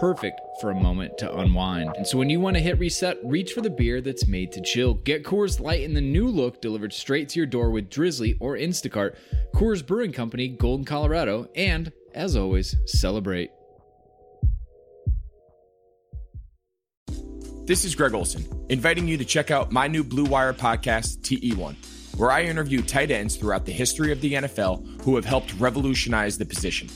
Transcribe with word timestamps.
perfect 0.00 0.40
for 0.60 0.70
a 0.70 0.74
moment 0.74 1.16
to 1.18 1.36
unwind. 1.36 1.94
And 1.96 2.06
so 2.06 2.18
when 2.18 2.30
you 2.30 2.40
want 2.40 2.56
to 2.56 2.62
hit 2.62 2.78
reset, 2.78 3.18
reach 3.24 3.52
for 3.52 3.60
the 3.60 3.70
beer 3.70 4.00
that's 4.00 4.26
made 4.26 4.52
to 4.52 4.60
chill. 4.60 4.94
Get 4.94 5.24
Coors 5.24 5.60
Light 5.60 5.82
in 5.82 5.94
the 5.94 6.00
new 6.00 6.28
look 6.28 6.60
delivered 6.60 6.92
straight 6.92 7.28
to 7.30 7.38
your 7.38 7.46
door 7.46 7.70
with 7.70 7.90
Drizly 7.90 8.36
or 8.40 8.56
Instacart. 8.56 9.16
Coors 9.54 9.86
Brewing 9.86 10.12
Company, 10.12 10.48
Golden, 10.48 10.84
Colorado, 10.84 11.48
and 11.54 11.92
as 12.14 12.36
always, 12.36 12.76
celebrate. 12.86 13.50
This 17.66 17.84
is 17.84 17.94
Greg 17.94 18.12
Olsen, 18.12 18.46
inviting 18.68 19.08
you 19.08 19.16
to 19.16 19.24
check 19.24 19.50
out 19.50 19.72
my 19.72 19.88
new 19.88 20.04
Blue 20.04 20.26
Wire 20.26 20.52
podcast, 20.52 21.22
TE1, 21.22 22.18
where 22.18 22.30
I 22.30 22.42
interview 22.42 22.82
tight 22.82 23.10
ends 23.10 23.36
throughout 23.36 23.64
the 23.64 23.72
history 23.72 24.12
of 24.12 24.20
the 24.20 24.34
NFL 24.34 25.02
who 25.02 25.16
have 25.16 25.24
helped 25.24 25.54
revolutionize 25.54 26.36
the 26.36 26.44
position. 26.44 26.88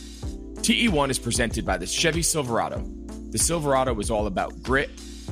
TE1 0.59 1.11
is 1.11 1.19
presented 1.19 1.65
by 1.65 1.79
the 1.79 1.87
Chevy 1.87 2.23
Silverado. 2.23 2.83
The 3.31 3.39
Silverado 3.39 3.99
is 4.01 4.11
all 4.11 4.27
about 4.27 4.63
grit, 4.63 4.91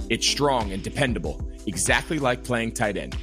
it's 0.09 0.27
strong 0.27 0.73
and 0.73 0.83
dependable, 0.83 1.51
exactly 1.67 2.19
like 2.19 2.45
playing 2.45 2.73
tight 2.73 2.97
end. 2.97 3.17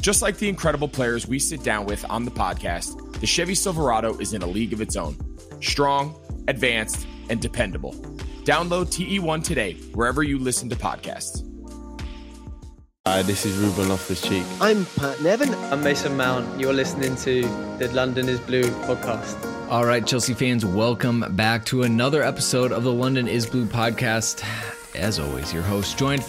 Just 0.00 0.22
like 0.22 0.38
the 0.38 0.48
incredible 0.48 0.88
players 0.88 1.26
we 1.26 1.38
sit 1.38 1.62
down 1.62 1.84
with 1.86 2.04
on 2.08 2.24
the 2.24 2.30
podcast, 2.30 3.20
the 3.20 3.26
Chevy 3.26 3.54
Silverado 3.54 4.16
is 4.18 4.32
in 4.32 4.42
a 4.42 4.46
league 4.46 4.72
of 4.72 4.80
its 4.80 4.96
own. 4.96 5.16
Strong, 5.60 6.14
advanced, 6.48 7.06
and 7.28 7.40
dependable. 7.40 7.92
Download 8.44 8.86
TE1 8.86 9.44
today, 9.44 9.74
wherever 9.92 10.22
you 10.22 10.38
listen 10.38 10.70
to 10.70 10.76
podcasts. 10.76 11.46
Hi, 13.06 13.22
this 13.22 13.44
is 13.44 13.56
Ruben 13.56 13.88
Loftus 13.88 14.22
Cheek. 14.22 14.44
I'm 14.60 14.86
Pat 14.96 15.20
Nevin. 15.20 15.52
I'm 15.72 15.82
Mason 15.82 16.16
Mount. 16.16 16.60
You're 16.60 16.72
listening 16.72 17.16
to 17.16 17.42
the 17.78 17.90
London 17.92 18.28
is 18.28 18.38
Blue 18.40 18.62
podcast. 18.86 19.49
All 19.70 19.84
right, 19.84 20.04
Chelsea 20.04 20.34
fans, 20.34 20.66
welcome 20.66 21.24
back 21.36 21.64
to 21.66 21.84
another 21.84 22.24
episode 22.24 22.72
of 22.72 22.82
the 22.82 22.92
London 22.92 23.28
is 23.28 23.46
Blue 23.46 23.66
podcast. 23.66 24.44
As 24.96 25.20
always, 25.20 25.52
your 25.52 25.62
host, 25.62 25.96
joined 25.96 26.24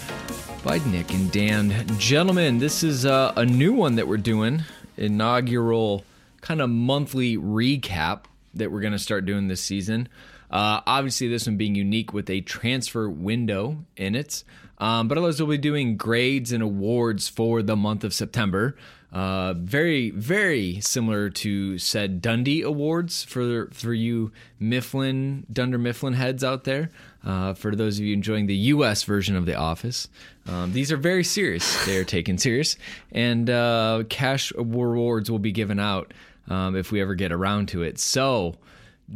by 0.64 0.78
Nick 0.86 1.11
and 1.11 1.31
Dan. 1.31 1.88
Gentlemen, 1.98 2.59
this 2.59 2.83
is 2.83 3.03
uh, 3.03 3.33
a 3.36 3.44
new 3.44 3.73
one 3.73 3.95
that 3.95 4.08
we're 4.08 4.17
doing, 4.17 4.61
inaugural 4.95 6.05
kind 6.42 6.61
of 6.61 6.70
monthly 6.70 7.36
recap 7.36 8.26
that 8.54 8.71
we're 8.71 8.80
going 8.80 8.93
to 8.93 8.99
start 8.99 9.26
doing 9.26 9.48
this 9.48 9.61
season. 9.61 10.08
Uh, 10.52 10.82
obviously, 10.86 11.27
this 11.27 11.48
one 11.48 11.58
being 11.58 11.73
unique 11.73 12.14
with 12.14 12.30
a 12.30 12.42
transfer 12.42 13.10
window 13.10 13.76
in 13.98 14.14
it. 14.14 14.43
Um, 14.77 15.08
but 15.08 15.17
otherwise, 15.17 15.42
we'll 15.42 15.49
be 15.49 15.58
doing 15.58 15.98
grades 15.98 16.52
and 16.52 16.61
awards 16.61 17.27
for 17.27 17.64
the 17.64 17.76
month 17.76 18.04
of 18.04 18.14
September. 18.14 18.76
Uh, 19.11 19.54
very, 19.54 20.10
very 20.11 20.80
similar 20.80 21.30
to 21.30 21.77
said 21.77 22.22
Dundie 22.22 22.61
Awards 22.61 23.23
for 23.23 23.67
for 23.72 23.94
you 23.94 24.32
Mifflin 24.58 25.45
Dunder 25.52 25.77
Mifflin 25.77 26.14
heads 26.14 26.44
out 26.44 26.64
there. 26.64 26.92
Uh, 27.23 27.54
for 27.54 27.76
those 27.76 27.99
of 27.99 28.05
you 28.05 28.14
enjoying 28.14 28.48
the 28.48 28.55
U.S. 28.55 29.04
version 29.04 29.36
of 29.36 29.45
The 29.45 29.55
Office, 29.55 30.08
um, 30.48 30.72
these 30.72 30.92
are 30.92 30.98
very 30.98 31.26
serious. 31.26 31.86
They 31.86 31.98
are 31.98 32.05
taken 32.05 32.38
serious, 32.38 32.77
and 33.11 33.49
uh, 33.49 34.04
cash 34.08 34.54
rewards 34.55 35.30
will 35.30 35.39
be 35.39 35.52
given 35.52 35.80
out 35.80 36.14
um, 36.48 36.76
if 36.78 36.92
we 36.92 37.02
ever 37.02 37.14
get 37.14 37.33
around 37.33 37.67
to 37.70 37.83
it. 37.83 37.99
So 37.99 38.55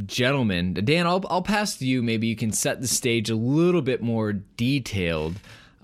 gentlemen. 0.06 0.74
Dan, 0.74 1.08
I'll, 1.08 1.24
I'll 1.30 1.42
pass 1.42 1.78
to 1.78 1.86
you. 1.86 2.04
Maybe 2.04 2.28
you 2.28 2.36
can 2.36 2.52
set 2.52 2.82
the 2.82 2.88
stage 2.88 3.30
a 3.30 3.36
little 3.36 3.82
bit 3.82 4.02
more 4.02 4.34
detailed. 4.34 5.36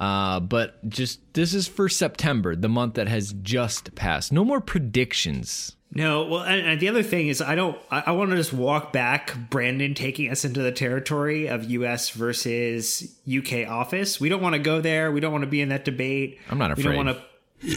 Uh, 0.01 0.39
but 0.39 0.89
just 0.89 1.19
this 1.34 1.53
is 1.53 1.67
for 1.67 1.88
September, 1.88 2.56
the 2.56 2.67
month 2.67 2.95
that 2.95 3.07
has 3.07 3.35
just 3.44 3.94
passed. 3.94 4.31
No 4.31 4.44
more 4.44 4.59
predictions. 4.59 5.75
No, 5.94 6.25
well, 6.25 6.41
and, 6.41 6.66
and 6.66 6.79
the 6.79 6.89
other 6.89 7.03
thing 7.03 7.28
is, 7.28 7.39
I 7.39 7.53
don't. 7.53 7.78
I, 7.91 8.06
I 8.07 8.11
want 8.13 8.31
to 8.31 8.35
just 8.35 8.51
walk 8.51 8.91
back. 8.91 9.35
Brandon 9.51 9.94
taking 9.94 10.31
us 10.31 10.44
into 10.44 10.63
the 10.63 10.72
territory 10.72 11.45
of 11.47 11.66
U.S. 11.66 12.09
versus 12.09 13.16
U.K. 13.25 13.66
office. 13.66 14.19
We 14.19 14.28
don't 14.28 14.41
want 14.41 14.53
to 14.53 14.59
go 14.59 14.81
there. 14.81 15.11
We 15.11 15.19
don't 15.19 15.34
want 15.34 15.44
to 15.44 15.50
be 15.50 15.61
in 15.61 15.69
that 15.69 15.85
debate. 15.85 16.40
I'm 16.50 16.57
not 16.57 16.72
afraid. 16.72 16.88
We 16.88 16.95
don't 16.95 17.06
want 17.06 17.17
to 17.19 17.23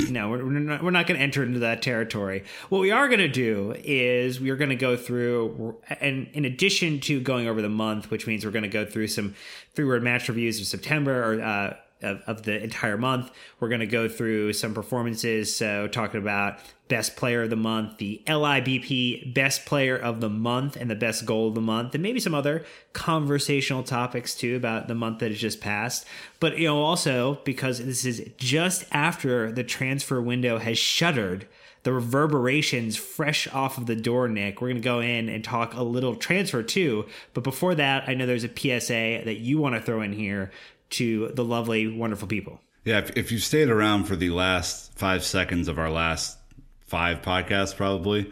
no, 0.09 0.31
we're 0.31 0.43
not, 0.43 0.83
we're 0.83 0.91
not 0.91 1.07
going 1.07 1.19
to 1.19 1.23
enter 1.23 1.43
into 1.43 1.59
that 1.59 1.83
territory. 1.83 2.45
What 2.71 2.81
we 2.81 2.91
are 2.91 3.07
going 3.07 3.21
to 3.21 3.29
do 3.29 3.75
is 3.84 4.41
we 4.41 4.49
are 4.49 4.57
going 4.57 4.71
to 4.71 4.77
go 4.77 4.97
through, 4.97 5.77
and 6.01 6.29
in 6.33 6.47
addition 6.47 7.01
to 7.01 7.21
going 7.21 7.49
over 7.49 7.61
the 7.61 7.69
month, 7.69 8.11
which 8.11 8.27
means 8.27 8.47
we're 8.47 8.51
going 8.51 8.63
to 8.63 8.69
go 8.69 8.87
through 8.87 9.09
some 9.09 9.34
three 9.75 9.84
word 9.84 10.03
match 10.03 10.29
reviews 10.29 10.59
of 10.59 10.67
September 10.67 11.34
or 11.34 11.43
uh, 11.43 11.77
of, 12.04 12.22
of 12.26 12.42
the 12.42 12.62
entire 12.62 12.97
month. 12.97 13.31
We're 13.59 13.69
going 13.69 13.81
to 13.81 13.87
go 13.87 14.09
through 14.09 14.53
some 14.53 14.75
performances. 14.75 15.54
So, 15.54 15.88
talking 15.88 16.20
about 16.20 16.59
best 16.88 17.16
player 17.16 17.42
of 17.42 17.50
the 17.50 17.56
month, 17.56 17.97
the 17.97 18.22
LIBP 18.26 19.32
best 19.32 19.65
player 19.65 19.97
of 19.97 20.20
the 20.20 20.28
month, 20.28 20.76
and 20.76 20.91
the 20.91 20.94
best 20.94 21.25
goal 21.25 21.48
of 21.48 21.54
the 21.54 21.60
month, 21.60 21.94
and 21.94 22.03
maybe 22.03 22.20
some 22.20 22.34
other 22.34 22.65
conversational 22.92 23.82
topics 23.82 24.34
too 24.34 24.54
about 24.56 24.87
the 24.87 24.94
month 24.94 25.20
that 25.20 25.31
has 25.31 25.41
just 25.41 25.60
passed. 25.60 26.06
But, 26.41 26.59
you 26.59 26.69
know, 26.69 26.82
also 26.82 27.41
because 27.44 27.78
this 27.78 28.04
is 28.04 28.31
just 28.36 28.84
after 28.92 29.50
the 29.50 29.65
transfer 29.65 30.21
window 30.21 30.59
has 30.59 30.78
shuttered 30.78 31.47
the 31.84 31.92
reverberations 31.92 32.97
fresh 32.97 33.47
off 33.48 33.76
of 33.76 33.86
the 33.86 33.94
door, 33.94 34.26
Nick. 34.26 34.60
We're 34.60 34.69
going 34.69 34.81
to 34.81 34.82
go 34.82 35.00
in 35.00 35.28
and 35.28 35.44
talk 35.44 35.75
a 35.75 35.82
little 35.82 36.16
transfer 36.16 36.62
too. 36.62 37.06
But 37.34 37.44
before 37.44 37.75
that, 37.75 38.09
I 38.09 38.15
know 38.15 38.26
there's 38.26 38.44
a 38.44 38.48
PSA 38.48 39.25
that 39.25 39.38
you 39.41 39.59
want 39.59 39.75
to 39.75 39.82
throw 39.82 40.00
in 40.00 40.15
here 40.15 40.50
to 40.97 41.28
the 41.28 41.44
lovely, 41.44 41.87
wonderful 41.87 42.28
people. 42.28 42.60
Yeah, 42.84 42.99
if, 42.99 43.16
if 43.16 43.32
you 43.32 43.38
stayed 43.38 43.71
around 43.71 44.05
for 44.05 44.16
the 44.16 44.31
last 44.31 44.93
five 44.94 45.25
seconds 45.25 45.69
of 45.69 45.78
our 45.78 45.91
last 45.91 46.38
five 46.81 47.22
podcasts, 47.22 47.75
probably, 47.75 48.31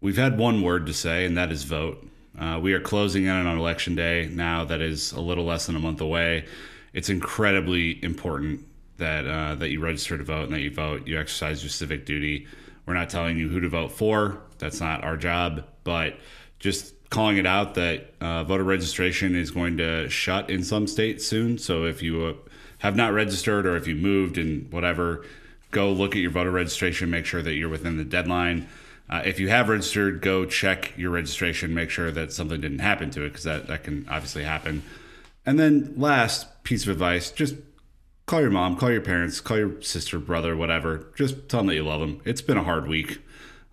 we've 0.00 0.16
had 0.16 0.38
one 0.38 0.62
word 0.62 0.86
to 0.86 0.94
say, 0.94 1.26
and 1.26 1.36
that 1.36 1.52
is 1.52 1.64
vote. 1.64 2.06
Uh, 2.38 2.58
we 2.62 2.72
are 2.72 2.80
closing 2.80 3.24
in 3.24 3.30
on 3.30 3.58
election 3.58 3.94
day 3.94 4.28
now, 4.32 4.64
that 4.64 4.80
is 4.80 5.12
a 5.12 5.20
little 5.20 5.44
less 5.44 5.66
than 5.66 5.76
a 5.76 5.78
month 5.78 6.00
away. 6.00 6.46
It's 6.92 7.10
incredibly 7.10 8.02
important 8.02 8.66
that 8.96 9.26
uh, 9.26 9.54
that 9.56 9.68
you 9.68 9.80
register 9.80 10.16
to 10.16 10.24
vote 10.24 10.44
and 10.44 10.54
that 10.54 10.60
you 10.60 10.70
vote. 10.70 11.06
You 11.06 11.18
exercise 11.18 11.62
your 11.62 11.70
civic 11.70 12.06
duty. 12.06 12.46
We're 12.86 12.94
not 12.94 13.10
telling 13.10 13.36
you 13.36 13.48
who 13.48 13.60
to 13.60 13.68
vote 13.68 13.92
for. 13.92 14.40
That's 14.58 14.80
not 14.80 15.04
our 15.04 15.18
job. 15.18 15.64
But 15.84 16.18
just 16.58 16.94
calling 17.10 17.36
it 17.36 17.46
out 17.46 17.74
that 17.74 18.12
uh, 18.20 18.44
voter 18.44 18.64
registration 18.64 19.34
is 19.34 19.50
going 19.50 19.76
to 19.78 20.08
shut 20.08 20.50
in 20.50 20.64
some 20.64 20.86
states 20.86 21.26
soon. 21.26 21.58
So 21.58 21.84
if 21.84 22.02
you 22.02 22.24
uh, 22.24 22.34
have 22.78 22.96
not 22.96 23.12
registered 23.12 23.66
or 23.66 23.76
if 23.76 23.86
you 23.86 23.94
moved 23.94 24.38
and 24.38 24.70
whatever, 24.72 25.24
go 25.70 25.92
look 25.92 26.14
at 26.14 26.22
your 26.22 26.30
voter 26.30 26.50
registration, 26.50 27.10
make 27.10 27.26
sure 27.26 27.42
that 27.42 27.54
you're 27.54 27.68
within 27.68 27.96
the 27.96 28.04
deadline. 28.04 28.68
Uh, 29.08 29.22
if 29.24 29.38
you 29.38 29.48
have 29.48 29.68
registered, 29.68 30.20
go 30.20 30.44
check 30.44 30.92
your 30.96 31.10
registration, 31.10 31.72
make 31.72 31.90
sure 31.90 32.10
that 32.10 32.32
something 32.32 32.60
didn't 32.60 32.80
happen 32.80 33.10
to 33.10 33.22
it 33.22 33.28
because 33.28 33.44
that, 33.44 33.68
that 33.68 33.84
can 33.84 34.06
obviously 34.10 34.42
happen. 34.42 34.82
And 35.44 35.60
then, 35.60 35.94
last 35.96 36.64
piece 36.64 36.82
of 36.82 36.88
advice 36.88 37.30
just 37.30 37.54
call 38.26 38.40
your 38.40 38.50
mom, 38.50 38.76
call 38.76 38.90
your 38.90 39.00
parents, 39.00 39.40
call 39.40 39.58
your 39.58 39.80
sister, 39.80 40.18
brother, 40.18 40.56
whatever. 40.56 41.06
Just 41.14 41.48
tell 41.48 41.60
them 41.60 41.68
that 41.68 41.76
you 41.76 41.84
love 41.84 42.00
them. 42.00 42.20
It's 42.24 42.42
been 42.42 42.56
a 42.56 42.64
hard 42.64 42.88
week, 42.88 43.20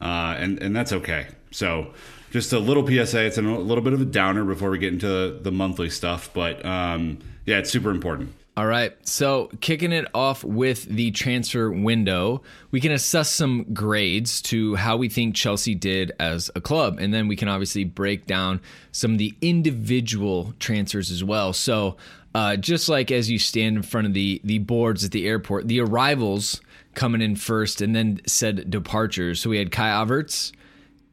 uh, 0.03 0.35
and, 0.38 0.61
and 0.61 0.75
that's 0.75 0.94
okay. 0.94 1.27
So, 1.51 1.94
just 2.31 2.51
a 2.51 2.59
little 2.59 2.85
PSA. 2.85 3.25
It's 3.25 3.38
a 3.38 3.41
little 3.41 3.83
bit 3.83 3.94
of 3.94 4.01
a 4.01 4.05
downer 4.05 4.44
before 4.44 4.69
we 4.69 4.79
get 4.79 4.91
into 4.91 5.39
the 5.39 5.51
monthly 5.51 5.89
stuff, 5.89 6.31
but 6.33 6.65
um, 6.65 7.19
yeah, 7.45 7.59
it's 7.59 7.69
super 7.69 7.91
important. 7.91 8.33
All 8.55 8.67
right. 8.67 8.94
So, 9.07 9.50
kicking 9.61 9.91
it 9.91 10.05
off 10.13 10.44
with 10.44 10.83
the 10.85 11.09
transfer 11.11 11.71
window, 11.71 12.44
we 12.69 12.81
can 12.81 12.91
assess 12.91 13.31
some 13.31 13.73
grades 13.73 14.44
to 14.44 14.75
how 14.75 14.97
we 14.97 15.09
think 15.09 15.35
Chelsea 15.35 15.73
did 15.73 16.11
as 16.19 16.51
a 16.53 16.61
club. 16.61 17.00
And 17.00 17.11
then 17.11 17.27
we 17.27 17.35
can 17.35 17.47
obviously 17.47 17.83
break 17.83 18.27
down 18.27 18.61
some 18.91 19.13
of 19.13 19.17
the 19.17 19.33
individual 19.41 20.53
transfers 20.59 21.09
as 21.09 21.23
well. 21.23 21.51
So, 21.53 21.97
uh, 22.35 22.55
just 22.57 22.89
like 22.89 23.09
as 23.09 23.29
you 23.29 23.39
stand 23.39 23.77
in 23.77 23.83
front 23.83 24.05
of 24.05 24.13
the, 24.13 24.39
the 24.44 24.59
boards 24.59 25.03
at 25.03 25.11
the 25.11 25.27
airport, 25.27 25.67
the 25.67 25.79
arrivals 25.79 26.61
coming 26.95 27.21
in 27.21 27.35
first 27.35 27.81
and 27.81 27.95
then 27.95 28.21
said 28.25 28.69
departures. 28.69 29.41
So, 29.41 29.49
we 29.49 29.57
had 29.57 29.71
Kai 29.71 29.89
Havertz, 29.89 30.51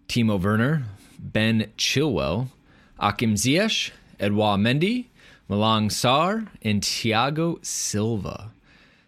Timo 0.09 0.43
Werner, 0.43 0.85
Ben 1.19 1.71
Chilwell, 1.77 2.49
Hakim 2.99 3.35
Ziyech, 3.35 3.91
Edouard 4.19 4.61
Mendy, 4.61 5.07
Malang 5.49 5.91
Sarr, 5.91 6.47
and 6.63 6.83
Thiago 6.83 7.65
Silva. 7.65 8.51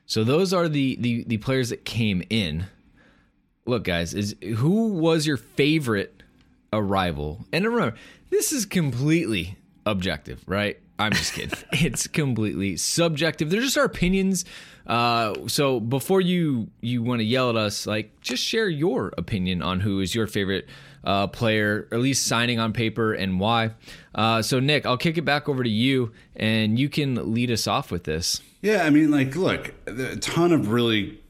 So 0.07 0.25
those 0.25 0.53
are 0.53 0.69
the, 0.69 0.97
the 1.01 1.25
the 1.25 1.39
players 1.39 1.71
that 1.71 1.87
came 1.87 2.23
in. 2.29 2.67
Look, 3.65 3.85
guys, 3.85 4.13
is 4.13 4.37
who 4.57 4.89
was 4.89 5.27
your 5.27 5.39
favorite 5.39 6.23
arrival? 6.71 7.47
And 7.53 7.65
remember, 7.65 7.97
this 8.29 8.53
is 8.53 8.67
completely 8.67 9.57
objective, 9.87 10.43
right? 10.47 10.79
I'm 10.99 11.13
just 11.13 11.33
kidding. 11.33 11.59
it's 11.73 12.07
completely 12.09 12.77
subjective. 12.77 13.49
They're 13.49 13.63
just 13.63 13.79
our 13.79 13.85
opinions. 13.85 14.45
Uh, 14.87 15.35
so 15.47 15.81
before 15.81 16.21
you 16.21 16.69
you 16.81 17.03
want 17.03 17.21
to 17.21 17.25
yell 17.25 17.51
at 17.51 17.57
us, 17.57 17.87
like 17.87 18.21
just 18.21 18.43
share 18.43 18.69
your 18.69 19.13
opinion 19.17 19.63
on 19.63 19.81
who 19.81 20.01
is 20.01 20.15
your 20.15 20.27
favorite 20.27 20.69
uh, 21.05 21.27
player, 21.27 21.89
at 21.93 21.99
least 21.99 22.27
signing 22.27 22.59
on 22.59 22.73
paper, 22.73 23.13
and 23.13 23.41
why. 23.41 23.71
Uh, 24.15 24.43
so 24.43 24.61
Nick, 24.61 24.87
I'll 24.87 24.97
kick 24.97 25.19
it 25.19 25.25
back 25.25 25.49
over 25.49 25.63
to 25.63 25.71
you, 25.71 26.13
and 26.37 26.79
you 26.79 26.89
can 26.89 27.33
lead 27.33 27.51
us 27.51 27.67
off 27.67 27.91
with 27.91 28.05
this. 28.05 28.41
Yeah, 28.61 28.85
I 28.85 28.91
mean, 28.91 29.11
like, 29.11 29.35
look, 29.35 29.75
a 29.87 30.17
ton 30.17 30.53
of 30.53 30.71
really 30.71 31.21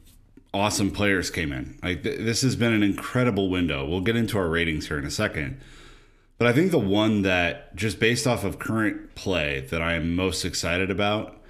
awesome 0.52 0.90
players 0.90 1.31
came 1.31 1.52
in. 1.52 1.78
Like, 1.82 2.02
th- 2.02 2.20
this 2.20 2.43
has 2.43 2.56
been 2.56 2.72
an 2.72 2.82
incredible 2.82 3.49
window. 3.49 3.87
We'll 3.87 4.02
get 4.02 4.16
into 4.16 4.37
our 4.37 4.49
ratings 4.49 4.88
here 4.88 4.99
in 4.99 5.06
a 5.06 5.10
second. 5.10 5.58
But 6.37 6.49
I 6.49 6.52
think 6.52 6.70
the 6.72 6.78
one 6.78 7.22
that, 7.22 7.75
just 7.75 7.99
based 8.00 8.26
off 8.26 8.44
of 8.44 8.58
current 8.58 9.14
play, 9.14 9.66
that 9.70 9.81
I 9.81 9.94
am 9.94 10.14
most 10.14 10.44
excited 10.44 10.90
about 10.90 11.41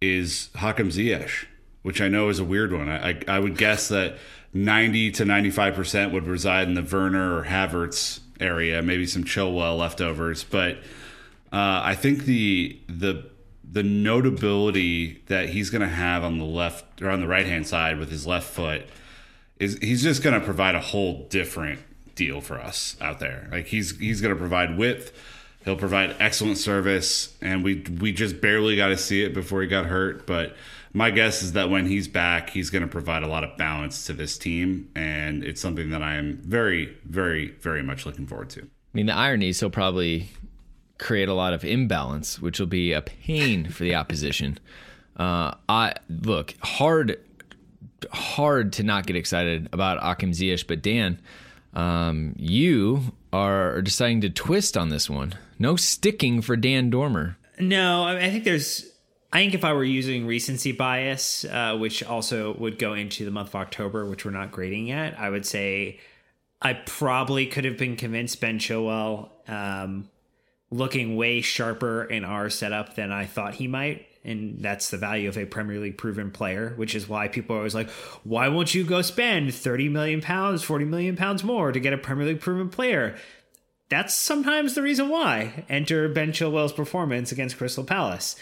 is 0.00 0.50
Hakim 0.56 0.90
Ziyech, 0.90 1.46
which 1.82 2.00
I 2.00 2.08
know 2.08 2.28
is 2.28 2.38
a 2.38 2.44
weird 2.44 2.72
one. 2.72 2.88
I, 2.88 3.10
I, 3.10 3.20
I 3.28 3.38
would 3.38 3.56
guess 3.56 3.88
that 3.88 4.18
90 4.54 5.12
to 5.12 5.24
95% 5.24 6.12
would 6.12 6.26
reside 6.26 6.68
in 6.68 6.74
the 6.74 6.82
Werner 6.82 7.38
or 7.38 7.44
Havertz 7.44 8.20
area, 8.40 8.82
maybe 8.82 9.06
some 9.06 9.24
Chilwell 9.24 9.78
leftovers. 9.78 10.44
But 10.44 10.76
uh, 11.52 11.80
I 11.84 11.94
think 11.94 12.24
the 12.24 12.78
the 12.88 13.30
the 13.70 13.82
notability 13.82 15.22
that 15.26 15.50
he's 15.50 15.68
going 15.70 15.82
to 15.82 15.88
have 15.88 16.24
on 16.24 16.38
the 16.38 16.44
left 16.44 17.02
or 17.02 17.10
on 17.10 17.20
the 17.20 17.26
right 17.26 17.46
hand 17.46 17.66
side 17.66 17.98
with 17.98 18.10
his 18.10 18.26
left 18.26 18.48
foot 18.48 18.86
is 19.58 19.76
he's 19.78 20.02
just 20.02 20.22
going 20.22 20.38
to 20.38 20.44
provide 20.44 20.74
a 20.74 20.80
whole 20.80 21.26
different 21.28 21.80
deal 22.14 22.40
for 22.40 22.58
us 22.58 22.96
out 23.00 23.18
there. 23.20 23.48
Like 23.50 23.66
he's 23.66 23.98
he's 23.98 24.20
going 24.20 24.34
to 24.34 24.38
provide 24.38 24.78
width. 24.78 25.12
He'll 25.64 25.76
provide 25.76 26.16
excellent 26.18 26.58
service, 26.58 27.36
and 27.42 27.62
we 27.62 27.84
we 28.00 28.12
just 28.12 28.40
barely 28.40 28.76
got 28.76 28.88
to 28.88 28.96
see 28.96 29.22
it 29.22 29.34
before 29.34 29.62
he 29.62 29.68
got 29.68 29.86
hurt. 29.86 30.26
But 30.26 30.56
my 30.92 31.10
guess 31.10 31.42
is 31.42 31.52
that 31.52 31.68
when 31.70 31.86
he's 31.86 32.08
back, 32.08 32.50
he's 32.50 32.70
going 32.70 32.82
to 32.82 32.88
provide 32.88 33.22
a 33.22 33.28
lot 33.28 33.44
of 33.44 33.56
balance 33.56 34.06
to 34.06 34.12
this 34.12 34.38
team, 34.38 34.90
and 34.94 35.44
it's 35.44 35.60
something 35.60 35.90
that 35.90 36.02
I 36.02 36.14
am 36.14 36.38
very, 36.38 36.96
very, 37.04 37.48
very 37.60 37.82
much 37.82 38.06
looking 38.06 38.26
forward 38.26 38.50
to. 38.50 38.62
I 38.62 38.66
mean, 38.94 39.06
the 39.06 39.14
irony 39.14 39.50
is 39.50 39.60
he'll 39.60 39.70
probably 39.70 40.30
create 40.98 41.28
a 41.28 41.34
lot 41.34 41.52
of 41.52 41.64
imbalance, 41.64 42.40
which 42.40 42.58
will 42.58 42.66
be 42.66 42.92
a 42.92 43.02
pain 43.02 43.68
for 43.68 43.84
the 43.84 43.94
opposition. 43.94 44.58
Uh, 45.18 45.52
I 45.68 45.94
look 46.08 46.54
hard, 46.62 47.18
hard 48.12 48.72
to 48.74 48.84
not 48.84 49.04
get 49.04 49.16
excited 49.16 49.68
about 49.72 50.00
Hakim 50.00 50.30
Ziyech, 50.30 50.68
but 50.68 50.80
Dan, 50.80 51.20
um, 51.74 52.36
you 52.38 53.02
are 53.32 53.82
deciding 53.82 54.20
to 54.20 54.30
twist 54.30 54.76
on 54.76 54.90
this 54.90 55.10
one. 55.10 55.34
No 55.58 55.76
sticking 55.76 56.40
for 56.42 56.56
Dan 56.56 56.90
Dormer. 56.90 57.36
No, 57.58 58.04
I 58.04 58.30
think 58.30 58.44
there's 58.44 58.90
I 59.32 59.38
think 59.38 59.54
if 59.54 59.64
I 59.64 59.74
were 59.74 59.84
using 59.84 60.26
recency 60.26 60.72
bias, 60.72 61.44
uh, 61.44 61.76
which 61.76 62.02
also 62.02 62.54
would 62.56 62.78
go 62.78 62.94
into 62.94 63.24
the 63.24 63.30
month 63.30 63.48
of 63.48 63.56
October, 63.56 64.06
which 64.06 64.24
we're 64.24 64.30
not 64.30 64.52
grading 64.52 64.86
yet, 64.86 65.18
I 65.18 65.28
would 65.28 65.44
say 65.44 66.00
I 66.62 66.72
probably 66.72 67.46
could 67.46 67.64
have 67.64 67.76
been 67.76 67.96
convinced 67.96 68.40
Ben 68.40 68.58
Chilwell 68.58 69.28
um, 69.48 70.08
looking 70.70 71.16
way 71.16 71.40
sharper 71.42 72.04
in 72.04 72.24
our 72.24 72.48
setup 72.48 72.94
than 72.94 73.12
I 73.12 73.26
thought 73.26 73.54
he 73.54 73.68
might. 73.68 74.06
And 74.24 74.60
that's 74.60 74.90
the 74.90 74.96
value 74.96 75.28
of 75.28 75.38
a 75.38 75.46
Premier 75.46 75.78
League 75.78 75.96
proven 75.96 76.30
player, 76.30 76.72
which 76.76 76.94
is 76.94 77.08
why 77.08 77.28
people 77.28 77.54
are 77.54 77.60
always 77.60 77.74
like, 77.74 77.88
why 78.24 78.48
won't 78.48 78.74
you 78.74 78.84
go 78.84 79.00
spend 79.00 79.54
30 79.54 79.88
million 79.88 80.20
pounds, 80.20 80.62
40 80.62 80.86
million 80.86 81.16
pounds 81.16 81.44
more 81.44 81.70
to 81.70 81.80
get 81.80 81.92
a 81.92 81.98
Premier 81.98 82.26
League 82.26 82.40
proven 82.40 82.68
player? 82.68 83.16
That's 83.88 84.14
sometimes 84.14 84.74
the 84.74 84.82
reason 84.82 85.08
why. 85.08 85.64
Enter 85.68 86.08
Ben 86.08 86.32
Chilwell's 86.32 86.72
performance 86.72 87.32
against 87.32 87.56
Crystal 87.56 87.84
Palace. 87.84 88.36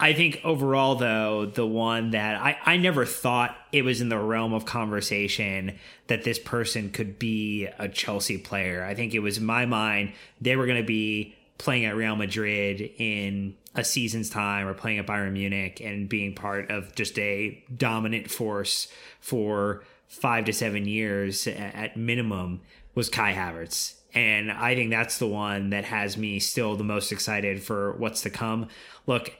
I 0.00 0.12
think 0.12 0.40
overall, 0.44 0.94
though, 0.94 1.46
the 1.46 1.66
one 1.66 2.10
that 2.10 2.40
I, 2.40 2.56
I 2.64 2.76
never 2.76 3.04
thought 3.04 3.56
it 3.72 3.82
was 3.82 4.00
in 4.00 4.10
the 4.10 4.18
realm 4.18 4.52
of 4.52 4.64
conversation 4.64 5.76
that 6.06 6.22
this 6.22 6.38
person 6.38 6.90
could 6.90 7.18
be 7.18 7.66
a 7.78 7.88
Chelsea 7.88 8.38
player. 8.38 8.84
I 8.84 8.94
think 8.94 9.12
it 9.14 9.18
was 9.18 9.38
in 9.38 9.44
my 9.44 9.66
mind 9.66 10.12
they 10.40 10.54
were 10.54 10.66
going 10.66 10.80
to 10.80 10.86
be 10.86 11.34
playing 11.56 11.84
at 11.84 11.96
Real 11.96 12.14
Madrid 12.14 12.80
in 12.98 13.56
a 13.74 13.82
season's 13.82 14.30
time 14.30 14.68
or 14.68 14.74
playing 14.74 14.98
at 14.98 15.06
Bayern 15.06 15.32
Munich 15.32 15.80
and 15.80 16.08
being 16.08 16.34
part 16.34 16.70
of 16.70 16.94
just 16.94 17.18
a 17.18 17.62
dominant 17.76 18.30
force 18.30 18.86
for 19.20 19.82
five 20.06 20.44
to 20.44 20.52
seven 20.52 20.86
years 20.86 21.48
at 21.48 21.96
minimum 21.96 22.60
was 22.94 23.08
Kai 23.08 23.34
Havertz. 23.34 23.97
And 24.14 24.50
I 24.50 24.74
think 24.74 24.90
that's 24.90 25.18
the 25.18 25.26
one 25.26 25.70
that 25.70 25.84
has 25.84 26.16
me 26.16 26.38
still 26.38 26.76
the 26.76 26.84
most 26.84 27.12
excited 27.12 27.62
for 27.62 27.92
what's 27.92 28.22
to 28.22 28.30
come. 28.30 28.68
Look, 29.06 29.32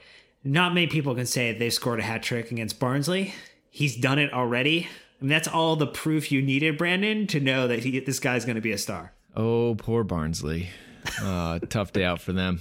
not 0.45 0.75
many 0.75 0.87
people 0.87 1.15
can 1.15 1.27
say 1.27 1.53
they 1.53 1.71
scored 1.71 2.01
a 2.01 2.03
hat 2.03 2.23
trick 2.23 2.51
against 2.51 2.79
Barnsley. 2.79 3.35
He's 3.71 3.97
done 3.97 4.19
it 4.19 4.33
already. 4.33 4.89
I 5.21 5.25
mean, 5.25 5.31
that's 5.31 5.49
all 5.49 5.77
the 5.77 5.87
proof 5.87 6.31
you 6.31 6.43
needed, 6.43 6.79
Brandon, 6.79 7.27
to 7.29 7.41
know 7.41 7.67
that 7.67 7.81
he, 7.81 7.99
this 8.01 8.21
guy's 8.21 8.45
going 8.45 8.57
to 8.57 8.63
be 8.63 8.73
a 8.73 8.79
star. 8.79 9.13
Oh, 9.35 9.75
poor 9.77 10.05
Barnsley. 10.05 10.69
Uh, 11.21 11.59
tough 11.69 11.93
day 11.93 12.05
out 12.05 12.21
for 12.21 12.33
them. 12.33 12.61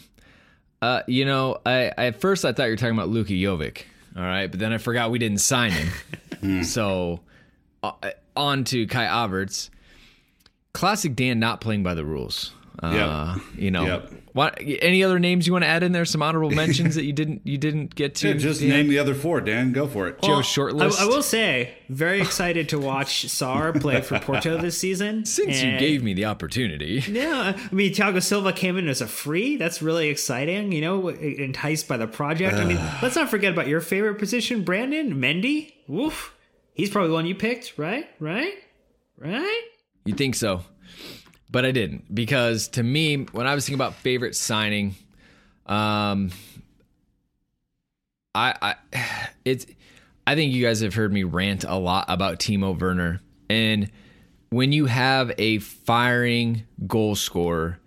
Uh, 0.82 1.02
you 1.08 1.26
know, 1.26 1.60
I, 1.66 1.92
I, 1.98 2.06
at 2.08 2.22
first 2.22 2.46
I 2.46 2.54
thought 2.54 2.66
you 2.66 2.72
were 2.72 2.78
talking 2.78 2.96
about 2.96 3.10
Luka 3.10 3.34
Jovic. 3.34 3.84
All 4.16 4.24
right, 4.24 4.48
but 4.48 4.60
then 4.60 4.74
I 4.74 4.78
forgot 4.78 5.12
we 5.12 5.20
didn't 5.20 5.40
sign 5.40 5.72
him. 5.72 6.64
so 6.64 7.20
uh, 7.84 7.92
on 8.36 8.64
to 8.66 8.88
Kai 8.88 9.06
Havertz. 9.06 9.70
Classic 10.78 11.16
Dan 11.16 11.40
not 11.40 11.60
playing 11.60 11.82
by 11.82 11.96
the 11.96 12.06
rules. 12.06 12.54
Uh, 12.84 13.34
yep. 13.36 13.46
You 13.58 13.72
know, 13.72 13.86
yep. 13.88 14.12
what? 14.34 14.60
Any 14.62 15.04
other 15.04 15.18
names 15.18 15.48
you 15.48 15.54
want 15.54 15.64
to 15.64 15.68
add 15.68 15.82
in 15.82 15.92
there? 15.92 16.06
Some 16.06 16.22
honorable 16.22 16.52
mentions 16.52 16.94
that 16.94 17.04
you 17.04 17.14
didn't 17.14 17.42
you 17.46 17.58
didn't 17.58 17.96
get 17.96 18.14
to. 18.18 18.28
Yeah, 18.28 18.34
just 18.36 18.62
Dan? 18.62 18.70
name 18.70 18.88
the 18.88 19.00
other 19.00 19.16
four. 19.16 19.42
Dan, 19.42 19.72
go 19.72 19.88
for 19.88 20.08
it. 20.08 20.20
Well, 20.22 20.44
Joe 20.44 20.48
shortlist. 20.48 21.00
I, 21.00 21.06
I, 21.06 21.08
will 21.08 21.24
say, 21.24 21.74
very 21.90 22.22
excited 22.22 22.70
to 22.70 22.80
watch 22.80 23.26
Sarr 23.26 23.82
play 23.82 24.02
for 24.02 24.20
Porto 24.22 24.56
this 24.60 24.78
season. 24.78 25.26
Since 25.26 25.58
and, 25.58 25.72
you 25.72 25.80
gave 25.80 26.04
me 26.04 26.14
the 26.14 26.26
opportunity. 26.26 27.04
Yeah, 27.08 27.54
I 27.56 27.74
mean, 27.74 27.92
Thiago 27.92 28.22
Silva 28.22 28.54
came 28.54 28.78
in 28.78 28.88
as 28.88 29.02
a 29.02 29.08
free. 29.08 29.58
That's 29.58 29.82
really 29.82 30.10
exciting. 30.10 30.72
You 30.72 30.82
know, 30.82 31.10
enticed 31.10 31.88
by 31.88 31.98
the 31.98 32.08
project. 32.08 32.58
I 32.58 32.66
mean, 32.66 32.78
let's 33.02 33.16
not 33.16 33.32
forget 33.32 33.52
about 33.52 33.68
your 33.68 33.82
favorite 33.82 34.20
position, 34.20 34.64
Brandon 34.64 35.16
Mendy. 35.16 35.74
Woof, 35.88 36.36
he's 36.76 36.92
probably 36.92 37.08
the 37.08 37.16
one 37.16 37.26
you 37.26 37.34
picked, 37.34 37.80
right? 37.80 38.08
Right? 38.20 38.54
Right? 39.18 39.64
You 40.08 40.16
think 40.16 40.36
so? 40.36 40.64
but 41.50 41.66
I 41.66 41.72
didn't 41.72 42.14
because 42.14 42.68
to 42.70 42.84
me, 42.84 43.18
when 43.32 43.48
I 43.48 43.56
was 43.56 43.66
thinking 43.66 43.78
about 43.78 43.96
favorite 43.96 44.36
signing, 44.36 44.96
um, 45.66 46.32
I, 48.36 48.54
I, 48.62 48.76
it's, 49.46 49.66
I 50.26 50.36
think 50.36 50.54
you 50.54 50.66
guys 50.66 50.82
have 50.82 50.94
heard 50.94 51.14
me 51.14 51.24
rant 51.24 51.64
a 51.64 51.76
lot 51.76 52.06
about 52.10 52.40
Timo 52.40 52.80
Werner, 52.80 53.22
and 53.50 53.90
when 54.50 54.72
you 54.72 54.86
have 54.86 55.32
a 55.38 55.60
firing 55.60 56.66
goal 56.86 57.16
scorer, 57.16 57.80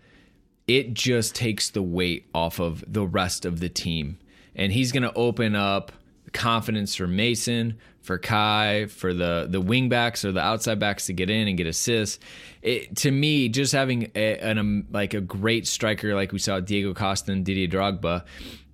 it 0.66 0.94
just 0.94 1.34
takes 1.34 1.70
the 1.70 1.82
weight 1.82 2.28
off 2.34 2.60
of 2.60 2.84
the 2.86 3.06
rest 3.06 3.44
of 3.44 3.60
the 3.60 3.68
team, 3.68 4.18
and 4.54 4.72
he's 4.72 4.92
going 4.92 5.02
to 5.02 5.12
open 5.14 5.54
up 5.54 5.92
confidence 6.32 6.94
for 6.94 7.06
Mason, 7.06 7.76
for 8.02 8.18
Kai, 8.18 8.86
for 8.86 9.12
the 9.12 9.46
the 9.48 9.60
wing 9.60 9.88
backs 9.88 10.24
or 10.24 10.32
the 10.32 10.40
outside 10.40 10.78
backs 10.78 11.06
to 11.06 11.12
get 11.12 11.30
in 11.30 11.48
and 11.48 11.56
get 11.56 11.66
assists. 11.66 12.18
It, 12.62 12.96
to 12.96 13.10
me, 13.10 13.48
just 13.48 13.72
having 13.72 14.10
a, 14.14 14.38
an, 14.38 14.58
um, 14.58 14.86
like 14.90 15.14
a 15.14 15.20
great 15.20 15.66
striker 15.66 16.14
like 16.14 16.32
we 16.32 16.38
saw 16.38 16.60
Diego 16.60 16.92
Costa 16.92 17.32
and 17.32 17.44
Didier 17.44 17.68
Drogba, 17.68 18.24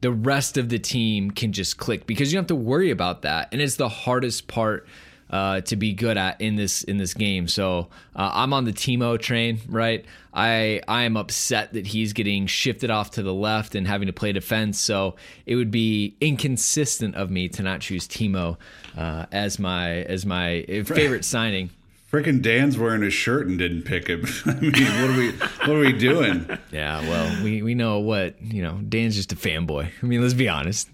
the 0.00 0.10
rest 0.10 0.56
of 0.56 0.68
the 0.68 0.78
team 0.78 1.30
can 1.30 1.52
just 1.52 1.78
click 1.78 2.06
because 2.06 2.32
you 2.32 2.36
don't 2.36 2.44
have 2.44 2.48
to 2.48 2.56
worry 2.56 2.90
about 2.90 3.22
that, 3.22 3.48
and 3.52 3.60
it's 3.60 3.76
the 3.76 3.88
hardest 3.88 4.48
part 4.48 4.86
uh, 5.30 5.60
to 5.62 5.76
be 5.76 5.92
good 5.92 6.16
at 6.16 6.40
in 6.40 6.56
this 6.56 6.82
in 6.84 6.98
this 6.98 7.14
game. 7.14 7.48
So 7.48 7.88
uh, 8.14 8.30
I'm 8.32 8.52
on 8.52 8.64
the 8.64 8.72
Timo 8.72 9.18
train, 9.20 9.60
right? 9.68 10.04
I 10.32 10.80
I 10.86 11.02
am 11.02 11.16
upset 11.16 11.72
that 11.72 11.86
he's 11.88 12.12
getting 12.12 12.46
shifted 12.46 12.90
off 12.90 13.12
to 13.12 13.22
the 13.22 13.34
left 13.34 13.74
and 13.74 13.86
having 13.86 14.06
to 14.06 14.12
play 14.12 14.32
defense. 14.32 14.78
So 14.78 15.16
it 15.46 15.56
would 15.56 15.70
be 15.70 16.16
inconsistent 16.20 17.14
of 17.16 17.30
me 17.30 17.48
to 17.50 17.62
not 17.62 17.80
choose 17.80 18.06
Timo 18.06 18.56
uh, 18.96 19.26
as 19.32 19.58
my 19.58 20.02
as 20.02 20.24
my 20.24 20.64
favorite 20.68 21.24
signing. 21.26 21.70
Freaking 22.10 22.40
Dan's 22.40 22.78
wearing 22.78 23.02
a 23.02 23.10
shirt 23.10 23.48
and 23.48 23.58
didn't 23.58 23.82
pick 23.82 24.06
him. 24.06 24.24
I 24.46 24.54
mean, 24.54 24.72
what 24.72 25.10
are 25.10 25.18
we 25.18 25.32
what 25.32 25.70
are 25.70 25.80
we 25.80 25.92
doing? 25.92 26.48
Yeah, 26.70 27.00
well, 27.00 27.42
we 27.42 27.62
we 27.62 27.74
know 27.74 27.98
what 27.98 28.40
you 28.40 28.62
know. 28.62 28.78
Dan's 28.88 29.16
just 29.16 29.32
a 29.32 29.36
fanboy. 29.36 29.90
I 30.02 30.06
mean, 30.06 30.22
let's 30.22 30.34
be 30.34 30.48
honest. 30.48 30.88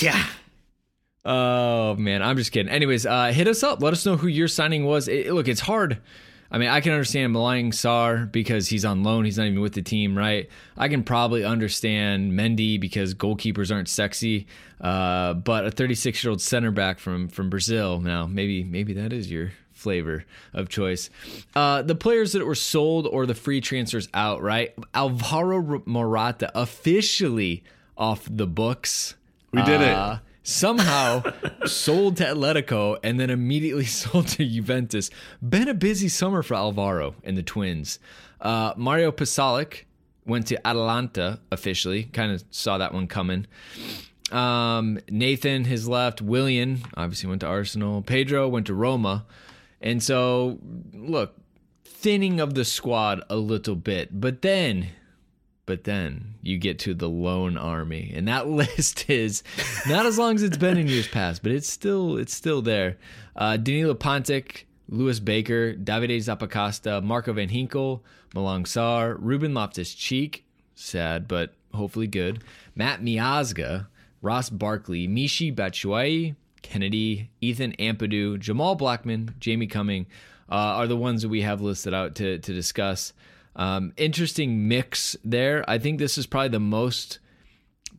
Yeah. 0.00 0.24
Oh 1.24 1.94
man, 1.96 2.22
I'm 2.22 2.36
just 2.36 2.52
kidding. 2.52 2.70
Anyways, 2.70 3.06
uh, 3.06 3.32
hit 3.32 3.48
us 3.48 3.62
up. 3.62 3.82
Let 3.82 3.92
us 3.92 4.04
know 4.04 4.16
who 4.16 4.26
your 4.26 4.48
signing 4.48 4.84
was. 4.84 5.08
It, 5.08 5.32
look, 5.32 5.48
it's 5.48 5.60
hard. 5.60 5.98
I 6.50 6.58
mean, 6.58 6.68
I 6.68 6.80
can 6.80 6.92
understand 6.92 7.34
Malang 7.34 7.68
Sarr 7.72 8.30
because 8.30 8.68
he's 8.68 8.84
on 8.84 9.02
loan. 9.02 9.24
He's 9.24 9.38
not 9.38 9.46
even 9.46 9.60
with 9.60 9.72
the 9.72 9.82
team, 9.82 10.16
right? 10.16 10.48
I 10.76 10.88
can 10.88 11.02
probably 11.02 11.42
understand 11.44 12.32
Mendy 12.32 12.78
because 12.78 13.14
goalkeepers 13.14 13.72
aren't 13.74 13.88
sexy. 13.88 14.46
Uh, 14.80 15.34
but 15.34 15.66
a 15.66 15.70
36 15.70 16.22
year 16.22 16.30
old 16.30 16.40
center 16.42 16.70
back 16.70 16.98
from 16.98 17.28
from 17.28 17.48
Brazil, 17.50 18.00
now 18.00 18.26
maybe 18.26 18.62
maybe 18.62 18.92
that 18.92 19.12
is 19.12 19.30
your 19.30 19.52
flavor 19.72 20.24
of 20.52 20.68
choice. 20.68 21.10
Uh, 21.56 21.82
the 21.82 21.94
players 21.94 22.32
that 22.32 22.46
were 22.46 22.54
sold 22.54 23.06
or 23.06 23.26
the 23.26 23.34
free 23.34 23.60
transfers 23.60 24.08
out, 24.14 24.42
right? 24.42 24.74
Alvaro 24.94 25.82
Morata 25.86 26.52
officially 26.54 27.64
off 27.96 28.28
the 28.30 28.46
books. 28.46 29.14
We 29.52 29.62
did 29.62 29.80
Uh, 29.82 30.18
somehow 30.44 31.22
sold 31.64 32.18
to 32.18 32.24
Atletico 32.24 32.98
and 33.02 33.18
then 33.18 33.30
immediately 33.30 33.84
sold 33.86 34.28
to 34.28 34.44
Juventus. 34.44 35.10
Been 35.46 35.68
a 35.68 35.74
busy 35.74 36.08
summer 36.08 36.44
for 36.44 36.54
Alvaro 36.54 37.16
and 37.24 37.36
the 37.36 37.42
Twins. 37.42 37.98
Uh, 38.40 38.74
Mario 38.76 39.10
Pasalic 39.10 39.84
went 40.24 40.46
to 40.46 40.66
Atalanta 40.66 41.40
officially. 41.50 42.04
Kind 42.04 42.30
of 42.30 42.44
saw 42.50 42.78
that 42.78 42.94
one 42.94 43.08
coming. 43.08 43.46
Um, 44.30 45.00
Nathan 45.10 45.64
has 45.64 45.88
left. 45.88 46.22
Willian 46.22 46.82
obviously 46.96 47.28
went 47.28 47.40
to 47.40 47.46
Arsenal. 47.46 48.02
Pedro 48.02 48.48
went 48.48 48.66
to 48.66 48.74
Roma. 48.74 49.26
And 49.80 50.02
so, 50.02 50.58
look, 50.92 51.36
thinning 51.84 52.40
of 52.40 52.54
the 52.54 52.64
squad 52.64 53.22
a 53.28 53.36
little 53.36 53.76
bit. 53.76 54.20
But 54.20 54.42
then 54.42 54.88
but 55.66 55.84
then 55.84 56.34
you 56.42 56.58
get 56.58 56.78
to 56.80 56.94
the 56.94 57.08
loan 57.08 57.56
army, 57.56 58.12
and 58.14 58.28
that 58.28 58.48
list 58.62 59.08
is 59.08 59.42
not 59.86 60.06
as 60.06 60.18
long 60.18 60.34
as 60.34 60.42
it's 60.42 60.56
been 60.56 60.78
in 60.78 60.88
years 60.88 61.08
past, 61.08 61.42
but 61.42 61.52
it's 61.52 61.68
still 61.68 62.16
it's 62.16 62.34
still 62.34 62.62
there. 62.62 62.98
Uh, 63.36 63.56
Danilo 63.56 63.94
Pantic, 63.94 64.64
Lewis 64.88 65.20
Baker, 65.20 65.74
Davide 65.74 66.16
Zappacosta, 66.18 67.02
Marco 67.02 67.32
Van 67.32 67.48
Ginkel, 67.48 68.00
Malang 68.34 68.64
Sarr, 68.64 69.16
Ruben 69.18 69.54
Loftus 69.54 69.94
Cheek, 69.94 70.44
sad 70.74 71.26
but 71.28 71.54
hopefully 71.72 72.06
good. 72.06 72.42
Matt 72.74 73.02
Miazga, 73.02 73.86
Ross 74.22 74.50
Barkley, 74.50 75.08
Michy 75.08 75.54
Batshuayi, 75.54 76.36
Kenedy, 76.62 77.28
Ethan 77.40 77.72
Ampadu, 77.78 78.38
Jamal 78.38 78.74
Blackman, 78.74 79.34
Jamie 79.38 79.66
Cumming 79.66 80.06
uh, 80.50 80.54
are 80.54 80.86
the 80.86 80.96
ones 80.96 81.22
that 81.22 81.28
we 81.28 81.42
have 81.42 81.60
listed 81.60 81.94
out 81.94 82.14
to 82.16 82.38
to 82.38 82.52
discuss. 82.52 83.12
Um, 83.56 83.92
interesting 83.96 84.68
mix 84.68 85.16
there. 85.24 85.64
I 85.68 85.78
think 85.78 85.98
this 85.98 86.18
is 86.18 86.26
probably 86.26 86.48
the 86.48 86.60
most 86.60 87.18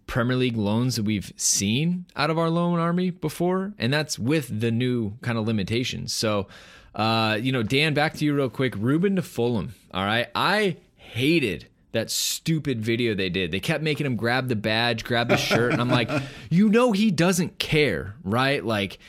Premier 0.07 0.35
League 0.35 0.57
loans 0.57 0.95
that 0.97 1.03
we've 1.03 1.33
seen 1.35 2.05
out 2.15 2.29
of 2.29 2.37
our 2.37 2.49
loan 2.49 2.79
army 2.79 3.09
before, 3.09 3.73
and 3.77 3.91
that's 3.91 4.19
with 4.19 4.59
the 4.59 4.71
new 4.71 5.13
kind 5.21 5.37
of 5.37 5.47
limitations. 5.47 6.13
So, 6.13 6.47
uh, 6.93 7.39
you 7.41 7.51
know, 7.51 7.63
Dan, 7.63 7.93
back 7.93 8.13
to 8.15 8.25
you 8.25 8.35
real 8.35 8.49
quick. 8.49 8.75
Ruben 8.77 9.15
to 9.15 9.21
Fulham. 9.21 9.73
All 9.93 10.05
right, 10.05 10.27
I 10.35 10.77
hated 10.97 11.67
that 11.93 12.11
stupid 12.11 12.81
video 12.81 13.15
they 13.15 13.29
did. 13.29 13.51
They 13.51 13.61
kept 13.61 13.81
making 13.81 14.05
him 14.05 14.17
grab 14.17 14.49
the 14.49 14.55
badge, 14.55 15.05
grab 15.05 15.29
the 15.29 15.37
shirt, 15.37 15.71
and 15.71 15.81
I'm 15.81 15.89
like, 15.89 16.09
you 16.49 16.69
know, 16.69 16.91
he 16.91 17.09
doesn't 17.09 17.57
care, 17.57 18.15
right? 18.23 18.63
Like 18.63 18.99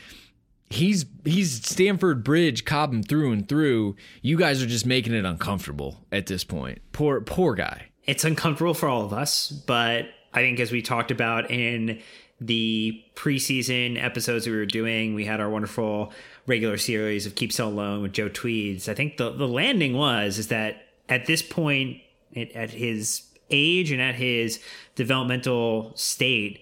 he's 0.71 1.07
he's 1.25 1.65
Stamford 1.65 2.25
Bridge 2.25 2.65
Cobham 2.65 3.03
through 3.03 3.33
and 3.33 3.49
through. 3.49 3.97
You 4.23 4.37
guys 4.37 4.63
are 4.63 4.67
just 4.67 4.87
making 4.87 5.15
it 5.15 5.25
uncomfortable 5.25 6.05
at 6.13 6.27
this 6.27 6.45
point. 6.45 6.81
Poor 6.93 7.21
poor 7.21 7.55
guy. 7.55 7.89
It's 8.05 8.25
uncomfortable 8.25 8.75
for 8.75 8.89
all 8.89 9.05
of 9.05 9.13
us, 9.13 9.51
but 9.51 10.07
I 10.33 10.41
think 10.41 10.61
as 10.61 10.71
we 10.71 10.83
talked 10.83 11.11
about 11.11 11.51
in 11.51 12.01
the 12.41 13.03
preseason 13.15 14.03
episodes 14.03 14.47
we 14.47 14.55
were 14.55 14.67
doing, 14.67 15.15
we 15.15 15.25
had 15.25 15.41
our 15.41 15.49
wonderful 15.49 16.13
regular 16.47 16.77
series 16.77 17.27
of 17.27 17.35
Keep 17.35 17.53
Sell 17.53 17.69
Alone 17.69 18.03
with 18.03 18.13
Joe 18.13 18.29
Tweeds. 18.29 18.89
I 18.89 18.95
think 18.95 19.17
the 19.17 19.31
the 19.31 19.49
landing 19.49 19.97
was 19.97 20.39
is 20.39 20.49
that 20.49 20.87
at 21.09 21.27
this 21.27 21.43
point 21.43 22.01
it, 22.33 22.53
at 22.53 22.71
his 22.71 23.23
age 23.51 23.91
and 23.93 24.01
at 24.01 24.17
his 24.17 24.61
developmental 24.95 25.93
state, 25.95 26.61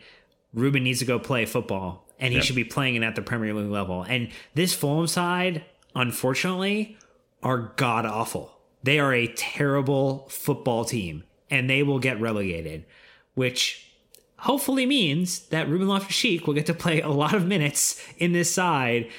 Ruben 0.52 0.84
needs 0.84 1.00
to 1.00 1.04
go 1.04 1.18
play 1.18 1.46
football 1.46 2.03
and 2.24 2.32
he 2.32 2.38
yep. 2.38 2.44
should 2.46 2.56
be 2.56 2.64
playing 2.64 2.94
it 2.94 3.02
at 3.02 3.14
the 3.16 3.22
Premier 3.22 3.52
League 3.52 3.70
level. 3.70 4.02
And 4.02 4.30
this 4.54 4.72
Fulham 4.72 5.06
side, 5.06 5.62
unfortunately, 5.94 6.96
are 7.42 7.74
god 7.76 8.06
awful. 8.06 8.58
They 8.82 8.98
are 8.98 9.12
a 9.12 9.26
terrible 9.26 10.26
football 10.30 10.86
team, 10.86 11.24
and 11.50 11.68
they 11.68 11.82
will 11.82 11.98
get 11.98 12.18
relegated, 12.18 12.86
which 13.34 13.92
hopefully 14.38 14.86
means 14.86 15.40
that 15.48 15.68
Ruben 15.68 15.86
Loftus-Cheek 15.86 16.46
will 16.46 16.54
get 16.54 16.64
to 16.66 16.74
play 16.74 17.02
a 17.02 17.10
lot 17.10 17.34
of 17.34 17.46
minutes 17.46 18.02
in 18.16 18.32
this 18.32 18.50
side, 18.50 19.10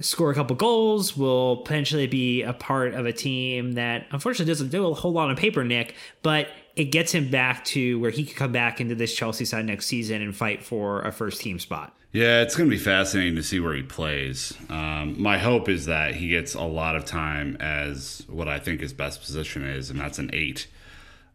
score 0.00 0.30
a 0.30 0.34
couple 0.34 0.56
goals, 0.56 1.16
will 1.16 1.58
potentially 1.58 2.06
be 2.06 2.42
a 2.42 2.52
part 2.52 2.94
of 2.94 3.06
a 3.06 3.12
team 3.12 3.72
that 3.72 4.06
unfortunately 4.10 4.50
doesn't 4.50 4.70
do 4.70 4.86
a 4.86 4.94
whole 4.94 5.12
lot 5.12 5.28
on 5.28 5.36
paper, 5.36 5.64
Nick, 5.64 5.94
but 6.22 6.48
it 6.76 6.86
gets 6.86 7.12
him 7.12 7.30
back 7.30 7.64
to 7.66 7.98
where 8.00 8.10
he 8.10 8.24
could 8.24 8.36
come 8.36 8.52
back 8.52 8.80
into 8.80 8.94
this 8.94 9.14
Chelsea 9.14 9.44
side 9.44 9.66
next 9.66 9.86
season 9.86 10.22
and 10.22 10.34
fight 10.34 10.62
for 10.62 11.02
a 11.02 11.12
first 11.12 11.40
team 11.40 11.58
spot. 11.58 11.94
Yeah, 12.12 12.42
it's 12.42 12.54
going 12.54 12.68
to 12.68 12.76
be 12.76 12.82
fascinating 12.82 13.36
to 13.36 13.42
see 13.42 13.58
where 13.58 13.74
he 13.74 13.82
plays. 13.82 14.52
Um, 14.68 15.20
my 15.20 15.38
hope 15.38 15.68
is 15.68 15.86
that 15.86 16.14
he 16.14 16.28
gets 16.28 16.54
a 16.54 16.62
lot 16.62 16.94
of 16.94 17.06
time 17.06 17.56
as 17.58 18.22
what 18.28 18.48
I 18.48 18.58
think 18.58 18.80
his 18.80 18.92
best 18.92 19.22
position 19.22 19.64
is, 19.64 19.88
and 19.88 19.98
that's 19.98 20.18
an 20.18 20.30
eight. 20.34 20.66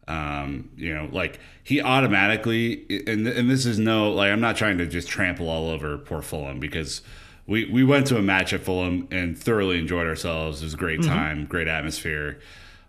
Um, 0.06 0.70
you 0.76 0.94
know, 0.94 1.08
like 1.12 1.40
he 1.64 1.82
automatically, 1.82 3.04
and 3.06 3.26
and 3.26 3.50
this 3.50 3.66
is 3.66 3.78
no 3.78 4.12
like 4.12 4.30
I'm 4.32 4.40
not 4.40 4.56
trying 4.56 4.78
to 4.78 4.86
just 4.86 5.08
trample 5.08 5.48
all 5.50 5.68
over 5.68 5.98
poor 5.98 6.22
Fulham 6.22 6.60
because 6.60 7.02
we 7.48 7.64
we 7.64 7.82
went 7.82 8.06
to 8.08 8.18
a 8.18 8.22
match 8.22 8.52
at 8.52 8.60
Fulham 8.60 9.08
and 9.10 9.36
thoroughly 9.36 9.78
enjoyed 9.78 10.06
ourselves. 10.06 10.60
It 10.60 10.66
was 10.66 10.74
a 10.74 10.76
great 10.76 11.00
mm-hmm. 11.00 11.10
time, 11.10 11.36
mm-hmm. 11.38 11.46
great 11.46 11.66
atmosphere. 11.66 12.38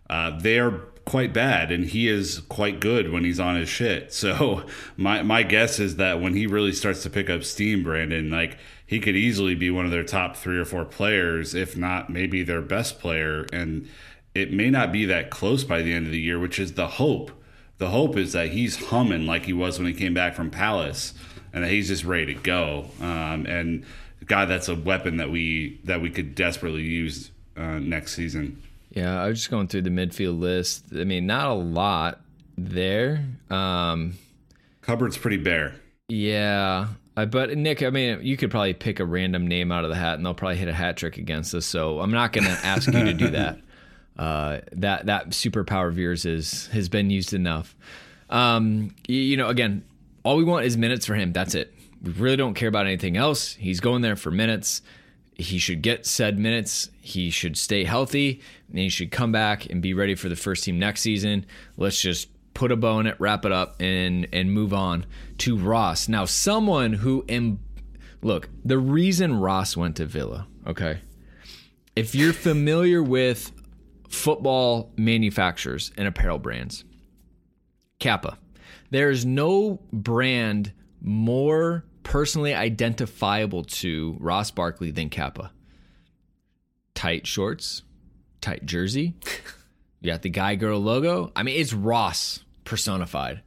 Uh, 0.10 0.38
they 0.38 0.60
are 0.60 0.72
quite 1.06 1.34
bad 1.34 1.72
and 1.72 1.86
he 1.86 2.08
is 2.08 2.40
quite 2.50 2.80
good 2.80 3.12
when 3.12 3.24
he's 3.24 3.40
on 3.40 3.56
his 3.56 3.70
shit. 3.70 4.14
So 4.20 4.66
my 4.98 5.24
my 5.24 5.44
guess 5.44 5.80
is 5.80 5.96
that 5.96 6.22
when 6.22 6.36
he 6.36 6.46
really 6.46 6.74
starts 6.74 7.02
to 7.04 7.10
pick 7.10 7.30
up 7.30 7.44
steam, 7.44 7.84
Brandon, 7.84 8.30
like 8.30 8.58
he 8.86 9.00
could 9.00 9.16
easily 9.16 9.56
be 9.56 9.72
one 9.72 9.86
of 9.86 9.92
their 9.92 10.04
top 10.04 10.36
3 10.36 10.60
or 10.60 10.66
4 10.66 10.84
players, 10.86 11.56
if 11.56 11.78
not 11.78 12.10
maybe 12.10 12.44
their 12.44 12.62
best 12.62 13.00
player 13.00 13.46
and 13.54 13.88
it 14.36 14.52
may 14.52 14.70
not 14.70 14.92
be 14.92 15.06
that 15.06 15.30
close 15.30 15.64
by 15.64 15.82
the 15.82 15.94
end 15.94 16.06
of 16.06 16.12
the 16.12 16.20
year, 16.20 16.38
which 16.38 16.60
is 16.60 16.74
the 16.74 16.88
hope. 16.88 17.32
The 17.78 17.90
hope 17.90 18.18
is 18.18 18.34
that 18.34 18.50
he's 18.50 18.88
humming 18.88 19.26
like 19.26 19.46
he 19.46 19.54
was 19.54 19.80
when 19.80 19.88
he 19.88 19.94
came 19.94 20.14
back 20.14 20.36
from 20.36 20.52
Palace 20.52 21.14
and 21.54 21.64
that 21.64 21.72
he's 21.72 21.88
just 21.88 22.04
ready 22.04 22.34
to 22.34 22.40
go. 22.42 22.90
Um, 23.00 23.46
and 23.46 23.86
God, 24.30 24.46
that's 24.46 24.70
a 24.70 24.76
weapon 24.76 25.18
that 25.18 25.32
we 25.32 25.82
that 25.84 26.02
we 26.02 26.12
could 26.12 26.36
desperately 26.36 26.84
use 26.84 27.32
uh, 27.58 27.80
next 27.80 28.14
season. 28.14 28.62
Yeah, 28.92 29.22
I 29.22 29.28
was 29.28 29.40
just 29.40 29.52
going 29.52 29.68
through 29.68 29.82
the 29.82 29.90
midfield 29.90 30.40
list. 30.40 30.86
I 30.96 31.04
mean, 31.04 31.26
not 31.26 31.48
a 31.48 31.54
lot 31.54 32.22
there. 32.58 33.26
Um, 33.50 34.14
Cupboard's 34.82 35.18
pretty 35.18 35.38
bare. 35.38 35.76
Yeah, 36.08 36.90
I, 37.18 37.26
but 37.26 37.58
Nick, 37.58 37.82
I 37.82 37.90
mean, 37.90 38.20
you 38.22 38.38
could 38.38 38.52
probably 38.52 38.74
pick 38.76 39.00
a 39.00 39.06
random 39.06 39.48
name 39.48 39.72
out 39.72 39.84
of 39.84 39.90
the 39.90 39.96
hat, 39.96 40.16
and 40.16 40.26
they'll 40.26 40.36
probably 40.36 40.58
hit 40.58 40.68
a 40.68 40.74
hat 40.74 40.98
trick 40.98 41.18
against 41.18 41.54
us. 41.56 41.66
So 41.66 42.00
I'm 42.00 42.12
not 42.12 42.32
going 42.32 42.46
to 42.46 42.66
ask 42.66 42.88
you 42.88 43.04
to 43.04 43.14
do 43.14 43.30
that. 43.32 43.60
Uh, 44.16 44.60
that 44.74 45.08
that 45.08 45.30
superpower 45.30 45.88
of 45.88 45.98
yours 45.98 46.26
is 46.26 46.68
has 46.68 46.88
been 46.88 47.10
used 47.10 47.34
enough. 47.34 47.76
Um, 48.30 48.96
you, 49.08 49.20
you 49.20 49.38
know, 49.38 49.48
again, 49.48 49.84
all 50.24 50.38
we 50.38 50.44
want 50.44 50.66
is 50.66 50.78
minutes 50.78 51.08
for 51.08 51.16
him. 51.16 51.34
That's 51.34 51.56
it. 51.56 51.74
We 52.02 52.12
really 52.14 52.38
don't 52.38 52.54
care 52.54 52.70
about 52.70 52.86
anything 52.86 53.18
else. 53.18 53.54
He's 53.56 53.80
going 53.80 54.02
there 54.02 54.16
for 54.16 54.32
minutes 54.32 54.82
he 55.40 55.58
should 55.58 55.82
get 55.82 56.06
said 56.06 56.38
minutes. 56.38 56.90
He 57.00 57.30
should 57.30 57.58
stay 57.58 57.86
healthy, 57.86 58.42
and 58.70 58.78
he 58.78 58.90
should 58.90 59.10
come 59.10 59.32
back 59.32 59.68
and 59.70 59.82
be 59.82 59.94
ready 59.94 60.14
for 60.14 60.28
the 60.28 60.36
first 60.36 60.66
team 60.66 60.78
next 60.78 61.02
season. 61.02 61.46
Let's 61.78 62.02
just 62.02 62.28
put 62.54 62.74
a 62.74 62.76
bow 62.76 63.00
in 63.00 63.08
it, 63.08 63.16
wrap 63.20 63.46
it 63.46 63.52
up, 63.52 63.78
and 63.82 64.28
and 64.34 64.52
move 64.52 64.74
on 64.74 65.06
to 65.40 65.58
Ross. 65.58 66.10
Now, 66.10 66.26
someone 66.26 66.94
who 66.94 67.24
am 67.30 67.60
look 68.22 68.50
the 68.66 68.78
reason 68.78 69.40
Ross 69.40 69.78
went 69.78 69.96
to 69.96 70.06
Villa. 70.06 70.48
Okay, 70.68 71.00
if 71.96 72.14
you're 72.14 72.34
familiar 72.34 73.02
with 73.02 73.54
football 74.10 74.92
manufacturers 74.98 75.92
and 75.98 76.08
apparel 76.08 76.38
brands, 76.38 76.84
Kappa. 78.00 78.38
There's 78.92 79.24
no 79.24 79.80
brand 79.94 80.74
more 81.00 81.86
personally 82.04 82.54
identifiable 82.54 83.64
to 83.66 84.16
Ross 84.20 84.52
Barkley 84.52 84.92
than 84.92 85.10
Kappa. 85.10 85.52
tight 86.96 87.26
shorts, 87.28 87.84
tight 88.42 88.66
jersey. 88.66 89.16
You 90.02 90.10
got 90.14 90.22
the 90.22 90.30
guy 90.30 90.56
girl 90.56 90.80
logo. 90.80 91.30
I 91.36 91.44
mean, 91.44 91.60
it's 91.60 91.74
Ross 91.74 92.46
personified. 92.64 93.42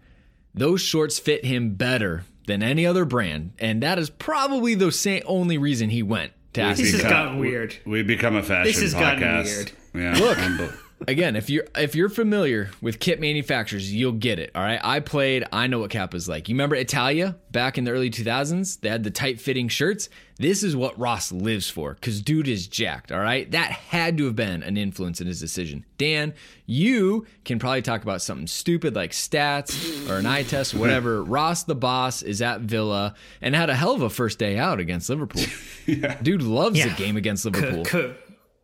Those 0.52 0.82
shorts 0.82 1.18
fit 1.18 1.47
him 1.47 1.76
better 1.76 2.25
than 2.47 2.62
any 2.62 2.85
other 2.85 3.06
brand, 3.06 3.52
and 3.59 3.82
that 3.82 3.99
is 3.99 4.11
probably 4.11 4.75
the 4.75 4.92
same 4.92 5.23
only 5.25 5.56
reason 5.56 5.88
he 5.88 6.02
went 6.02 6.32
to 6.52 6.61
This 6.61 6.80
Aston 6.80 7.00
has 7.00 7.02
gotten 7.11 7.38
weird. 7.38 7.75
We 7.87 8.02
become 8.02 8.37
a 8.37 8.42
fashion 8.42 8.64
This 8.71 8.82
has 8.82 8.92
podcast. 8.94 9.18
gotten 9.18 9.44
weird. 9.44 9.73
Yeah. 9.94 10.23
Look, 10.23 10.75
Again, 11.09 11.37
if 11.37 11.50
you're 11.50 11.64
if 11.76 11.94
you're 11.94 12.09
familiar 12.09 12.71
with 12.80 12.99
kit 13.00 13.21
manufacturers, 13.21 13.92
you'll 13.92 14.12
get 14.12 14.38
it. 14.38 14.50
All 14.54 14.62
right, 14.62 14.80
I 14.82 15.00
played. 15.00 15.44
I 15.52 15.66
know 15.66 15.78
what 15.80 15.90
Kappa's 15.90 16.28
like. 16.28 16.49
You 16.49 16.54
remember 16.54 16.76
Italia 16.76 17.37
back 17.50 17.78
in 17.78 17.85
the 17.85 17.90
early 17.90 18.11
2000s? 18.11 18.80
They 18.80 18.88
had 18.88 19.04
the 19.04 19.11
tight 19.11 19.40
fitting 19.40 19.68
shirts. 19.68 20.09
This 20.38 20.62
is 20.64 20.75
what 20.75 20.99
Ross 20.99 21.30
lives 21.30 21.68
for 21.71 21.94
because 21.94 22.21
dude 22.21 22.49
is 22.49 22.66
jacked. 22.66 23.12
All 23.12 23.21
right, 23.21 23.49
that 23.52 23.71
had 23.71 24.18
to 24.18 24.25
have 24.25 24.35
been 24.37 24.62
an 24.62 24.76
influence 24.76 25.21
in 25.21 25.26
his 25.26 25.38
decision. 25.38 25.85
Dan, 25.99 26.35
you 26.66 27.26
can 27.44 27.59
probably 27.59 27.82
talk 27.82 28.02
about 28.02 28.23
something 28.23 28.47
stupid 28.47 28.97
like 28.97 29.12
stats 29.12 30.09
or 30.11 30.18
an 30.18 30.26
eye 30.26 30.42
test, 30.42 30.75
whatever. 30.75 31.23
Ross, 31.23 31.62
the 31.64 31.75
boss, 31.76 32.23
is 32.23 32.42
at 32.42 32.62
Villa 32.62 33.14
and 33.40 33.54
had 33.54 33.71
a 33.71 33.75
hell 33.75 33.94
of 33.94 34.02
a 34.02 34.11
first 34.11 34.38
day 34.38 34.59
out 34.59 34.80
against 34.80 35.09
Liverpool. 35.11 35.42
Dude 36.23 36.42
loves 36.42 36.78
Yeah. 36.78 36.92
a 36.92 36.97
game 36.97 37.16
against 37.16 37.44
Liverpool. 37.44 37.85
Could, 37.85 37.87
could, 37.87 38.16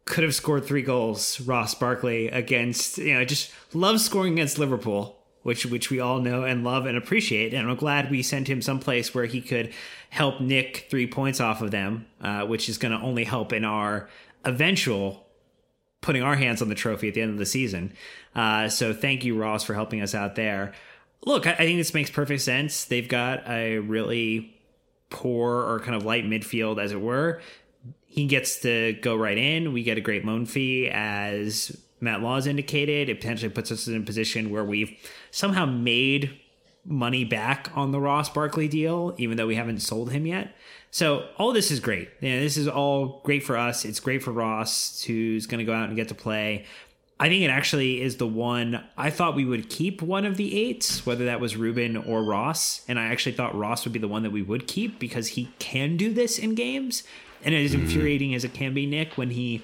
could 0.09 0.25
have 0.25 0.35
scored 0.35 0.65
three 0.65 0.83
goals, 0.83 1.41
Ross 1.41 1.75
Barkley, 1.75 2.29
against, 2.29 2.99
you 2.99 3.15
know, 3.15 3.25
just 3.25 3.53
loves 3.75 4.05
scoring 4.05 4.33
against 4.33 4.59
Liverpool, 4.59 5.17
which 5.43 5.67
which 5.67 5.91
we 5.91 6.01
all 6.01 6.21
know 6.21 6.45
and 6.45 6.65
love 6.65 6.87
and 6.87 6.97
appreciate. 6.97 7.55
And 7.55 7.69
I'm 7.69 7.77
glad 7.77 8.11
we 8.11 8.23
sent 8.23 8.49
him 8.49 8.63
someplace 8.63 9.15
where 9.15 9.27
he 9.27 9.41
could 9.41 9.73
help 10.11 10.41
nick 10.41 10.87
three 10.91 11.07
points 11.07 11.41
off 11.41 11.63
of 11.63 11.71
them, 11.71 12.07
uh, 12.21 12.47
which 12.47 12.69
is 12.69 12.79
going 12.79 12.99
to 12.99 13.05
only 13.05 13.25
help 13.25 13.53
in 13.53 13.65
our 13.65 14.09
eventual 14.45 15.27
putting 16.01 16.23
our 16.23 16.37
hands 16.37 16.63
on 16.63 16.69
the 16.69 16.75
trophy 16.75 17.09
at 17.09 17.15
the 17.15 17.21
end 17.21 17.33
of 17.33 17.39
the 17.39 17.47
season. 17.47 17.93
Uh, 18.35 18.69
so 18.69 18.93
thank 18.95 19.25
you, 19.25 19.37
Ross, 19.37 19.65
for 19.65 19.75
helping 19.75 20.01
us 20.01 20.15
out 20.15 20.37
there. 20.37 20.73
Look, 21.25 21.47
I, 21.47 21.53
I 21.53 21.57
think 21.57 21.79
this 21.79 21.93
makes 21.93 22.11
perfect 22.11 22.41
sense. 22.41 22.85
They've 22.85 23.09
got 23.09 23.49
a 23.49 23.79
really 23.79 24.55
poor 25.11 25.55
or 25.55 25.81
kind 25.81 25.97
of 25.97 26.05
light 26.05 26.25
midfield, 26.25 26.83
as 26.83 26.93
it 26.93 27.01
were. 27.01 27.41
He 28.07 28.27
gets 28.27 28.61
to 28.61 28.95
go 28.95 29.15
right 29.15 29.39
in. 29.39 29.73
We 29.73 29.83
get 29.83 29.99
a 29.99 30.01
great 30.01 30.25
loan 30.25 30.47
fee, 30.47 30.89
as 30.89 31.77
Matt 32.01 32.21
Laws 32.21 32.47
indicated. 32.47 33.09
It 33.09 33.21
potentially 33.21 33.51
puts 33.51 33.71
us 33.71 33.87
in 33.87 33.97
a 33.97 34.05
position 34.05 34.51
where 34.51 34.65
we've 34.65 34.97
somehow 35.31 35.67
made 35.67 36.39
money 36.85 37.25
back 37.25 37.71
on 37.75 37.93
the 37.93 38.01
Ross 38.01 38.29
Barkley 38.29 38.67
deal, 38.67 39.15
even 39.19 39.37
though 39.37 39.47
we 39.47 39.57
haven't 39.57 39.81
sold 39.81 40.11
him 40.11 40.27
yet. 40.27 40.55
So 40.91 41.29
all 41.37 41.53
this 41.53 41.71
is 41.71 41.81
great. 41.81 42.09
You 42.21 42.31
know, 42.31 42.41
this 42.41 42.57
is 42.57 42.67
all 42.67 43.21
great 43.25 43.43
for 43.43 43.57
us. 43.57 43.85
It's 43.85 44.01
great 44.01 44.23
for 44.23 44.33
Ross, 44.33 45.03
who's 45.03 45.47
going 45.47 45.59
to 45.59 45.65
go 45.65 45.75
out 45.75 45.89
and 45.89 45.97
get 45.97 46.09
to 46.09 46.15
play. 46.15 46.65
I 47.21 47.29
think 47.29 47.43
it 47.43 47.51
actually 47.51 48.01
is 48.01 48.17
the 48.17 48.27
one 48.27 48.85
I 48.97 49.11
thought 49.11 49.35
we 49.35 49.45
would 49.45 49.69
keep 49.69 50.01
one 50.01 50.25
of 50.25 50.37
the 50.37 50.59
eights, 50.59 51.05
whether 51.05 51.25
that 51.27 51.41
was 51.41 51.57
Ruben 51.57 51.97
or 51.97 52.23
Ross. 52.23 52.83
And 52.89 52.99
I 52.99 53.07
actually 53.07 53.33
thought 53.33 53.59
Ross 53.59 53.85
would 53.85 53.93
be 53.93 53.99
the 53.99 54.09
one 54.09 54.23
that 54.23 54.31
we 54.31 54.41
would 54.41 54.67
keep 54.67 54.99
because 54.99 55.29
he 55.29 55.51
can 55.59 55.97
do 55.97 56.13
this 56.13 56.39
in 56.39 56.55
games. 56.55 57.03
And 57.45 57.55
it 57.55 57.63
is 57.63 57.73
mm-hmm. 57.73 57.83
infuriating 57.83 58.35
as 58.35 58.45
it 58.45 58.55
can 58.55 58.75
be, 58.75 58.87
Nick, 58.87 59.15
when 59.15 59.31
he 59.31 59.63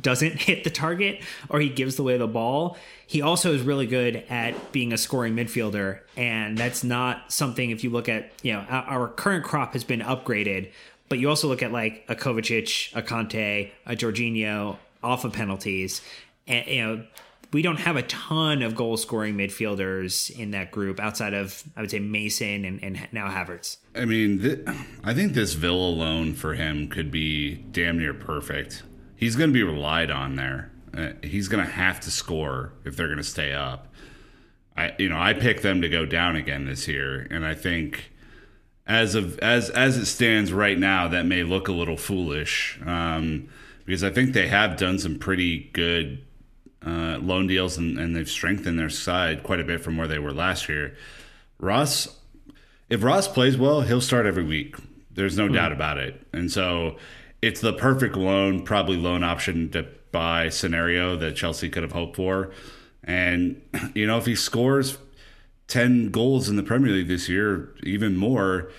doesn't 0.00 0.32
hit 0.42 0.64
the 0.64 0.70
target 0.70 1.22
or 1.48 1.60
he 1.60 1.68
gives 1.68 1.98
away 1.98 2.16
the 2.16 2.26
ball. 2.26 2.76
He 3.06 3.22
also 3.22 3.52
is 3.52 3.62
really 3.62 3.86
good 3.86 4.24
at 4.28 4.72
being 4.72 4.92
a 4.92 4.98
scoring 4.98 5.34
midfielder, 5.34 6.00
and 6.16 6.56
that's 6.56 6.82
not 6.82 7.32
something. 7.32 7.70
If 7.70 7.84
you 7.84 7.90
look 7.90 8.08
at 8.08 8.32
you 8.42 8.54
know 8.54 8.60
our, 8.60 8.82
our 8.82 9.08
current 9.08 9.44
crop 9.44 9.74
has 9.74 9.84
been 9.84 10.00
upgraded, 10.00 10.70
but 11.08 11.18
you 11.18 11.28
also 11.28 11.48
look 11.48 11.62
at 11.62 11.72
like 11.72 12.04
a 12.08 12.14
Kovacic, 12.14 12.94
a 12.96 13.02
Kanté, 13.02 13.70
a 13.86 13.94
Jorginho 13.94 14.78
off 15.02 15.24
of 15.24 15.32
penalties, 15.32 16.00
and 16.46 16.66
you 16.66 16.82
know 16.82 17.04
we 17.54 17.62
don't 17.62 17.78
have 17.78 17.94
a 17.94 18.02
ton 18.02 18.62
of 18.62 18.74
goal 18.74 18.96
scoring 18.96 19.36
midfielders 19.36 20.28
in 20.36 20.50
that 20.50 20.72
group 20.72 20.98
outside 20.98 21.32
of 21.32 21.62
I 21.76 21.80
would 21.80 21.90
say 21.90 22.00
Mason 22.00 22.64
and, 22.64 22.82
and 22.82 23.08
now 23.12 23.28
Havertz. 23.28 23.76
I 23.94 24.04
mean, 24.04 24.40
th- 24.40 24.66
I 25.04 25.14
think 25.14 25.34
this 25.34 25.54
Villa 25.54 25.88
loan 25.88 26.34
for 26.34 26.54
him 26.54 26.88
could 26.88 27.12
be 27.12 27.54
damn 27.54 27.96
near 27.96 28.12
perfect. 28.12 28.82
He's 29.14 29.36
going 29.36 29.50
to 29.50 29.54
be 29.54 29.62
relied 29.62 30.10
on 30.10 30.34
there. 30.34 30.72
Uh, 30.92 31.12
he's 31.22 31.46
going 31.46 31.64
to 31.64 31.70
have 31.70 32.00
to 32.00 32.10
score 32.10 32.72
if 32.84 32.96
they're 32.96 33.06
going 33.06 33.18
to 33.18 33.24
stay 33.24 33.52
up. 33.52 33.86
I, 34.76 34.92
you 34.98 35.08
know, 35.08 35.18
I 35.18 35.32
picked 35.32 35.62
them 35.62 35.80
to 35.82 35.88
go 35.88 36.04
down 36.04 36.34
again 36.34 36.66
this 36.66 36.88
year, 36.88 37.28
and 37.30 37.46
I 37.46 37.54
think 37.54 38.10
as 38.84 39.14
of 39.14 39.38
as 39.38 39.70
as 39.70 39.96
it 39.96 40.06
stands 40.06 40.52
right 40.52 40.78
now, 40.78 41.06
that 41.06 41.24
may 41.24 41.44
look 41.44 41.68
a 41.68 41.72
little 41.72 41.96
foolish 41.96 42.80
um, 42.84 43.48
because 43.84 44.02
I 44.02 44.10
think 44.10 44.32
they 44.32 44.48
have 44.48 44.76
done 44.76 44.98
some 44.98 45.20
pretty 45.20 45.70
good 45.72 46.23
uh, 46.86 47.18
loan 47.20 47.46
deals 47.46 47.78
and, 47.78 47.98
and 47.98 48.14
they've 48.14 48.28
strengthened 48.28 48.78
their 48.78 48.90
side 48.90 49.42
quite 49.42 49.60
a 49.60 49.64
bit 49.64 49.80
from 49.80 49.96
where 49.96 50.08
they 50.08 50.18
were 50.18 50.32
last 50.32 50.68
year. 50.68 50.96
Ross, 51.58 52.18
if 52.90 53.02
Ross 53.02 53.26
plays 53.28 53.56
well, 53.56 53.82
he'll 53.82 54.00
start 54.00 54.26
every 54.26 54.44
week. 54.44 54.76
There's 55.10 55.38
no 55.38 55.48
doubt 55.48 55.72
about 55.72 55.98
it. 55.98 56.26
And 56.32 56.50
so 56.50 56.96
it's 57.40 57.60
the 57.60 57.72
perfect 57.72 58.16
loan, 58.16 58.62
probably 58.62 58.96
loan 58.96 59.22
option 59.22 59.70
to 59.70 59.86
buy 60.12 60.48
scenario 60.48 61.16
that 61.16 61.36
Chelsea 61.36 61.68
could 61.68 61.82
have 61.82 61.92
hoped 61.92 62.16
for. 62.16 62.50
And, 63.02 63.60
you 63.94 64.06
know, 64.06 64.18
if 64.18 64.26
he 64.26 64.34
scores 64.34 64.98
10 65.68 66.10
goals 66.10 66.48
in 66.48 66.56
the 66.56 66.62
Premier 66.62 66.92
League 66.92 67.08
this 67.08 67.28
year, 67.28 67.74
even 67.82 68.16
more, 68.16 68.70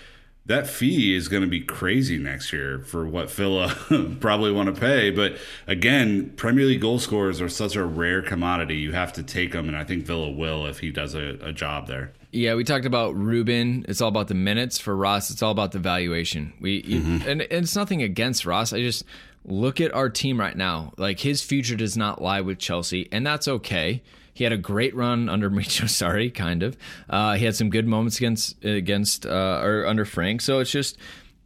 that 0.46 0.68
fee 0.68 1.14
is 1.14 1.28
going 1.28 1.42
to 1.42 1.48
be 1.48 1.60
crazy 1.60 2.18
next 2.18 2.52
year 2.52 2.78
for 2.78 3.04
what 3.04 3.30
Villa 3.30 3.76
uh, 3.90 4.04
probably 4.20 4.52
want 4.52 4.72
to 4.72 4.80
pay. 4.80 5.10
But 5.10 5.36
again, 5.66 6.30
Premier 6.36 6.64
League 6.64 6.80
goal 6.80 6.98
scorers 6.98 7.40
are 7.40 7.48
such 7.48 7.74
a 7.74 7.84
rare 7.84 8.22
commodity. 8.22 8.76
You 8.76 8.92
have 8.92 9.12
to 9.14 9.22
take 9.22 9.52
them, 9.52 9.66
and 9.68 9.76
I 9.76 9.84
think 9.84 10.04
Villa 10.04 10.30
will 10.30 10.66
if 10.66 10.78
he 10.78 10.90
does 10.90 11.14
a, 11.14 11.36
a 11.42 11.52
job 11.52 11.88
there. 11.88 12.12
Yeah, 12.30 12.54
we 12.54 12.64
talked 12.64 12.86
about 12.86 13.16
Ruben. 13.16 13.84
It's 13.88 14.00
all 14.00 14.08
about 14.08 14.28
the 14.28 14.34
minutes. 14.34 14.78
For 14.78 14.94
Ross, 14.94 15.30
it's 15.30 15.42
all 15.42 15.52
about 15.52 15.72
the 15.72 15.78
valuation. 15.78 16.52
We 16.60 16.82
you- 16.82 17.00
mm-hmm. 17.00 17.28
and, 17.28 17.42
and 17.42 17.64
it's 17.64 17.74
nothing 17.74 18.02
against 18.02 18.46
Ross. 18.46 18.72
I 18.72 18.80
just 18.80 19.04
look 19.44 19.80
at 19.80 19.92
our 19.94 20.08
team 20.08 20.38
right 20.38 20.56
now. 20.56 20.92
Like 20.96 21.20
his 21.20 21.42
future 21.42 21.76
does 21.76 21.96
not 21.96 22.22
lie 22.22 22.40
with 22.40 22.58
Chelsea, 22.58 23.08
and 23.10 23.26
that's 23.26 23.48
okay. 23.48 24.02
He 24.36 24.44
had 24.44 24.52
a 24.52 24.58
great 24.58 24.94
run 24.94 25.30
under 25.30 25.50
Mauricio 25.50 25.84
Sarri, 25.84 26.32
kind 26.32 26.62
of. 26.62 26.76
Uh, 27.08 27.34
he 27.34 27.44
had 27.46 27.56
some 27.56 27.70
good 27.70 27.86
moments 27.86 28.18
against 28.18 28.62
against 28.62 29.24
uh, 29.24 29.60
or 29.62 29.86
under 29.86 30.04
Frank. 30.04 30.42
So 30.42 30.60
it's 30.60 30.70
just 30.70 30.98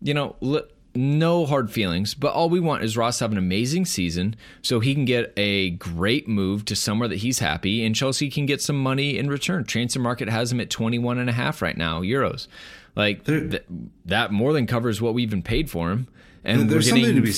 you 0.03 0.13
know. 0.13 0.35
Li- 0.41 0.63
no 0.93 1.47
hard 1.47 1.71
feelings, 1.71 2.15
but 2.15 2.33
all 2.33 2.51
we 2.51 2.59
want 2.59 2.83
is 2.83 2.97
Ross 2.97 3.19
to 3.19 3.25
have 3.25 3.31
an 3.31 3.39
amazing 3.39 3.85
season 3.85 4.35
so 4.61 4.81
he 4.81 4.93
can 4.93 5.05
get 5.05 5.33
a 5.37 5.71
great 5.71 6.27
move 6.27 6.65
to 6.65 6.75
somewhere 6.75 7.07
that 7.07 7.19
he's 7.19 7.39
happy 7.39 7.85
and 7.85 7.95
Chelsea 7.95 8.29
can 8.29 8.45
get 8.45 8.61
some 8.61 8.77
money 8.83 9.17
in 9.17 9.29
return. 9.29 9.63
Transfer 9.63 10.01
market 10.01 10.29
has 10.29 10.51
him 10.51 10.59
at 10.59 10.69
21 10.69 11.19
and 11.19 11.31
a 11.31 11.33
half 11.33 11.63
right 11.63 11.77
now 11.77 12.03
euros. 12.03 12.49
Like 12.97 13.25
th- 13.25 13.63
that 14.07 14.33
more 14.33 14.53
than 14.53 14.67
covers 14.67 15.01
what 15.01 15.15
we 15.15 15.23
even 15.23 15.43
paid 15.43 15.71
for 15.71 15.93
him. 15.93 16.09
And 16.43 16.69
There's 16.69 16.91
we're 16.91 17.03
something 17.03 17.15
to 17.15 17.21
be 17.21 17.33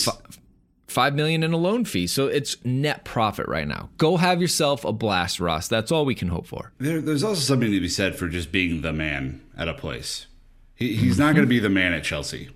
5 0.93 1.15
million 1.15 1.43
in 1.43 1.53
a 1.53 1.57
loan 1.57 1.85
fee. 1.85 2.07
So 2.07 2.27
it's 2.27 2.63
net 2.65 3.05
profit 3.05 3.49
right 3.49 3.67
now. 3.67 3.91
Go 3.99 4.17
have 4.19 4.41
yourself 4.41 4.85
a 4.85 4.93
blast, 4.93 5.41
Ross. 5.41 5.69
That's 5.69 5.91
all 5.91 6.05
we 6.05 6.15
can 6.15 6.29
hope 6.29 6.47
for. 6.47 6.73
There, 6.79 7.01
there's 7.01 7.25
also 7.25 7.41
something 7.41 7.73
to 7.73 7.81
be 7.81 7.89
said 7.89 8.17
for 8.17 8.29
just 8.29 8.53
being 8.53 8.83
the 8.83 8.93
man 8.93 9.41
at 9.57 9.69
a 9.69 9.75
place. 9.75 10.27
He, 10.75 10.95
he's 10.95 11.19
not 11.19 11.35
going 11.35 11.47
to 11.47 11.51
be 11.51 11.59
the 11.59 11.69
man 11.69 11.93
at 11.93 12.05
Chelsea. 12.05 12.51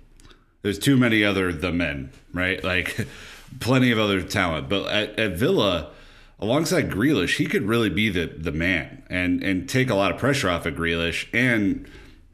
There's 0.61 0.79
too 0.79 0.97
many 0.97 1.23
other 1.23 1.51
the 1.51 1.71
men, 1.71 2.11
right? 2.33 2.63
Like 2.63 3.07
plenty 3.59 3.91
of 3.91 3.99
other 3.99 4.21
talent. 4.21 4.69
But 4.69 4.87
at, 4.87 5.19
at 5.19 5.37
Villa, 5.37 5.91
alongside 6.39 6.89
Grealish, 6.89 7.37
he 7.37 7.45
could 7.45 7.63
really 7.63 7.89
be 7.89 8.09
the 8.09 8.25
the 8.25 8.51
man 8.51 9.03
and 9.09 9.43
and 9.43 9.69
take 9.69 9.89
a 9.89 9.95
lot 9.95 10.11
of 10.11 10.17
pressure 10.17 10.49
off 10.49 10.65
of 10.65 10.75
Grealish 10.75 11.27
and 11.33 11.87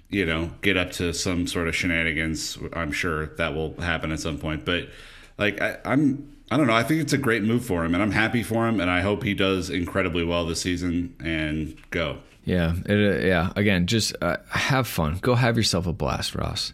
you 0.10 0.26
know 0.26 0.52
get 0.62 0.78
up 0.78 0.92
to 0.94 1.14
some 1.14 1.48
sort 1.48 1.68
of 1.68 1.76
shenanigans. 1.76 2.58
I'm 2.74 2.92
sure 2.92 3.28
that 3.36 3.54
will 3.54 3.80
happen 3.82 4.12
at 4.12 4.20
some 4.20 4.38
point. 4.38 4.66
But 4.66 4.90
like 5.38 5.62
I, 5.62 5.78
I'm. 5.86 6.30
I 6.52 6.58
don't 6.58 6.68
know. 6.68 6.74
I 6.74 6.84
think 6.84 7.02
it's 7.02 7.14
a 7.14 7.18
great 7.18 7.42
move 7.42 7.66
for 7.66 7.84
him, 7.84 7.96
and 7.96 8.04
I'm 8.04 8.12
happy 8.12 8.44
for 8.44 8.68
him, 8.68 8.80
and 8.80 8.90
I 8.90 9.02
hope 9.02 9.24
he 9.24 9.34
does 9.34 9.72
incredibly 9.72 10.24
well 10.24 10.46
this 10.46 10.62
season 10.62 11.16
and 11.20 11.76
go. 11.90 12.20
Yeah, 12.46 12.76
it, 12.86 13.24
uh, 13.24 13.26
yeah. 13.26 13.54
Again, 13.56 13.88
just 13.88 14.16
uh, 14.22 14.38
have 14.50 14.88
fun. 14.88 15.18
Go 15.22 15.36
have 15.36 15.58
yourself 15.58 15.88
a 15.88 15.94
blast, 15.94 16.36
Ross. 16.36 16.74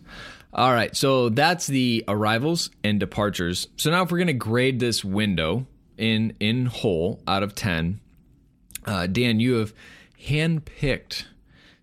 All 0.52 0.74
right, 0.74 0.96
so 0.96 1.30
that's 1.30 1.68
the 1.68 2.04
arrivals 2.08 2.72
and 2.84 3.00
departures. 3.00 3.68
So 3.78 3.92
now, 3.92 4.04
if 4.04 4.12
we're 4.12 4.26
to 4.26 4.34
grade 4.34 4.80
this 4.80 5.06
window 5.06 5.68
in 5.98 6.34
in 6.40 6.66
whole 6.66 7.22
out 7.28 7.44
of 7.44 7.56
ten, 7.56 8.02
uh, 8.86 9.08
Dan, 9.08 9.40
you 9.40 9.56
have 9.56 9.74
handpicked 10.26 11.26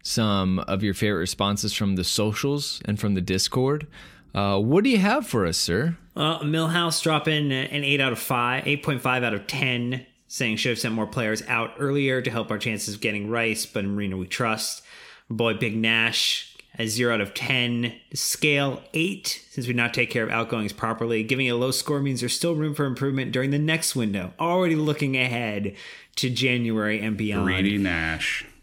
some 0.02 0.58
of 0.60 0.82
your 0.82 0.94
favorite 0.94 1.20
responses 1.20 1.72
from 1.72 1.96
the 1.96 2.04
socials 2.04 2.82
and 2.84 2.98
from 2.98 3.14
the 3.14 3.20
Discord. 3.20 3.86
Uh, 4.34 4.58
what 4.58 4.84
do 4.84 4.90
you 4.90 4.98
have 4.98 5.26
for 5.26 5.46
us, 5.46 5.56
sir? 5.56 5.96
Uh, 6.16 6.40
Millhouse 6.40 7.02
dropping 7.02 7.52
an 7.52 7.84
eight 7.84 8.00
out 8.00 8.12
of 8.12 8.18
five, 8.18 8.66
eight 8.66 8.82
point 8.82 9.02
five 9.02 9.22
out 9.22 9.34
of 9.34 9.46
ten, 9.46 10.06
saying 10.26 10.56
should 10.56 10.70
have 10.70 10.78
sent 10.78 10.94
more 10.94 11.06
players 11.06 11.42
out 11.46 11.74
earlier 11.78 12.22
to 12.22 12.30
help 12.30 12.50
our 12.50 12.58
chances 12.58 12.94
of 12.94 13.00
getting 13.00 13.28
Rice, 13.28 13.66
but 13.66 13.84
Marina 13.84 14.16
we 14.16 14.26
trust. 14.26 14.82
Boy 15.28 15.54
Big 15.54 15.76
Nash 15.76 16.56
a 16.78 16.86
zero 16.86 17.14
out 17.14 17.20
of 17.20 17.34
10. 17.34 17.94
Scale 18.14 18.82
eight, 18.94 19.44
since 19.50 19.66
we 19.66 19.72
not 19.72 19.94
take 19.94 20.10
care 20.10 20.24
of 20.24 20.30
outgoings 20.30 20.72
properly. 20.72 21.22
Giving 21.22 21.48
a 21.48 21.54
low 21.54 21.70
score 21.70 22.00
means 22.00 22.20
there's 22.20 22.34
still 22.34 22.54
room 22.54 22.74
for 22.74 22.84
improvement 22.84 23.32
during 23.32 23.50
the 23.50 23.58
next 23.58 23.96
window. 23.96 24.32
Already 24.38 24.76
looking 24.76 25.16
ahead 25.16 25.74
to 26.16 26.30
January 26.30 27.00
and 27.00 27.16
beyond. 27.16 27.44
Greedy 27.44 27.78
Nash. 27.78 28.46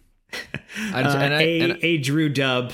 Uh, 0.92 0.98
and 0.98 1.36
I, 1.36 1.42
a, 1.42 1.60
and 1.60 1.80
a 1.84 1.98
Drew 2.00 2.28
Dub 2.28 2.74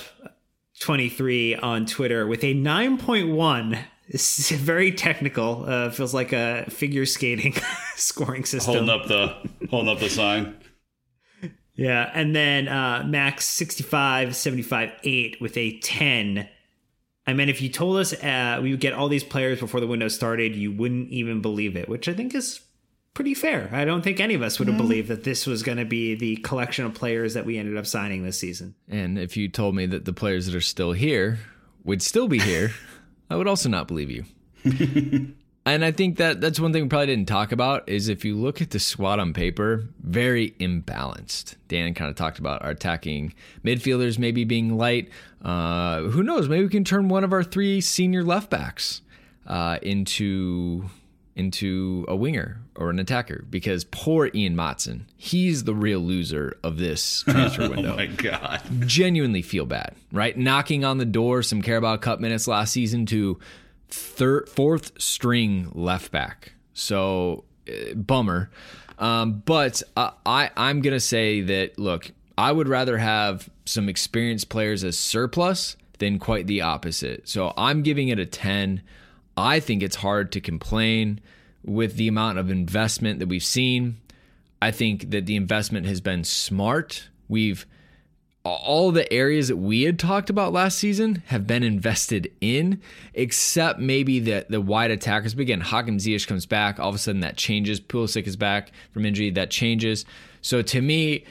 23 0.79 1.55
on 1.55 1.85
Twitter 1.85 2.25
with 2.25 2.45
a 2.45 2.55
9.1 2.55 3.83
it's 4.09 4.49
very 4.51 4.91
technical. 4.91 5.65
Uh, 5.67 5.91
feels 5.91 6.13
like 6.13 6.33
a 6.33 6.65
figure 6.69 7.05
skating 7.05 7.55
scoring 7.95 8.43
system. 8.43 8.87
Holding 8.87 8.89
up 8.89 9.07
the 9.07 9.67
holding 9.69 9.89
up 9.89 9.99
the 9.99 10.09
sign. 10.09 10.57
Yeah, 11.75 12.11
and 12.13 12.35
then 12.35 12.67
uh, 12.67 13.05
Max 13.07 13.45
65, 13.45 14.35
75, 14.35 14.91
8 15.01 15.37
with 15.39 15.55
a 15.55 15.79
10. 15.79 16.49
I 17.25 17.33
mean, 17.33 17.47
if 17.47 17.61
you 17.61 17.69
told 17.69 17.95
us 17.97 18.11
uh, 18.21 18.59
we 18.61 18.71
would 18.71 18.81
get 18.81 18.91
all 18.91 19.07
these 19.07 19.23
players 19.23 19.61
before 19.61 19.79
the 19.79 19.87
window 19.87 20.09
started, 20.09 20.57
you 20.57 20.73
wouldn't 20.73 21.09
even 21.09 21.41
believe 21.41 21.77
it, 21.77 21.87
which 21.87 22.09
I 22.09 22.13
think 22.13 22.35
is 22.35 22.59
pretty 23.13 23.33
fair. 23.33 23.69
I 23.71 23.85
don't 23.85 24.01
think 24.01 24.19
any 24.19 24.33
of 24.33 24.41
us 24.41 24.59
would 24.59 24.67
have 24.67 24.75
mm. 24.75 24.79
believed 24.79 25.07
that 25.07 25.23
this 25.23 25.47
was 25.47 25.63
going 25.63 25.77
to 25.77 25.85
be 25.85 26.15
the 26.15 26.35
collection 26.37 26.85
of 26.85 26.93
players 26.93 27.33
that 27.35 27.45
we 27.45 27.57
ended 27.57 27.77
up 27.77 27.85
signing 27.85 28.23
this 28.23 28.37
season. 28.37 28.75
And 28.89 29.17
if 29.17 29.37
you 29.37 29.47
told 29.47 29.73
me 29.73 29.85
that 29.85 30.03
the 30.03 30.13
players 30.13 30.47
that 30.47 30.55
are 30.55 30.61
still 30.61 30.91
here 30.91 31.39
would 31.85 32.01
still 32.01 32.27
be 32.27 32.39
here, 32.39 32.73
I 33.29 33.35
would 33.35 33.47
also 33.47 33.69
not 33.69 33.87
believe 33.87 34.09
you. 34.09 34.25
and 35.65 35.85
I 35.85 35.91
think 35.91 36.17
that 36.17 36.41
that's 36.41 36.59
one 36.59 36.73
thing 36.73 36.83
we 36.83 36.89
probably 36.89 37.07
didn't 37.07 37.27
talk 37.27 37.51
about 37.51 37.87
is 37.87 38.09
if 38.09 38.25
you 38.25 38.35
look 38.35 38.61
at 38.61 38.71
the 38.71 38.79
squad 38.79 39.19
on 39.19 39.33
paper, 39.33 39.85
very 40.01 40.51
imbalanced. 40.59 41.55
Dan 41.67 41.93
kind 41.93 42.09
of 42.09 42.15
talked 42.15 42.39
about 42.39 42.63
our 42.63 42.71
attacking 42.71 43.33
midfielders 43.63 44.17
maybe 44.17 44.43
being 44.43 44.77
light. 44.77 45.09
Uh, 45.43 46.01
who 46.01 46.23
knows? 46.23 46.49
Maybe 46.49 46.63
we 46.63 46.69
can 46.69 46.83
turn 46.83 47.07
one 47.07 47.23
of 47.23 47.31
our 47.31 47.43
three 47.43 47.81
senior 47.81 48.23
left 48.23 48.49
backs 48.49 49.01
uh, 49.47 49.79
into 49.81 50.89
into 51.39 52.05
a 52.09 52.15
winger 52.15 52.61
or 52.75 52.89
an 52.89 52.99
attacker 52.99 53.45
because 53.49 53.85
poor 53.85 54.29
Ian 54.35 54.55
Maatsen, 54.55 55.03
he's 55.15 55.63
the 55.63 55.73
real 55.73 55.99
loser 55.99 56.57
of 56.63 56.77
this 56.77 57.23
transfer 57.27 57.63
oh 57.63 57.69
window. 57.69 57.93
oh 57.93 57.95
my 57.95 58.07
god. 58.07 58.61
Genuinely 58.81 59.41
feel 59.41 59.65
bad, 59.65 59.95
right? 60.11 60.37
Knocking 60.37 60.83
on 60.83 60.97
the 60.97 61.05
door 61.05 61.41
some 61.41 61.61
Carabao 61.61 61.97
Cup 61.97 62.19
minutes 62.19 62.47
last 62.47 62.73
season 62.73 63.05
to 63.07 63.39
third 63.87 64.49
fourth 64.49 65.01
string 65.01 65.71
left 65.73 66.11
back. 66.11 66.51
So 66.73 67.45
uh, 67.67 67.93
bummer. 67.95 68.49
Um, 68.99 69.41
but 69.45 69.81
uh, 69.95 70.11
I 70.25 70.51
I'm 70.57 70.81
going 70.81 70.93
to 70.93 70.99
say 70.99 71.39
that 71.41 71.79
look, 71.79 72.11
I 72.37 72.51
would 72.51 72.67
rather 72.67 72.97
have 72.97 73.49
some 73.65 73.87
experienced 73.87 74.49
players 74.49 74.83
as 74.83 74.97
surplus 74.97 75.77
than 75.99 76.19
quite 76.19 76.47
the 76.47 76.61
opposite. 76.61 77.29
So 77.29 77.53
I'm 77.55 77.81
giving 77.81 78.09
it 78.09 78.19
a 78.19 78.25
10. 78.25 78.81
I 79.39 79.59
think 79.59 79.81
it's 79.81 79.97
hard 79.97 80.31
to 80.33 80.41
complain 80.41 81.19
with 81.63 81.95
the 81.95 82.07
amount 82.07 82.37
of 82.37 82.49
investment 82.49 83.19
that 83.19 83.27
we've 83.27 83.43
seen. 83.43 83.97
I 84.61 84.71
think 84.71 85.11
that 85.11 85.25
the 85.25 85.35
investment 85.35 85.85
has 85.85 86.01
been 86.01 86.23
smart. 86.23 87.09
We've 87.27 87.65
all 88.43 88.91
the 88.91 89.11
areas 89.11 89.49
that 89.49 89.57
we 89.57 89.83
had 89.83 89.99
talked 89.99 90.29
about 90.29 90.53
last 90.53 90.79
season 90.79 91.23
have 91.27 91.45
been 91.45 91.61
invested 91.61 92.31
in, 92.41 92.81
except 93.13 93.79
maybe 93.79 94.19
the 94.19 94.45
the 94.49 94.61
wide 94.61 94.91
attackers. 94.91 95.33
But 95.33 95.41
again, 95.41 95.61
Hakim 95.61 95.97
Ziyech 95.97 96.27
comes 96.27 96.45
back. 96.45 96.79
All 96.79 96.89
of 96.89 96.95
a 96.95 96.97
sudden, 96.97 97.21
that 97.21 97.37
changes. 97.37 97.79
Pulisic 97.79 98.27
is 98.27 98.35
back 98.35 98.71
from 98.91 99.05
injury. 99.05 99.29
That 99.29 99.51
changes. 99.51 100.05
So 100.41 100.61
to 100.61 100.81
me, 100.81 101.25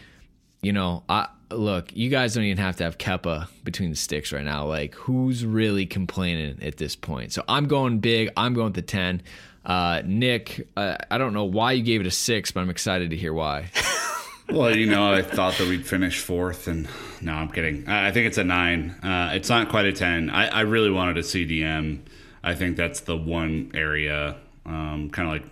you 0.63 0.73
know, 0.73 1.03
I 1.09 1.29
look, 1.51 1.95
you 1.97 2.11
guys 2.11 2.35
don't 2.35 2.45
even 2.45 2.59
have 2.59 2.77
to 2.77 2.85
have 2.85 2.99
Kepa 2.99 3.49
between 3.65 3.91
the 3.91 3.97
sticks 3.97 4.33
right 4.33 4.45
now. 4.45 4.67
Like, 4.67 4.95
who's 4.95 5.45
really 5.45 5.87
complaining 5.87 6.59
at 6.63 6.77
this 6.77 6.97
point? 6.97 7.33
So 7.33 7.43
I'm 7.49 7.67
going 7.67 7.99
big. 8.01 8.31
I'm 8.37 8.55
going 8.55 8.67
with 8.67 8.75
the 8.75 8.83
10. 8.83 9.23
Uh, 9.65 10.03
Nick, 10.05 10.67
uh, 10.77 10.97
I 11.11 11.19
don't 11.19 11.35
know 11.35 11.45
why 11.45 11.73
you 11.73 11.83
gave 11.83 12.01
it 12.01 12.07
a 12.07 12.11
six, 12.11 12.51
but 12.51 12.61
I'm 12.61 12.71
excited 12.71 13.11
to 13.11 13.17
hear 13.17 13.35
why. 13.35 13.71
well, 14.49 14.75
you 14.75 14.87
know, 14.87 15.13
I 15.13 15.23
thought 15.23 15.59
that 15.59 15.69
we'd 15.69 15.87
finish 15.87 16.21
fourth, 16.21 16.69
and 16.69 16.89
no, 17.21 17.33
I'm 17.33 17.51
kidding. 17.51 17.87
I, 17.87 18.09
I 18.09 18.13
think 18.13 18.27
it's 18.27 18.39
a 18.39 18.45
nine. 18.45 18.91
Uh, 19.03 19.33
it's 19.35 19.49
not 19.49 19.69
quite 19.69 19.87
a 19.87 19.93
10. 19.93 20.31
I, 20.31 20.49
I 20.49 20.61
really 20.63 20.91
wanted 20.91 21.19
a 21.19 21.23
CDM. 21.23 22.01
I 22.43 22.55
think 22.55 22.77
that's 22.77 23.01
the 23.01 23.17
one 23.17 23.73
area, 23.75 24.37
um, 24.65 25.11
kind 25.11 25.29
of 25.29 25.35
like 25.35 25.45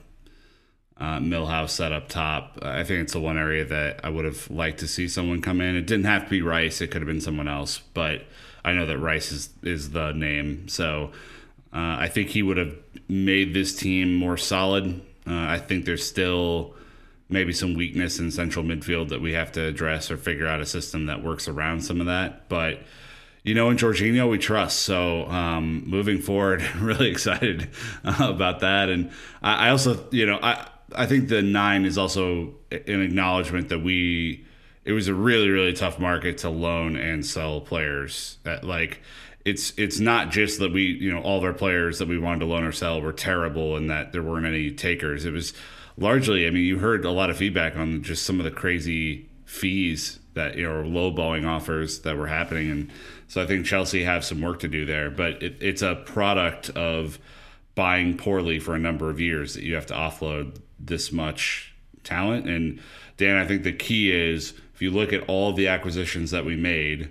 uh, 0.99 1.19
Millhouse 1.19 1.71
set 1.71 1.93
up 1.93 2.09
top. 2.09 2.59
I 2.63 2.85
think 2.85 3.03
it's 3.03 3.13
the 3.13 3.21
one 3.21 3.37
area 3.37 3.65
that 3.65 4.01
I 4.03 4.09
would 4.09 4.25
have 4.25 4.51
liked 4.51 4.81
to 4.81 4.89
see 4.89 5.09
someone 5.09 5.43
come 5.43 5.61
in. 5.61 5.77
It 5.77 5.87
didn't 5.87 6.07
have 6.07 6.25
to 6.25 6.31
be 6.31 6.43
Rice; 6.43 6.81
it 6.81 6.91
could 6.91 7.03
have 7.03 7.07
been 7.07 7.21
someone 7.21 7.49
else. 7.49 7.79
But 7.79 8.25
I 8.65 8.73
know 8.73 8.87
that 8.87 8.99
Rice 8.99 9.31
is 9.31 9.51
is 9.63 9.91
the 9.91 10.13
name, 10.13 10.69
so 10.69 11.13
uh, 11.73 11.97
I 11.99 12.09
think 12.09 12.31
he 12.31 12.43
would 12.43 12.57
have 12.57 12.75
made 13.09 13.53
this 13.53 13.75
team 13.75 14.15
more 14.15 14.37
solid. 14.37 15.03
Uh, 15.27 15.35
I 15.35 15.59
think 15.59 15.85
there's 15.85 16.07
still 16.07 16.75
maybe 17.29 17.53
some 17.53 17.75
weakness 17.75 18.19
in 18.19 18.31
central 18.31 18.65
midfield 18.65 19.09
that 19.09 19.21
we 19.21 19.33
have 19.33 19.53
to 19.53 19.65
address 19.65 20.11
or 20.11 20.17
figure 20.17 20.47
out 20.47 20.61
a 20.61 20.67
system 20.67 21.07
that 21.07 21.23
works 21.23 21.49
around 21.49 21.83
some 21.83 22.01
of 22.01 22.07
that. 22.07 22.49
But 22.49 22.81
you 23.43 23.55
know, 23.55 23.69
in 23.71 23.77
Jorginho, 23.77 24.29
we 24.29 24.39
trust. 24.39 24.81
So 24.81 25.27
um, 25.27 25.85
moving 25.87 26.21
forward, 26.21 26.63
really 26.79 27.11
excited 27.11 27.69
about 28.05 28.61
that. 28.61 28.89
And 28.89 29.11
I, 29.43 29.67
I 29.67 29.71
also, 29.71 30.09
you 30.11 30.27
know, 30.27 30.39
I 30.43 30.67
I 30.95 31.07
think 31.07 31.29
the 31.29 31.43
nine 31.43 31.85
is 31.85 31.99
also 31.99 32.55
an 32.71 33.03
acknowledgement 33.03 33.69
that 33.71 33.81
we 33.81 34.45
it 34.85 34.93
was 34.93 35.09
a 35.09 35.15
really 35.15 35.51
really 35.51 35.73
tough 35.73 35.99
market 35.99 36.39
to 36.39 36.51
loan 36.51 36.97
and 36.97 37.25
sell 37.25 37.61
players. 37.61 38.39
That 38.45 38.65
like 38.65 39.01
it's 39.45 39.73
it's 39.77 39.99
not 39.99 40.31
just 40.31 40.59
that 40.61 40.73
we 40.73 40.83
you 40.83 41.13
know 41.13 41.21
all 41.21 41.39
of 41.39 41.45
our 41.45 41.53
players 41.53 41.99
that 41.99 42.09
we 42.09 42.19
wanted 42.19 42.41
to 42.41 42.47
loan 42.47 42.65
or 42.65 42.73
sell 42.73 43.01
were 43.01 43.13
terrible 43.13 43.77
and 43.77 43.91
that 43.91 44.13
there 44.13 44.23
weren't 44.23 44.47
any 44.47 44.71
takers. 44.71 45.25
It 45.25 45.33
was 45.33 45.53
largely 45.97 46.47
I 46.47 46.51
mean 46.51 46.65
you 46.65 46.79
heard 46.79 47.05
a 47.05 47.11
lot 47.11 47.31
of 47.31 47.37
feedback 47.37 47.77
on 47.77 48.03
just 48.03 48.25
some 48.25 48.39
of 48.39 48.45
the 48.45 48.51
crazy 48.51 49.29
fees 49.45 50.21
that 50.35 50.57
you 50.57 50.65
know 50.65 50.83
lowballing 50.83 51.47
offers 51.47 52.01
that 52.01 52.17
were 52.17 52.27
happening 52.27 52.71
and 52.71 52.91
so 53.29 53.43
I 53.43 53.47
think 53.47 53.67
Chelsea 53.67 54.05
have 54.05 54.25
some 54.25 54.41
work 54.41 54.61
to 54.61 54.69
do 54.69 54.87
there. 54.87 55.11
But 55.11 55.43
it, 55.43 55.57
it's 55.61 55.83
a 55.83 55.97
product 55.97 56.71
of 56.71 57.19
buying 57.75 58.17
poorly 58.17 58.59
for 58.59 58.75
a 58.75 58.79
number 58.79 59.11
of 59.11 59.21
years 59.21 59.55
that 59.55 59.65
you 59.65 59.75
have 59.75 59.87
to 59.87 59.95
offload 59.95 60.59
this 60.79 61.13
much 61.13 61.75
talent. 62.05 62.49
And 62.49 62.81
Dan, 63.17 63.37
I 63.37 63.47
think 63.47 63.63
the 63.63 63.73
key 63.73 64.13
is 64.13 64.55
if 64.75 64.83
you 64.83 64.91
look 64.91 65.13
at 65.13 65.23
all 65.29 65.53
the 65.53 65.69
acquisitions 65.69 66.31
that 66.31 66.45
we 66.45 66.57
made, 66.57 67.11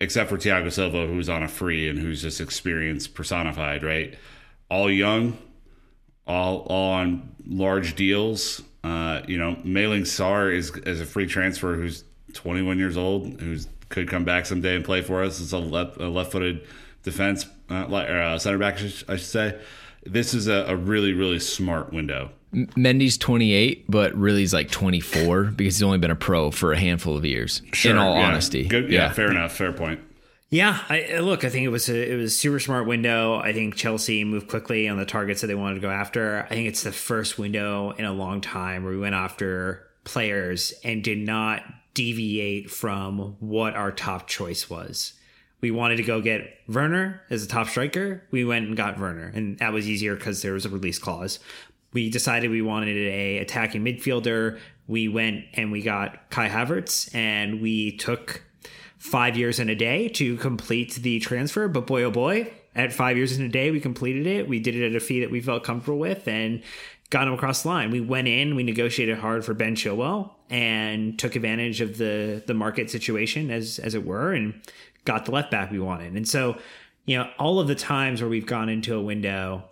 except 0.00 0.28
for 0.28 0.36
Thiago 0.36 0.70
Silva, 0.70 1.06
who's 1.06 1.28
on 1.28 1.42
a 1.42 1.48
free 1.48 1.88
and 1.88 1.98
who's 1.98 2.22
just 2.22 2.40
experience 2.40 3.06
personified, 3.06 3.82
right? 3.82 4.14
All 4.68 4.90
young, 4.90 5.38
all 6.26 6.66
all 6.68 6.92
on 6.92 7.34
large 7.46 7.94
deals. 7.94 8.62
Uh, 8.84 9.22
you 9.28 9.38
know, 9.38 9.54
Malang 9.64 10.02
Sarr 10.02 10.54
is 10.54 10.72
as 10.86 11.00
a 11.00 11.06
free 11.06 11.26
transfer 11.26 11.74
who's 11.76 12.04
21 12.34 12.78
years 12.78 12.96
old, 12.96 13.40
who's 13.40 13.68
could 13.88 14.08
come 14.08 14.24
back 14.24 14.46
someday 14.46 14.74
and 14.74 14.84
play 14.84 15.02
for 15.02 15.22
us. 15.22 15.40
It's 15.40 15.52
a 15.52 15.58
left 15.58 15.98
a 15.98 16.08
left-footed 16.08 16.66
defense 17.02 17.46
uh, 17.70 17.74
uh, 17.74 18.38
center 18.38 18.58
back, 18.58 18.74
I 18.74 18.78
should 18.88 19.20
say. 19.20 19.58
This 20.04 20.34
is 20.34 20.48
a, 20.48 20.64
a 20.68 20.76
really 20.76 21.12
really 21.12 21.38
smart 21.38 21.92
window 21.92 22.30
Mendy's 22.52 23.16
28, 23.16 23.90
but 23.90 24.14
really 24.14 24.40
he's 24.40 24.52
like 24.52 24.70
24 24.70 25.44
because 25.56 25.76
he's 25.76 25.82
only 25.82 25.98
been 25.98 26.10
a 26.10 26.16
pro 26.16 26.50
for 26.50 26.72
a 26.72 26.78
handful 26.78 27.16
of 27.16 27.24
years. 27.24 27.62
Sure, 27.72 27.92
in 27.92 27.98
all 27.98 28.14
yeah. 28.14 28.26
honesty, 28.26 28.68
Good, 28.68 28.90
yeah, 28.90 29.04
yeah, 29.04 29.12
fair 29.12 29.30
enough, 29.30 29.52
fair 29.52 29.72
point. 29.72 30.00
Yeah, 30.50 30.78
I, 30.90 31.18
look, 31.20 31.44
I 31.44 31.48
think 31.48 31.64
it 31.64 31.70
was 31.70 31.88
a 31.88 32.12
it 32.12 32.14
was 32.16 32.32
a 32.32 32.36
super 32.36 32.60
smart 32.60 32.86
window. 32.86 33.36
I 33.36 33.54
think 33.54 33.74
Chelsea 33.74 34.22
moved 34.22 34.48
quickly 34.48 34.86
on 34.86 34.98
the 34.98 35.06
targets 35.06 35.40
that 35.40 35.46
they 35.46 35.54
wanted 35.54 35.76
to 35.76 35.80
go 35.80 35.90
after. 35.90 36.46
I 36.50 36.54
think 36.54 36.68
it's 36.68 36.82
the 36.82 36.92
first 36.92 37.38
window 37.38 37.92
in 37.92 38.04
a 38.04 38.12
long 38.12 38.42
time 38.42 38.84
where 38.84 38.92
we 38.92 38.98
went 38.98 39.14
after 39.14 39.88
players 40.04 40.74
and 40.84 41.02
did 41.02 41.18
not 41.18 41.62
deviate 41.94 42.70
from 42.70 43.36
what 43.40 43.74
our 43.74 43.92
top 43.92 44.28
choice 44.28 44.68
was. 44.68 45.14
We 45.62 45.70
wanted 45.70 45.96
to 45.96 46.02
go 46.02 46.20
get 46.20 46.58
Werner 46.68 47.22
as 47.30 47.44
a 47.44 47.48
top 47.48 47.68
striker. 47.68 48.24
We 48.30 48.44
went 48.44 48.66
and 48.66 48.76
got 48.76 48.98
Werner, 48.98 49.30
and 49.34 49.58
that 49.58 49.72
was 49.72 49.88
easier 49.88 50.16
because 50.16 50.42
there 50.42 50.52
was 50.52 50.66
a 50.66 50.68
release 50.68 50.98
clause 50.98 51.38
we 51.92 52.10
decided 52.10 52.50
we 52.50 52.62
wanted 52.62 52.96
a 52.96 53.38
attacking 53.38 53.84
midfielder. 53.84 54.58
We 54.86 55.08
went 55.08 55.44
and 55.54 55.70
we 55.70 55.82
got 55.82 56.30
Kai 56.30 56.48
Havertz, 56.48 57.14
and 57.14 57.60
we 57.60 57.96
took 57.96 58.42
five 58.98 59.36
years 59.36 59.58
in 59.58 59.68
a 59.68 59.74
day 59.74 60.08
to 60.08 60.36
complete 60.36 60.94
the 60.96 61.20
transfer. 61.20 61.68
But 61.68 61.86
boy, 61.86 62.04
oh 62.04 62.10
boy, 62.10 62.52
at 62.74 62.92
five 62.92 63.16
years 63.16 63.36
in 63.38 63.44
a 63.44 63.48
day, 63.48 63.70
we 63.70 63.80
completed 63.80 64.26
it. 64.26 64.48
We 64.48 64.58
did 64.58 64.74
it 64.74 64.86
at 64.86 64.96
a 64.96 65.00
fee 65.00 65.20
that 65.20 65.30
we 65.30 65.40
felt 65.40 65.64
comfortable 65.64 65.98
with, 65.98 66.26
and 66.26 66.62
got 67.10 67.28
him 67.28 67.34
across 67.34 67.62
the 67.62 67.68
line. 67.68 67.90
We 67.90 68.00
went 68.00 68.26
in, 68.26 68.56
we 68.56 68.62
negotiated 68.62 69.18
hard 69.18 69.44
for 69.44 69.52
Ben 69.52 69.76
Chilwell, 69.76 70.30
and 70.48 71.18
took 71.18 71.36
advantage 71.36 71.80
of 71.80 71.98
the 71.98 72.42
the 72.46 72.54
market 72.54 72.90
situation 72.90 73.50
as 73.50 73.78
as 73.78 73.94
it 73.94 74.04
were, 74.04 74.32
and 74.32 74.54
got 75.04 75.24
the 75.24 75.32
left 75.32 75.50
back 75.50 75.70
we 75.70 75.78
wanted. 75.78 76.14
And 76.14 76.28
so, 76.28 76.56
you 77.06 77.18
know, 77.18 77.28
all 77.38 77.58
of 77.60 77.68
the 77.68 77.74
times 77.74 78.20
where 78.20 78.30
we've 78.30 78.46
gone 78.46 78.68
into 78.68 78.94
a 78.94 79.02
window 79.02 79.64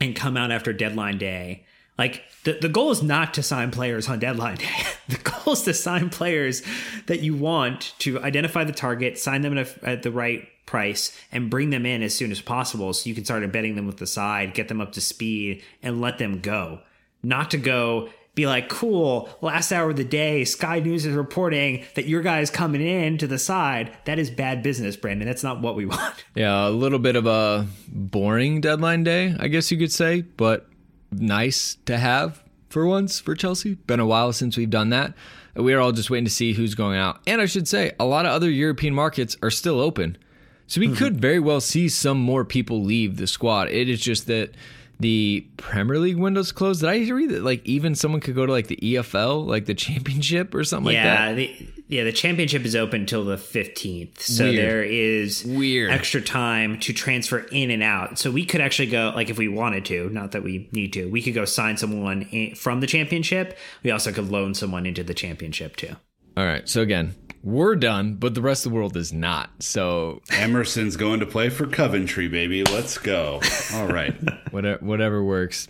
and 0.00 0.14
come 0.14 0.36
out 0.36 0.50
after 0.50 0.72
deadline 0.72 1.18
day 1.18 1.64
Like 1.98 2.22
the, 2.44 2.58
the 2.60 2.68
goal 2.68 2.90
is 2.90 3.02
not 3.02 3.34
to 3.34 3.42
sign 3.42 3.70
players 3.70 4.08
on 4.08 4.18
deadline 4.18 4.56
day. 4.56 4.82
the 5.08 5.18
goal 5.18 5.54
is 5.54 5.62
to 5.62 5.74
sign 5.74 6.10
players 6.10 6.62
that 7.06 7.20
you 7.20 7.34
want 7.34 7.94
to 8.00 8.20
identify 8.22 8.64
the 8.64 8.72
target, 8.72 9.18
sign 9.18 9.42
them 9.42 9.56
at, 9.56 9.66
a, 9.66 9.88
at 9.88 10.02
the 10.02 10.10
right 10.10 10.46
price, 10.66 11.18
and 11.32 11.48
bring 11.48 11.70
them 11.70 11.86
in 11.86 12.02
as 12.02 12.14
soon 12.14 12.30
as 12.30 12.40
possible 12.40 12.92
so 12.92 13.08
you 13.08 13.14
can 13.14 13.24
start 13.24 13.42
embedding 13.42 13.76
them 13.76 13.86
with 13.86 13.98
the 13.98 14.06
side, 14.06 14.52
get 14.52 14.68
them 14.68 14.80
up 14.80 14.92
to 14.92 15.00
speed, 15.00 15.62
and 15.82 16.00
let 16.00 16.18
them 16.18 16.40
go. 16.40 16.80
Not 17.22 17.50
to 17.52 17.58
go 17.58 18.10
be 18.36 18.46
like, 18.46 18.68
cool, 18.68 19.30
last 19.40 19.72
hour 19.72 19.90
of 19.90 19.96
the 19.96 20.04
day, 20.04 20.44
Sky 20.44 20.78
News 20.78 21.06
is 21.06 21.14
reporting 21.14 21.84
that 21.94 22.06
your 22.06 22.20
guy's 22.20 22.50
coming 22.50 22.82
in 22.82 23.16
to 23.18 23.26
the 23.26 23.38
side. 23.38 23.96
That 24.04 24.18
is 24.18 24.30
bad 24.30 24.62
business, 24.62 24.94
Brandon. 24.94 25.26
That's 25.26 25.42
not 25.42 25.62
what 25.62 25.74
we 25.74 25.86
want. 25.86 26.24
Yeah, 26.36 26.68
a 26.68 26.70
little 26.70 26.98
bit 26.98 27.16
of 27.16 27.26
a 27.26 27.66
boring 27.88 28.60
deadline 28.60 29.04
day, 29.04 29.34
I 29.40 29.48
guess 29.48 29.72
you 29.72 29.78
could 29.78 29.90
say, 29.90 30.20
but 30.20 30.68
nice 31.10 31.78
to 31.86 31.96
have 31.96 32.44
for 32.68 32.86
once 32.86 33.18
for 33.18 33.34
Chelsea. 33.34 33.74
Been 33.74 34.00
a 34.00 34.06
while 34.06 34.34
since 34.34 34.58
we've 34.58 34.70
done 34.70 34.90
that. 34.90 35.14
We 35.54 35.72
are 35.72 35.80
all 35.80 35.92
just 35.92 36.10
waiting 36.10 36.26
to 36.26 36.30
see 36.30 36.52
who's 36.52 36.74
going 36.74 36.98
out. 36.98 37.22
And 37.26 37.40
I 37.40 37.46
should 37.46 37.66
say, 37.66 37.92
a 37.98 38.04
lot 38.04 38.26
of 38.26 38.32
other 38.32 38.50
European 38.50 38.94
markets 38.94 39.38
are 39.42 39.50
still 39.50 39.80
open. 39.80 40.18
So 40.66 40.82
we 40.82 40.88
mm-hmm. 40.88 40.96
could 40.96 41.20
very 41.22 41.40
well 41.40 41.62
see 41.62 41.88
some 41.88 42.18
more 42.18 42.44
people 42.44 42.82
leave 42.82 43.16
the 43.16 43.26
squad. 43.26 43.70
It 43.70 43.88
is 43.88 43.98
just 43.98 44.26
that 44.26 44.50
the 44.98 45.46
Premier 45.58 45.98
League 45.98 46.16
window's 46.16 46.52
closed. 46.52 46.80
Did 46.80 46.88
I 46.88 47.10
read 47.10 47.30
that 47.30 47.42
like 47.42 47.64
even 47.66 47.94
someone 47.94 48.20
could 48.20 48.34
go 48.34 48.46
to 48.46 48.52
like 48.52 48.68
the 48.68 48.76
EFL, 48.76 49.46
like 49.46 49.66
the 49.66 49.74
championship 49.74 50.54
or 50.54 50.64
something 50.64 50.94
yeah, 50.94 51.26
like 51.26 51.28
that? 51.28 51.34
The, 51.36 51.84
yeah, 51.88 52.04
the 52.04 52.12
championship 52.12 52.64
is 52.64 52.74
open 52.74 53.02
until 53.02 53.24
the 53.24 53.36
15th. 53.36 54.20
So 54.20 54.44
Weird. 54.44 54.56
there 54.56 54.82
is 54.82 55.44
Weird. 55.44 55.90
extra 55.90 56.20
time 56.22 56.80
to 56.80 56.92
transfer 56.92 57.38
in 57.38 57.70
and 57.70 57.82
out. 57.82 58.18
So 58.18 58.30
we 58.30 58.44
could 58.44 58.60
actually 58.60 58.88
go 58.88 59.12
like 59.14 59.28
if 59.28 59.38
we 59.38 59.48
wanted 59.48 59.84
to, 59.86 60.08
not 60.10 60.32
that 60.32 60.42
we 60.42 60.68
need 60.72 60.92
to. 60.94 61.10
We 61.10 61.20
could 61.20 61.34
go 61.34 61.44
sign 61.44 61.76
someone 61.76 62.22
in, 62.30 62.54
from 62.54 62.80
the 62.80 62.86
championship. 62.86 63.56
We 63.82 63.90
also 63.90 64.12
could 64.12 64.30
loan 64.30 64.54
someone 64.54 64.86
into 64.86 65.04
the 65.04 65.14
championship 65.14 65.76
too. 65.76 65.94
All 66.36 66.44
right. 66.44 66.68
So 66.68 66.80
again, 66.80 67.14
we're 67.46 67.76
done, 67.76 68.14
but 68.14 68.34
the 68.34 68.42
rest 68.42 68.66
of 68.66 68.72
the 68.72 68.76
world 68.76 68.96
is 68.96 69.12
not. 69.12 69.50
So 69.60 70.20
Emerson's 70.32 70.96
going 70.96 71.20
to 71.20 71.26
play 71.26 71.48
for 71.48 71.64
Coventry, 71.68 72.26
baby. 72.26 72.64
Let's 72.64 72.98
go. 72.98 73.40
All 73.72 73.86
right. 73.86 74.12
whatever, 74.50 74.84
whatever 74.84 75.24
works. 75.24 75.68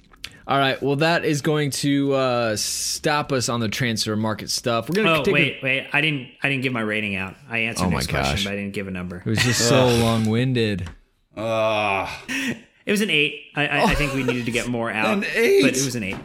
All 0.48 0.58
right. 0.58 0.82
Well, 0.82 0.96
that 0.96 1.26
is 1.26 1.42
going 1.42 1.72
to 1.72 2.14
uh, 2.14 2.56
stop 2.56 3.30
us 3.30 3.50
on 3.50 3.60
the 3.60 3.68
transfer 3.68 4.16
market 4.16 4.48
stuff. 4.48 4.88
We're 4.88 5.04
gonna. 5.04 5.20
Oh 5.20 5.32
wait, 5.32 5.58
a- 5.60 5.64
wait. 5.64 5.88
I 5.92 6.00
didn't. 6.00 6.28
I 6.42 6.48
didn't 6.48 6.62
give 6.62 6.72
my 6.72 6.80
rating 6.80 7.14
out. 7.14 7.34
I 7.46 7.58
answered 7.58 7.86
oh 7.86 7.90
next 7.90 8.06
gosh. 8.06 8.26
question, 8.26 8.44
but 8.44 8.54
I 8.54 8.56
didn't 8.56 8.72
give 8.72 8.88
a 8.88 8.92
number. 8.92 9.18
It 9.18 9.26
was 9.26 9.40
just 9.40 9.68
so 9.68 9.86
long 9.86 10.24
winded. 10.30 10.88
Ah. 11.36 12.24
Uh. 12.26 12.54
It 12.86 12.92
was 12.92 13.00
an 13.00 13.10
eight. 13.10 13.50
I, 13.56 13.66
I, 13.66 13.82
I, 13.82 13.94
think 13.96 14.14
we 14.14 14.22
needed 14.22 14.44
to 14.46 14.52
get 14.52 14.68
more 14.68 14.88
out. 14.88 15.18
an 15.18 15.24
eight. 15.34 15.62
But 15.62 15.76
it 15.76 15.84
was 15.84 15.96
an 15.96 16.04
eight. 16.04 16.16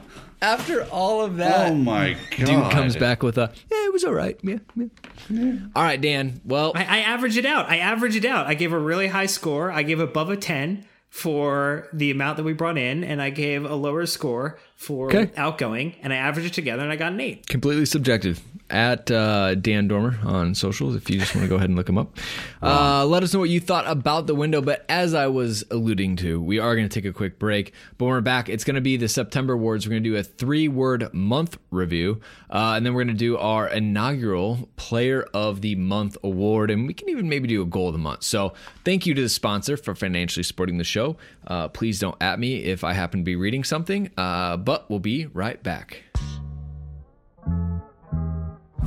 After 0.41 0.83
all 0.85 1.23
of 1.23 1.37
that, 1.37 1.71
oh 1.71 1.75
my 1.75 2.17
god, 2.31 2.47
dude 2.47 2.71
comes 2.71 2.95
back 2.95 3.21
with 3.21 3.37
a 3.37 3.51
yeah, 3.71 3.85
it 3.85 3.93
was 3.93 4.03
all 4.03 4.13
right. 4.13 4.39
Yeah, 4.41 4.57
yeah. 4.75 4.85
yeah. 5.29 5.53
All 5.75 5.83
right, 5.83 6.01
Dan. 6.01 6.41
Well, 6.43 6.71
I, 6.75 6.83
I 6.83 6.99
average 7.01 7.37
it 7.37 7.45
out. 7.45 7.69
I 7.69 7.77
average 7.77 8.15
it 8.15 8.25
out. 8.25 8.47
I 8.47 8.55
gave 8.55 8.73
a 8.73 8.79
really 8.79 9.07
high 9.07 9.27
score. 9.27 9.71
I 9.71 9.83
gave 9.83 9.99
above 9.99 10.29
a 10.29 10.37
ten 10.37 10.85
for 11.09 11.89
the 11.93 12.09
amount 12.09 12.37
that 12.37 12.43
we 12.43 12.53
brought 12.53 12.77
in, 12.77 13.03
and 13.03 13.21
I 13.21 13.29
gave 13.29 13.65
a 13.65 13.75
lower 13.75 14.05
score 14.05 14.57
for 14.81 15.15
okay. 15.15 15.31
outgoing, 15.37 15.93
and 16.01 16.11
I 16.11 16.15
averaged 16.15 16.47
it 16.47 16.53
together, 16.53 16.81
and 16.81 16.91
I 16.91 16.95
got 16.95 17.11
an 17.11 17.21
eight. 17.21 17.45
Completely 17.45 17.85
subjective. 17.85 18.41
At 18.67 19.11
uh, 19.11 19.53
Dan 19.55 19.87
Dormer 19.87 20.17
on 20.23 20.55
socials, 20.55 20.95
if 20.95 21.07
you 21.09 21.19
just 21.19 21.35
want 21.35 21.43
to 21.43 21.49
go 21.49 21.57
ahead 21.57 21.69
and 21.69 21.77
look 21.77 21.87
him 21.87 21.97
up. 21.97 22.17
Uh, 22.63 23.03
let 23.05 23.23
us 23.23 23.33
know 23.33 23.39
what 23.39 23.49
you 23.49 23.59
thought 23.59 23.87
about 23.87 24.27
the 24.27 24.35
window. 24.35 24.61
But 24.61 24.85
as 24.87 25.15
I 25.15 25.25
was 25.25 25.63
alluding 25.71 26.17
to, 26.17 26.39
we 26.39 26.59
are 26.59 26.75
going 26.75 26.87
to 26.87 26.93
take 26.93 27.09
a 27.09 27.11
quick 27.13 27.39
break. 27.39 27.73
But 27.97 28.05
when 28.05 28.13
we're 28.13 28.21
back, 28.21 28.49
it's 28.49 28.63
going 28.63 28.75
to 28.75 28.81
be 28.81 28.97
the 28.97 29.07
September 29.07 29.53
awards. 29.53 29.87
We're 29.87 29.93
going 29.93 30.03
to 30.03 30.09
do 30.11 30.15
a 30.15 30.21
three 30.21 30.67
word 30.67 31.11
month 31.11 31.57
review, 31.71 32.21
uh, 32.51 32.73
and 32.75 32.85
then 32.85 32.93
we're 32.93 33.03
going 33.03 33.15
to 33.15 33.19
do 33.19 33.35
our 33.35 33.67
inaugural 33.67 34.69
Player 34.75 35.23
of 35.33 35.61
the 35.61 35.73
Month 35.73 36.17
award, 36.23 36.69
and 36.69 36.85
we 36.85 36.93
can 36.93 37.09
even 37.09 37.27
maybe 37.27 37.47
do 37.47 37.63
a 37.63 37.65
goal 37.65 37.87
of 37.87 37.93
the 37.93 37.99
month. 37.99 38.21
So 38.21 38.53
thank 38.85 39.07
you 39.07 39.15
to 39.15 39.21
the 39.23 39.29
sponsor 39.29 39.75
for 39.75 39.95
financially 39.95 40.43
supporting 40.43 40.77
the 40.77 40.83
show. 40.83 41.17
Uh, 41.47 41.67
please 41.67 41.99
don't 41.99 42.15
at 42.21 42.39
me 42.39 42.57
if 42.57 42.83
I 42.83 42.93
happen 42.93 43.21
to 43.21 43.23
be 43.23 43.35
reading 43.35 43.63
something. 43.63 44.11
Uh, 44.17 44.57
but 44.71 44.89
we'll 44.89 44.99
be 44.99 45.25
right 45.33 45.61
back. 45.61 46.01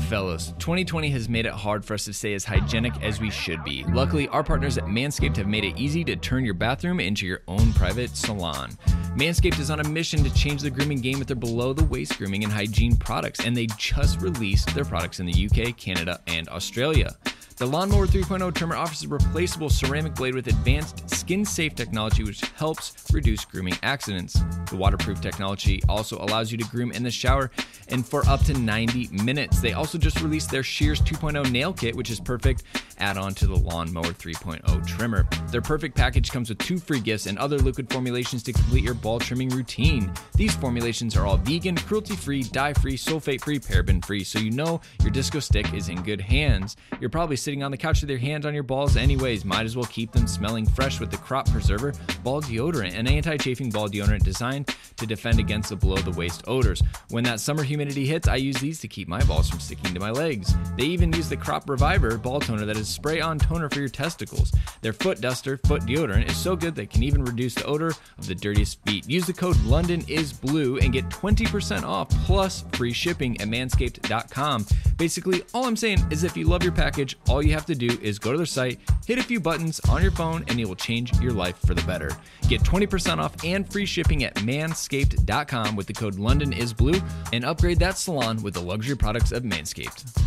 Fellas, 0.09 0.55
2020 0.59 1.11
has 1.11 1.29
made 1.29 1.45
it 1.45 1.53
hard 1.53 1.85
for 1.85 1.93
us 1.93 2.07
to 2.07 2.13
stay 2.15 2.33
as 2.33 2.43
hygienic 2.43 2.95
as 3.03 3.21
we 3.21 3.29
should 3.29 3.63
be. 3.65 3.85
Luckily, 3.89 4.27
our 4.29 4.43
partners 4.43 4.79
at 4.79 4.85
Manscaped 4.85 5.37
have 5.37 5.47
made 5.47 5.63
it 5.63 5.77
easy 5.77 6.03
to 6.05 6.17
turn 6.17 6.43
your 6.43 6.55
bathroom 6.55 7.01
into 7.01 7.27
your 7.27 7.43
own 7.49 7.75
private 7.75 8.17
salon. 8.17 8.71
Manscaped 9.15 9.59
is 9.59 9.71
on 9.71 9.81
a 9.81 9.85
mission 9.87 10.25
to 10.25 10.33
change 10.33 10.63
the 10.63 10.71
grooming 10.71 11.03
game 11.03 11.19
with 11.19 11.29
their 11.29 11.37
below 11.37 11.75
the 11.75 11.85
waist 11.85 12.17
grooming 12.17 12.45
and 12.45 12.53
hygiene 12.53 12.97
products, 12.97 13.45
and 13.45 13.55
they 13.55 13.67
just 13.77 14.23
released 14.23 14.75
their 14.75 14.87
products 14.87 15.21
in 15.21 15.27
the 15.27 15.51
UK, 15.51 15.77
Canada, 15.77 16.19
and 16.29 16.49
Australia. 16.49 17.15
The 17.57 17.67
Lawnmower 17.67 18.09
3.0 18.09 18.53
trimmer 18.53 18.75
offers 18.75 19.05
a 19.05 19.09
replaceable 19.09 19.71
ceramic 19.71 20.17
blade 20.17 20.35
with 20.35 20.49
advanced 20.49 21.09
skin 21.09 21.45
safe 21.45 21.77
technology, 21.77 22.25
which 22.25 22.41
helps 22.57 22.97
reduce 23.13 23.45
grooming 23.45 23.77
accidents. 23.85 24.43
The 24.71 24.77
waterproof 24.77 25.21
technology 25.21 25.81
also 25.89 26.19
allows 26.19 26.51
you 26.51 26.59
to 26.59 26.65
groom 26.65 26.91
in 26.91 27.05
the 27.05 27.13
shower 27.13 27.53
and 27.89 28.05
for 28.05 28.27
up 28.27 28.43
to 28.47 28.55
90 28.55 29.09
minutes. 29.23 29.61
They 29.61 29.73
also 29.73 29.99
just 29.99 30.21
released 30.21 30.51
their 30.51 30.65
Shears 30.65 31.01
2.0 31.03 31.49
nail 31.53 31.73
kit, 31.73 31.95
which 31.95 32.11
is 32.11 32.19
perfect 32.19 32.65
add 32.99 33.17
on 33.17 33.35
to 33.35 33.47
the 33.47 33.57
Lawnmower 33.57 34.05
3.0 34.05 34.87
trimmer. 34.87 35.27
Their 35.49 35.63
perfect 35.63 35.97
package 35.97 36.31
comes 36.31 36.49
with 36.49 36.59
two 36.59 36.79
free 36.79 37.01
gifts 37.01 37.27
and 37.27 37.39
other 37.39 37.59
liquid 37.59 37.93
formulations 37.93 38.43
to 38.45 38.53
complete 38.53 38.85
your 38.85 38.95
ball 38.95 39.19
trimming 39.19 39.49
routine. 39.51 40.13
These 40.35 40.55
formulations 40.57 41.17
are 41.17 41.27
all 41.27 41.37
vegan, 41.37 41.77
cruelty 41.77 42.17
free, 42.17 42.43
dye 42.43 42.73
free, 42.73 42.97
sulfate 42.97 43.43
free, 43.43 43.59
paraben 43.59 44.05
free, 44.05 44.25
so 44.25 44.39
you 44.39 44.51
know 44.51 44.81
your 45.03 45.11
disco 45.11 45.41
stick 45.41 45.73
is 45.75 45.89
in 45.89 46.03
good 46.03 46.21
hands. 46.21 46.77
You're 47.01 47.11
probably 47.11 47.37
sitting 47.45 47.63
on 47.63 47.71
the 47.71 47.77
couch 47.77 48.01
with 48.01 48.09
your 48.09 48.19
hands 48.19 48.47
on 48.47 48.55
your 48.55 48.63
balls 48.63 48.97
anyways. 48.97 49.45
Might 49.45 49.67
as 49.67 49.77
well 49.77 49.85
keep 49.85 50.11
them 50.13 50.27
smelling 50.27 50.65
fresh 50.65 50.99
with 50.99 51.11
the 51.11 51.19
Crop 51.19 51.49
Preserver 51.51 51.93
Ball 52.23 52.41
Deodorant, 52.41 52.95
an 52.99 53.07
anti 53.07 53.37
chafing 53.37 53.69
ball 53.71 53.87
deodorant 53.87 54.25
designed 54.25 54.75
to 54.97 55.07
defend 55.07 55.39
against 55.39 55.69
the 55.69 55.77
below 55.77 55.97
the 55.97 56.11
waist 56.13 56.43
odors. 56.47 56.83
When 57.11 57.23
that 57.25 57.41
summer 57.41 57.63
humidity 57.63 58.07
hits, 58.07 58.29
I 58.29 58.37
use 58.37 58.57
these 58.57 58.81
to 58.81 58.89
keep 58.89 59.09
my 59.09 59.23
balls 59.25 59.51
from 59.51 59.61
sticking 59.61 59.93
to 59.93 60.01
my 60.01 60.11
legs. 60.11 60.55
They 60.79 60.87
even 60.87 61.13
use 61.13 61.29
the 61.29 61.37
Crop 61.37 61.69
Reviver 61.69 62.17
ball 62.17 62.41
toner 62.41 62.65
that 62.65 62.79
is 62.79 62.89
spray 62.89 63.21
on 63.21 63.39
toner 63.39 63.69
for 63.69 63.81
your 63.81 63.89
testicles. 63.91 64.51
Their 64.81 64.95
foot 64.95 65.21
duster, 65.21 65.59
foot 65.67 65.83
deodorant, 65.83 66.31
is 66.31 66.37
so 66.37 66.57
good 66.57 66.75
that 66.77 66.83
it 66.83 66.91
can 66.91 67.03
even 67.03 67.25
reduce 67.25 67.55
the 67.55 67.67
odor 67.67 67.93
of 68.19 68.27
the 68.27 68.35
dirtiest 68.35 68.83
feet. 68.87 69.09
Use 69.09 69.27
the 69.27 69.35
code 69.35 69.61
London 69.65 70.03
is 70.09 70.33
blue 70.33 70.79
and 70.79 70.95
get 70.95 71.11
20% 71.11 71.83
off 71.83 72.09
plus 72.25 72.65
free 72.73 72.93
shipping 72.93 73.39
at 73.43 73.49
manscaped.com. 73.49 74.67
Basically, 74.97 75.43
all 75.53 75.67
I'm 75.67 75.77
saying 75.77 75.99
is 76.11 76.25
if 76.25 76.37
you 76.37 76.47
love 76.47 76.63
your 76.63 76.73
package, 76.73 77.19
you 77.43 77.53
have 77.53 77.67
to 77.67 77.75
do 77.75 77.99
is 78.03 78.19
go 78.19 78.33
to 78.33 78.37
their 78.39 78.47
site, 78.47 78.79
hit 79.07 79.19
a 79.19 79.23
few 79.23 79.41
buttons 79.41 79.81
on 79.89 80.03
your 80.03 80.11
phone, 80.13 80.45
and 80.49 80.59
it 80.61 80.67
will 80.67 80.77
change 80.77 81.19
your 81.21 81.33
life 81.33 81.59
for 81.67 81.75
the 81.75 81.83
better. 81.83 82.11
Get 82.49 82.63
20% 82.63 83.19
off 83.19 83.45
and 83.45 83.71
free 83.71 83.87
shipping 83.87 84.25
at 84.25 84.35
manscaped.com 84.37 85.77
with 85.77 85.87
the 85.87 85.93
code 85.93 86.17
LondonIsBlue 86.17 87.03
and 87.33 87.45
upgrade 87.45 87.79
that 87.81 87.99
salon 87.99 88.43
with 88.43 88.55
the 88.55 88.63
luxury 88.63 88.97
products 88.97 89.33
of 89.33 89.43
Manscaped. 89.43 90.25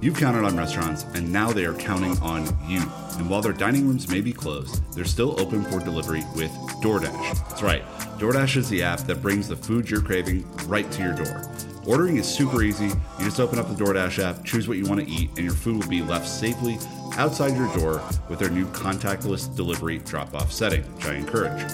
You've 0.00 0.16
counted 0.16 0.44
on 0.44 0.56
restaurants, 0.56 1.02
and 1.14 1.32
now 1.32 1.52
they 1.52 1.64
are 1.64 1.74
counting 1.74 2.16
on 2.18 2.44
you. 2.68 2.80
And 3.18 3.28
while 3.28 3.42
their 3.42 3.52
dining 3.52 3.88
rooms 3.88 4.08
may 4.08 4.20
be 4.20 4.32
closed, 4.32 4.80
they're 4.94 5.04
still 5.04 5.40
open 5.40 5.64
for 5.64 5.80
delivery 5.80 6.22
with 6.36 6.52
DoorDash. 6.82 7.48
That's 7.48 7.62
right, 7.62 7.82
DoorDash 8.18 8.56
is 8.56 8.68
the 8.68 8.84
app 8.84 9.00
that 9.00 9.20
brings 9.20 9.48
the 9.48 9.56
food 9.56 9.90
you're 9.90 10.00
craving 10.00 10.48
right 10.68 10.88
to 10.92 11.02
your 11.02 11.14
door. 11.14 11.50
Ordering 11.88 12.18
is 12.18 12.28
super 12.28 12.62
easy. 12.62 12.88
You 12.88 13.24
just 13.24 13.40
open 13.40 13.58
up 13.58 13.66
the 13.66 13.82
DoorDash 13.82 14.22
app, 14.22 14.44
choose 14.44 14.68
what 14.68 14.76
you 14.76 14.84
want 14.84 15.00
to 15.00 15.10
eat, 15.10 15.30
and 15.30 15.38
your 15.38 15.54
food 15.54 15.82
will 15.82 15.88
be 15.88 16.02
left 16.02 16.28
safely 16.28 16.76
outside 17.16 17.56
your 17.56 17.74
door 17.74 18.02
with 18.28 18.38
their 18.38 18.50
new 18.50 18.66
contactless 18.66 19.56
delivery 19.56 19.96
drop 20.00 20.34
off 20.34 20.52
setting, 20.52 20.82
which 20.96 21.06
I 21.06 21.14
encourage. 21.14 21.64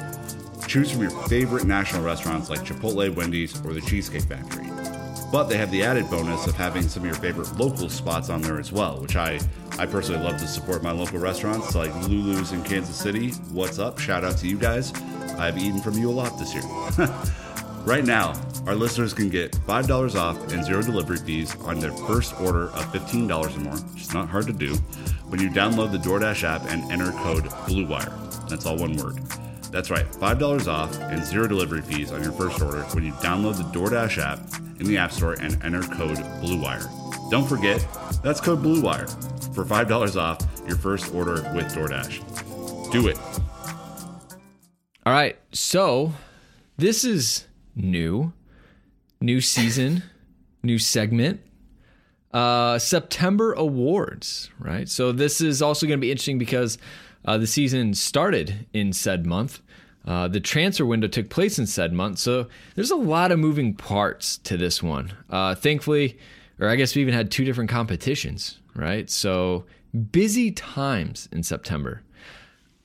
Choose 0.69 0.93
from 0.93 1.03
your 1.03 1.11
favorite 1.11 1.65
national 1.65 2.05
restaurants 2.05 2.49
like 2.49 2.61
Chipotle, 2.61 3.13
Wendy's, 3.13 3.61
or 3.67 3.73
the 3.73 3.81
Cheesecake 3.81 4.23
Factory. 4.23 4.69
But 5.33 5.49
they 5.49 5.57
have 5.57 5.73
the 5.73 5.83
added 5.83 6.09
bonus 6.09 6.47
of 6.47 6.55
having 6.55 6.83
some 6.85 7.03
of 7.03 7.07
your 7.07 7.17
favorite 7.17 7.53
local 7.59 7.89
spots 7.89 8.31
on 8.31 8.41
there 8.41 8.61
as 8.61 8.71
well, 8.71 9.01
which 9.01 9.17
I, 9.17 9.41
I 9.81 9.87
personally 9.87 10.23
love 10.23 10.39
to 10.39 10.47
support 10.47 10.81
my 10.81 10.93
local 10.93 11.19
restaurants 11.19 11.75
like 11.75 11.93
Lulu's 12.09 12.53
in 12.53 12.63
Kansas 12.63 12.97
City. 12.97 13.31
What's 13.51 13.81
up? 13.81 13.99
Shout 13.99 14.23
out 14.23 14.37
to 14.39 14.47
you 14.47 14.59
guys. 14.59 14.93
I've 15.41 15.59
eaten 15.59 15.81
from 15.81 15.95
you 15.95 16.09
a 16.09 16.13
lot 16.13 16.39
this 16.39 16.55
year. 16.55 16.63
right 17.85 18.05
now, 18.05 18.41
our 18.67 18.75
listeners 18.75 19.13
can 19.13 19.29
get 19.29 19.53
$5 19.53 20.15
off 20.15 20.53
and 20.53 20.65
zero 20.65 20.83
delivery 20.83 21.19
fees 21.19 21.55
on 21.61 21.81
their 21.81 21.93
first 21.93 22.39
order 22.41 22.65
of 22.65 22.85
$15 22.93 23.57
or 23.57 23.61
more, 23.61 23.77
which 23.77 24.03
is 24.03 24.15
not 24.15 24.29
hard 24.29 24.47
to 24.47 24.53
do, 24.53 24.75
when 25.29 25.41
you 25.41 25.51
download 25.51 25.93
the 25.93 25.99
DoorDash 25.99 26.45
app 26.45 26.63
and 26.71 26.91
enter 26.91 27.13
code 27.13 27.45
BLUEWIRE. 27.67 28.49
That's 28.49 28.67
all 28.67 28.77
one 28.77 28.97
word. 28.97 29.17
That's 29.71 29.91
right, 29.91 30.07
$5 30.07 30.69
off 30.69 30.99
and 31.01 31.25
zero 31.25 31.47
delivery 31.49 31.83
fees 31.83 32.13
on 32.13 32.23
your 32.23 32.33
first 32.33 32.61
order 32.63 32.83
when 32.93 33.05
you 33.05 33.13
download 33.15 33.57
the 33.57 33.79
DoorDash 33.79 34.19
app 34.19 34.39
in 34.81 34.87
the 34.87 34.97
App 34.99 35.13
Store 35.13 35.35
and 35.35 35.63
enter 35.65 35.83
code 35.83 36.19
BLUEWIRE. 36.41 37.31
Don't 37.31 37.49
forget, 37.49 37.87
that's 38.23 38.41
code 38.41 38.63
BLUEWIRE 38.63 39.09
for 39.55 39.65
$5 39.65 40.17
off 40.17 40.39
your 40.67 40.77
first 40.77 41.15
order 41.15 41.43
with 41.55 41.67
DoorDash. 41.75 42.91
Do 42.93 43.09
it. 43.09 43.19
All 45.07 45.13
right. 45.13 45.37
So 45.53 46.13
this 46.77 47.05
is 47.05 47.47
new, 47.75 48.33
new 49.25 49.41
season, 49.41 50.03
new 50.63 50.79
segment. 50.79 51.41
Uh, 52.33 52.79
September 52.79 53.53
awards, 53.53 54.51
right? 54.59 54.89
So 54.89 55.13
this 55.13 55.41
is 55.41 55.63
also 55.63 55.87
going 55.87 55.99
to 55.99 56.01
be 56.01 56.11
interesting 56.11 56.39
because 56.39 56.79
uh, 57.25 57.39
the 57.39 57.47
season 57.47 57.95
started 57.95 58.67
in 58.73 58.93
said 58.93 59.25
month. 59.25 59.61
Uh, 60.05 60.29
the 60.29 60.41
transfer 60.41 60.85
window 60.85 61.09
took 61.09 61.31
place 61.31 61.59
in 61.59 61.67
said 61.67 61.93
month, 61.93 62.19
so 62.19 62.49
there's 62.75 62.91
a 62.91 62.97
lot 62.97 63.33
of 63.33 63.39
moving 63.39 63.73
parts 63.73 64.37
to 64.39 64.57
this 64.57 64.83
one. 64.83 65.13
Uh, 65.31 65.55
thankfully, 65.55 66.19
or 66.61 66.69
I 66.69 66.77
guess 66.77 66.95
we 66.95 67.01
even 67.01 67.15
had 67.15 67.31
two 67.31 67.45
different 67.45 67.71
competitions, 67.71 68.59
right? 68.75 69.09
So 69.09 69.65
busy 70.11 70.51
times 70.51 71.29
in 71.33 71.43
September. 71.43 72.03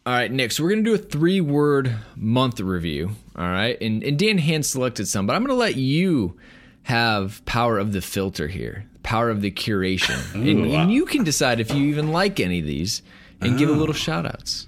All 0.10 0.16
right, 0.16 0.32
Nick. 0.32 0.52
So 0.52 0.64
we're 0.64 0.72
gonna 0.72 0.82
do 0.82 0.96
a 0.96 0.98
three-word 0.98 1.96
month 2.16 2.60
review. 2.62 3.12
All 3.36 3.46
right, 3.46 3.80
and, 3.80 4.02
and 4.04 4.18
Dan 4.18 4.40
hand 4.40 4.66
selected 4.66 5.08
some, 5.08 5.28
but 5.28 5.36
I'm 5.36 5.44
gonna 5.44 5.54
let 5.54 5.76
you 5.76 6.36
have 6.82 7.46
power 7.46 7.78
of 7.78 7.92
the 7.94 8.02
filter 8.02 8.48
here, 8.48 8.86
power 9.04 9.30
of 9.30 9.42
the 9.42 9.52
curation, 9.52 10.18
and, 10.34 10.66
and 10.66 10.92
you 10.92 11.06
can 11.06 11.24
decide 11.24 11.60
if 11.60 11.72
you 11.72 11.84
even 11.90 12.12
like 12.12 12.40
any 12.40 12.58
of 12.58 12.66
these 12.66 13.04
and 13.40 13.60
give 13.60 13.70
a 13.70 13.74
little 13.74 13.94
shout 13.94 14.26
outs. 14.26 14.66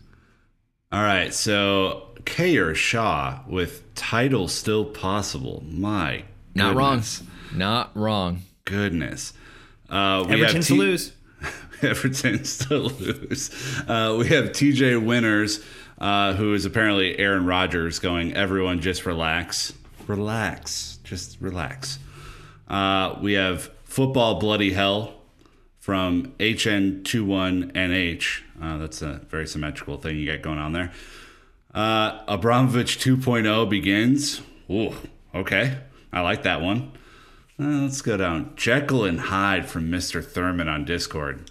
All 0.91 1.01
right, 1.01 1.33
so 1.33 2.09
Kayer 2.23 2.75
Shaw 2.75 3.39
with 3.47 3.95
title 3.95 4.47
still 4.47 4.85
possible. 4.85 5.63
My 5.65 6.23
Not 6.53 6.75
goodness. 6.75 7.23
wrong. 7.23 7.57
Not 7.57 7.91
wrong. 7.97 8.41
Goodness. 8.65 9.33
Uh, 9.89 10.23
we 10.27 10.33
Everton 10.35 10.55
have 10.57 10.65
to 10.65 10.73
T- 10.73 10.77
lose. 10.77 11.13
Everton's 11.83 12.57
to 12.67 12.77
lose. 12.77 13.49
Uh, 13.87 14.15
we 14.19 14.27
have 14.27 14.49
TJ 14.49 15.03
Winners, 15.03 15.63
uh, 15.97 16.33
who 16.33 16.53
is 16.53 16.65
apparently 16.65 17.17
Aaron 17.17 17.45
Rodgers, 17.45 17.97
going, 17.99 18.33
everyone 18.33 18.81
just 18.81 19.05
relax. 19.05 19.73
Relax. 20.07 20.99
Just 21.03 21.39
relax. 21.41 21.99
Uh, 22.67 23.17
we 23.21 23.33
have 23.33 23.71
Football 23.83 24.39
Bloody 24.39 24.73
Hell 24.73 25.15
from 25.79 26.33
HN21NH. 26.39 28.41
Uh, 28.61 28.77
that's 28.77 29.01
a 29.01 29.21
very 29.29 29.47
symmetrical 29.47 29.97
thing 29.97 30.17
you 30.17 30.31
got 30.31 30.43
going 30.43 30.59
on 30.59 30.73
there. 30.73 30.91
Uh, 31.73 32.19
Abramovich 32.27 32.99
2.0 32.99 33.69
begins. 33.69 34.41
Ooh, 34.69 34.93
okay. 35.33 35.77
I 36.13 36.21
like 36.21 36.43
that 36.43 36.61
one. 36.61 36.91
Uh, 37.59 37.81
let's 37.81 38.01
go 38.01 38.17
down. 38.17 38.53
Jekyll 38.55 39.05
and 39.05 39.19
Hyde 39.19 39.65
from 39.65 39.89
Mr. 39.89 40.23
Thurman 40.23 40.67
on 40.67 40.85
Discord. 40.85 41.49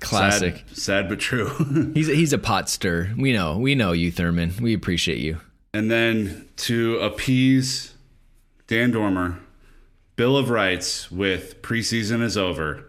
Classic. 0.00 0.56
Sad, 0.68 0.76
sad 0.76 1.08
but 1.08 1.18
true. 1.20 1.48
He's 1.94 2.08
a, 2.08 2.14
he's 2.14 2.32
a 2.32 2.38
pot 2.38 2.68
stir. 2.68 3.12
We 3.16 3.32
know. 3.32 3.58
We 3.58 3.74
know 3.74 3.92
you, 3.92 4.10
Thurman. 4.12 4.52
We 4.60 4.74
appreciate 4.74 5.18
you. 5.18 5.40
and 5.74 5.90
then 5.90 6.48
to 6.56 6.98
appease 6.98 7.94
Dan 8.66 8.90
Dormer, 8.90 9.38
Bill 10.16 10.36
of 10.36 10.50
Rights 10.50 11.10
with 11.10 11.60
preseason 11.62 12.22
is 12.22 12.36
over. 12.36 12.84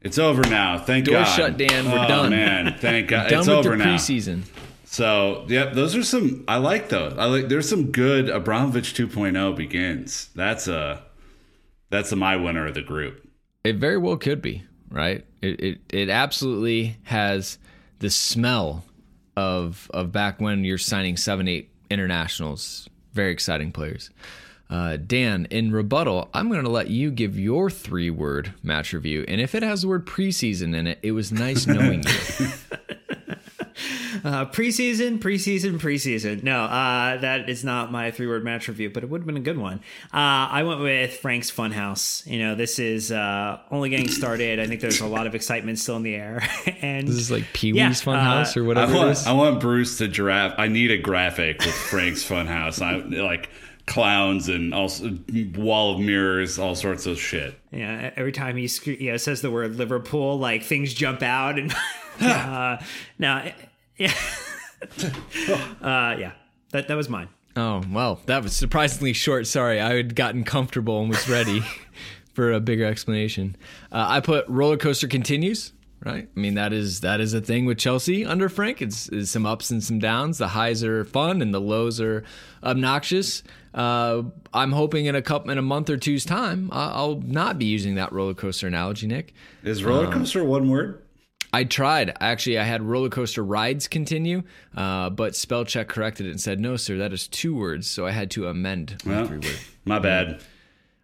It's 0.00 0.18
over 0.18 0.42
now. 0.42 0.78
Thank 0.78 1.04
Door 1.06 1.20
God. 1.20 1.24
shut, 1.24 1.56
Dan. 1.56 1.90
We're 1.90 2.04
oh, 2.04 2.08
done. 2.08 2.30
man, 2.30 2.76
thank 2.78 3.08
God. 3.08 3.28
Done 3.30 3.38
it's 3.40 3.48
with 3.48 3.56
over 3.58 3.70
the 3.70 3.76
now. 3.76 3.94
preseason. 3.94 4.42
So, 4.84 5.46
yep, 5.48 5.72
those 5.74 5.96
are 5.96 6.02
some 6.02 6.44
I 6.48 6.56
like 6.56 6.88
those. 6.90 7.16
I 7.16 7.24
like 7.26 7.48
there's 7.48 7.68
some 7.68 7.92
good 7.92 8.28
Abramovich 8.28 8.94
2.0 8.94 9.56
begins. 9.56 10.28
That's 10.34 10.66
a 10.68 11.02
that's 11.88 12.10
a 12.12 12.16
my 12.16 12.36
winner 12.36 12.66
of 12.66 12.74
the 12.74 12.82
group. 12.82 13.26
It 13.64 13.76
very 13.76 13.96
well 13.96 14.16
could 14.16 14.42
be, 14.42 14.64
right? 14.92 15.24
It 15.40 15.60
it, 15.60 15.80
it 15.88 16.10
absolutely 16.10 16.98
has 17.04 17.58
the 17.98 18.10
smell 18.10 18.84
of 19.36 19.90
of 19.92 20.12
back 20.12 20.40
when 20.40 20.64
you're 20.64 20.78
signing 20.78 21.16
seven, 21.16 21.48
eight 21.48 21.70
internationals. 21.90 22.88
Very 23.14 23.32
exciting 23.32 23.72
players. 23.72 24.10
Uh, 24.70 24.96
Dan, 24.96 25.46
in 25.50 25.70
rebuttal, 25.70 26.30
I'm 26.32 26.48
going 26.48 26.64
to 26.64 26.70
let 26.70 26.88
you 26.88 27.10
give 27.10 27.38
your 27.38 27.68
three 27.68 28.08
word 28.08 28.54
match 28.62 28.94
review. 28.94 29.22
And 29.28 29.38
if 29.38 29.54
it 29.54 29.62
has 29.62 29.82
the 29.82 29.88
word 29.88 30.06
preseason 30.06 30.74
in 30.74 30.86
it, 30.86 30.98
it 31.02 31.12
was 31.12 31.30
nice 31.30 31.66
knowing 31.66 32.02
you. 32.38 32.48
Uh, 34.24 34.44
preseason, 34.46 35.18
preseason, 35.18 35.78
preseason. 35.80 36.42
No, 36.42 36.64
uh, 36.64 37.16
that 37.18 37.48
is 37.48 37.64
not 37.64 37.90
my 37.90 38.10
three 38.10 38.26
word 38.26 38.44
match 38.44 38.68
review, 38.68 38.88
but 38.90 39.02
it 39.02 39.10
would 39.10 39.22
have 39.22 39.26
been 39.26 39.36
a 39.36 39.40
good 39.40 39.58
one. 39.58 39.78
Uh, 40.12 40.46
I 40.50 40.62
went 40.62 40.80
with 40.80 41.16
Frank's 41.16 41.50
Funhouse. 41.50 42.24
You 42.26 42.38
know, 42.38 42.54
this 42.54 42.78
is 42.78 43.10
uh, 43.10 43.58
only 43.70 43.90
getting 43.90 44.08
started. 44.08 44.60
I 44.60 44.66
think 44.66 44.80
there's 44.80 45.00
a 45.00 45.06
lot 45.06 45.26
of 45.26 45.34
excitement 45.34 45.78
still 45.78 45.96
in 45.96 46.02
the 46.02 46.14
air. 46.14 46.42
and 46.82 47.08
This 47.08 47.16
is 47.16 47.30
like 47.30 47.44
Pee 47.52 47.72
Wee's 47.72 47.78
Yeah, 47.78 47.90
Funhouse 47.90 48.56
uh, 48.56 48.60
or 48.60 48.64
whatever 48.64 48.92
it 48.92 48.96
want 48.96 49.10
is. 49.10 49.26
I 49.26 49.32
want 49.32 49.60
Bruce 49.60 49.98
to 49.98 50.08
giraffe. 50.08 50.54
I 50.58 50.68
need 50.68 50.90
a 50.90 50.98
graphic 50.98 51.58
with 51.60 51.74
Frank's 51.74 52.22
Funhouse. 52.24 52.80
I 52.80 52.96
like 53.22 53.50
clowns 53.86 54.48
and 54.48 54.72
also 54.72 55.18
wall 55.56 55.94
of 55.94 56.00
mirrors, 56.00 56.58
all 56.58 56.76
sorts 56.76 57.06
of 57.06 57.18
shit. 57.18 57.58
yeah, 57.72 58.10
every 58.14 58.30
time 58.30 58.56
he 58.56 58.68
sc- 58.68 58.86
you 58.86 59.10
know, 59.10 59.16
says 59.16 59.42
the 59.42 59.50
word 59.50 59.74
Liverpool, 59.74 60.38
like 60.38 60.62
things 60.62 60.94
jump 60.94 61.22
out. 61.22 61.58
And 61.58 61.74
uh, 62.20 62.78
now, 63.18 63.50
yeah. 64.02 64.14
uh, 65.80 66.16
yeah, 66.18 66.32
that, 66.70 66.88
that 66.88 66.94
was 66.96 67.08
mine. 67.08 67.28
Oh, 67.56 67.82
well, 67.90 68.20
that 68.26 68.42
was 68.42 68.54
surprisingly 68.54 69.12
short. 69.12 69.46
Sorry, 69.46 69.80
I 69.80 69.94
had 69.94 70.14
gotten 70.16 70.44
comfortable 70.44 71.00
and 71.00 71.08
was 71.10 71.28
ready 71.28 71.62
for 72.34 72.52
a 72.52 72.60
bigger 72.60 72.84
explanation. 72.86 73.56
Uh, 73.90 74.06
I 74.08 74.20
put 74.20 74.48
roller 74.48 74.76
coaster 74.76 75.08
continues. 75.08 75.72
Right, 76.04 76.28
I 76.36 76.40
mean 76.40 76.54
that 76.54 76.72
is 76.72 77.02
that 77.02 77.20
is 77.20 77.32
a 77.32 77.40
thing 77.40 77.64
with 77.64 77.78
Chelsea 77.78 78.24
under 78.26 78.48
Frank. 78.48 78.82
It's, 78.82 79.08
it's 79.10 79.30
some 79.30 79.46
ups 79.46 79.70
and 79.70 79.84
some 79.84 80.00
downs. 80.00 80.38
The 80.38 80.48
highs 80.48 80.82
are 80.82 81.04
fun 81.04 81.40
and 81.40 81.54
the 81.54 81.60
lows 81.60 82.00
are 82.00 82.24
obnoxious. 82.64 83.44
Uh, 83.72 84.22
I'm 84.52 84.72
hoping 84.72 85.06
in 85.06 85.14
a 85.14 85.22
couple 85.22 85.52
in 85.52 85.58
a 85.58 85.62
month 85.62 85.88
or 85.88 85.96
two's 85.96 86.24
time, 86.24 86.70
I- 86.72 86.90
I'll 86.90 87.20
not 87.20 87.56
be 87.56 87.66
using 87.66 87.94
that 87.94 88.10
roller 88.12 88.34
coaster 88.34 88.66
analogy, 88.66 89.06
Nick. 89.06 89.32
Is 89.62 89.84
roller 89.84 90.10
coaster 90.10 90.42
one 90.42 90.68
word? 90.68 91.02
I 91.52 91.64
tried. 91.64 92.16
Actually, 92.20 92.58
I 92.58 92.64
had 92.64 92.82
roller 92.82 93.10
coaster 93.10 93.44
rides 93.44 93.86
continue, 93.88 94.42
uh, 94.76 95.10
but 95.10 95.36
spell 95.36 95.64
check 95.64 95.88
corrected 95.88 96.26
it 96.26 96.30
and 96.30 96.40
said, 96.40 96.58
no, 96.60 96.76
sir, 96.76 96.96
that 96.98 97.12
is 97.12 97.28
two 97.28 97.54
words. 97.54 97.86
So 97.90 98.06
I 98.06 98.10
had 98.12 98.30
to 98.32 98.48
amend 98.48 98.96
my 99.04 99.16
Well, 99.16 99.26
three 99.26 99.38
word. 99.38 99.58
My 99.84 99.98
bad. 99.98 100.40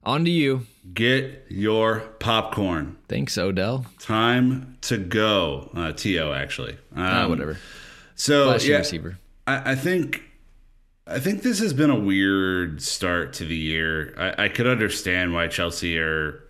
On 0.05 0.25
to 0.25 0.31
you. 0.31 0.67
Get 0.95 1.45
your 1.51 2.01
popcorn. 2.19 2.97
Thanks, 3.09 3.37
Odell. 3.37 3.85
Time 3.99 4.79
to 4.83 4.97
go. 4.97 5.71
Uh, 5.75 5.93
To 5.93 6.33
actually. 6.33 6.73
Um, 6.95 7.03
Ah, 7.03 7.29
whatever. 7.29 7.59
So 8.15 8.47
Flashy 8.47 8.71
yeah, 8.71 8.79
receiver. 8.79 9.19
I, 9.47 9.73
I 9.73 9.75
think 9.75 10.23
I 11.07 11.19
think 11.21 11.43
this 11.43 11.59
has 11.59 11.73
been 11.75 11.91
a 11.91 11.99
weird 11.99 12.81
start 12.83 13.33
to 13.35 13.45
the 13.45 13.57
year. 13.57 14.15
I, 14.17 14.45
I 14.45 14.49
could 14.49 14.67
understand 14.67 15.35
why 15.35 15.47
Chelsea 15.49 15.99
are 15.99 16.43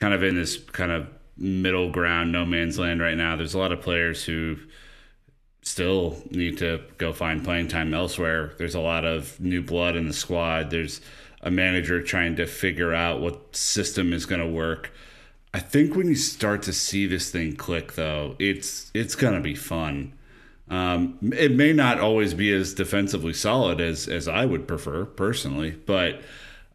kind 0.00 0.14
of 0.14 0.22
in 0.22 0.34
this 0.34 0.56
kind 0.56 0.90
of 0.90 1.06
middle 1.38 1.90
ground, 1.90 2.32
no 2.32 2.44
man's 2.44 2.78
land 2.78 3.00
right 3.00 3.16
now. 3.16 3.36
There's 3.36 3.54
a 3.54 3.58
lot 3.58 3.72
of 3.72 3.80
players 3.80 4.24
who 4.24 4.56
still 5.62 6.22
need 6.30 6.58
to 6.58 6.82
go 6.96 7.12
find 7.12 7.44
playing 7.44 7.68
time 7.68 7.94
elsewhere. 7.94 8.52
There's 8.58 8.74
a 8.74 8.80
lot 8.80 9.04
of 9.04 9.38
new 9.40 9.62
blood 9.62 9.96
in 9.96 10.06
the 10.06 10.12
squad. 10.12 10.70
There's 10.70 11.00
a 11.42 11.50
manager 11.50 12.02
trying 12.02 12.36
to 12.36 12.46
figure 12.46 12.94
out 12.94 13.20
what 13.20 13.54
system 13.54 14.12
is 14.12 14.26
going 14.26 14.40
to 14.40 14.46
work. 14.46 14.92
I 15.54 15.60
think 15.60 15.94
when 15.94 16.08
you 16.08 16.14
start 16.14 16.62
to 16.62 16.72
see 16.72 17.06
this 17.06 17.30
thing 17.30 17.56
click, 17.56 17.94
though, 17.94 18.36
it's 18.38 18.90
it's 18.94 19.14
going 19.14 19.34
to 19.34 19.40
be 19.40 19.54
fun. 19.54 20.12
Um, 20.68 21.18
it 21.22 21.52
may 21.52 21.72
not 21.72 21.98
always 21.98 22.34
be 22.34 22.52
as 22.52 22.74
defensively 22.74 23.32
solid 23.32 23.80
as 23.80 24.08
as 24.08 24.28
I 24.28 24.44
would 24.44 24.68
prefer 24.68 25.04
personally, 25.04 25.70
but 25.70 26.20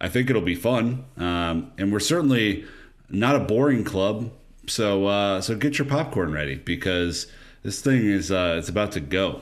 I 0.02 0.10
think 0.10 0.30
it'll 0.30 0.42
be 0.42 0.56
fun. 0.56 1.06
Um, 1.18 1.72
and 1.78 1.92
we're 1.92 2.00
certainly 2.00 2.66
not 3.10 3.36
a 3.36 3.40
boring 3.40 3.84
club, 3.84 4.32
so 4.68 5.06
uh, 5.08 5.42
so 5.42 5.56
get 5.56 5.78
your 5.78 5.88
popcorn 5.88 6.32
ready 6.32 6.56
because 6.56 7.28
this 7.64 7.82
thing 7.82 8.06
is 8.06 8.32
uh, 8.32 8.56
it's 8.60 8.70
about 8.70 8.92
to 8.94 9.00
go. 9.00 9.42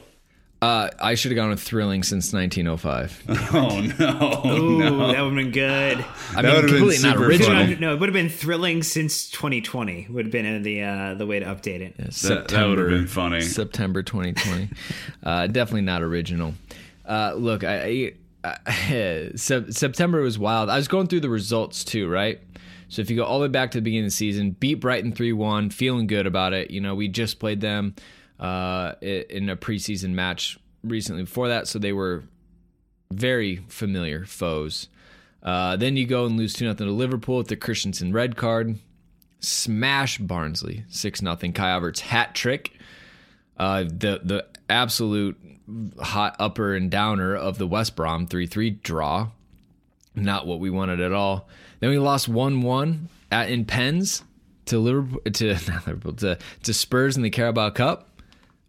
Uh, 0.63 0.89
I 0.99 1.15
should 1.15 1.31
have 1.31 1.37
gone 1.37 1.49
with 1.49 1.59
thrilling 1.59 2.03
since 2.03 2.31
1905. 2.31 3.23
Oh 3.53 3.79
no, 3.81 4.41
Ooh, 4.45 4.77
no! 4.77 5.07
that 5.11 5.21
would 5.21 5.33
have 5.33 5.35
been 5.35 5.49
good. 5.51 5.97
I 6.35 6.41
That 6.41 6.43
mean, 6.43 6.53
would've 6.55 6.69
been 6.69 6.77
completely 6.79 7.09
not 7.09 7.17
original. 7.17 7.49
funny. 7.57 7.75
No, 7.77 7.93
it 7.95 7.99
would 7.99 8.09
have 8.09 8.13
been 8.13 8.29
thrilling 8.29 8.83
since 8.83 9.27
2020. 9.31 10.07
Would 10.11 10.25
have 10.25 10.31
been 10.31 10.45
uh, 10.57 10.59
the 10.61 10.83
uh, 10.83 11.13
the 11.15 11.25
way 11.25 11.39
to 11.39 11.45
update 11.47 11.81
it. 11.81 11.97
That- 11.97 12.47
that 12.49 12.67
would've 12.67 12.89
been 12.89 13.07
funny. 13.07 13.41
September 13.41 14.03
2020. 14.03 14.69
uh, 15.23 15.47
definitely 15.47 15.81
not 15.81 16.03
original. 16.03 16.53
Uh, 17.07 17.33
look, 17.35 17.63
I, 17.63 18.13
I, 18.43 18.57
I 18.67 19.31
September 19.35 20.21
was 20.21 20.37
wild. 20.37 20.69
I 20.69 20.75
was 20.77 20.87
going 20.87 21.07
through 21.07 21.21
the 21.21 21.29
results 21.29 21.83
too, 21.83 22.07
right? 22.07 22.39
So 22.91 23.01
if 23.01 23.09
you 23.09 23.15
go 23.15 23.23
all 23.23 23.39
the 23.39 23.43
way 23.43 23.51
back 23.51 23.71
to 23.71 23.77
the 23.77 23.81
beginning 23.81 24.03
of 24.03 24.11
the 24.11 24.15
season, 24.15 24.51
beat 24.51 24.75
Brighton 24.75 25.13
3 25.13 25.31
1, 25.31 25.69
feeling 25.69 26.07
good 26.07 26.27
about 26.27 26.51
it. 26.51 26.71
You 26.71 26.81
know, 26.81 26.93
we 26.93 27.07
just 27.07 27.39
played 27.39 27.61
them 27.61 27.95
uh, 28.37 28.95
in 29.01 29.49
a 29.49 29.55
preseason 29.55 30.09
match 30.09 30.59
recently 30.83 31.23
before 31.23 31.47
that, 31.47 31.69
so 31.69 31.79
they 31.79 31.93
were 31.93 32.25
very 33.09 33.63
familiar 33.69 34.25
foes. 34.25 34.89
Uh, 35.41 35.77
then 35.77 35.95
you 35.95 36.05
go 36.05 36.25
and 36.25 36.35
lose 36.35 36.51
2 36.53 36.65
0 36.65 36.73
to 36.73 36.83
Liverpool 36.83 37.37
with 37.37 37.47
the 37.47 37.55
Christensen 37.55 38.11
red 38.11 38.35
card. 38.35 38.77
Smash 39.39 40.17
Barnsley 40.17 40.83
6 40.89 41.21
0. 41.21 41.35
Kai 41.35 41.49
Havertz 41.49 42.01
hat 42.01 42.35
trick. 42.35 42.77
Uh, 43.55 43.83
the 43.83 44.19
the 44.21 44.45
absolute 44.69 45.37
hot 45.97 46.35
upper 46.39 46.75
and 46.75 46.91
downer 46.91 47.37
of 47.37 47.57
the 47.57 47.67
West 47.67 47.95
Brom 47.95 48.27
3 48.27 48.47
3 48.47 48.69
draw. 48.69 49.29
Not 50.15 50.45
what 50.45 50.59
we 50.59 50.69
wanted 50.69 50.99
at 50.99 51.13
all. 51.13 51.47
Then 51.79 51.89
we 51.89 51.97
lost 51.97 52.27
1 52.27 52.61
1 52.61 53.09
at 53.31 53.49
in 53.49 53.65
Pens 53.65 54.23
to 54.65 54.79
Liverpool 54.79 55.21
to 55.31 55.53
not 55.67 55.87
Liverpool 55.87 56.13
to, 56.13 56.37
to 56.63 56.73
Spurs 56.73 57.17
in 57.17 57.23
the 57.23 57.29
Carabao 57.29 57.71
Cup. 57.71 58.07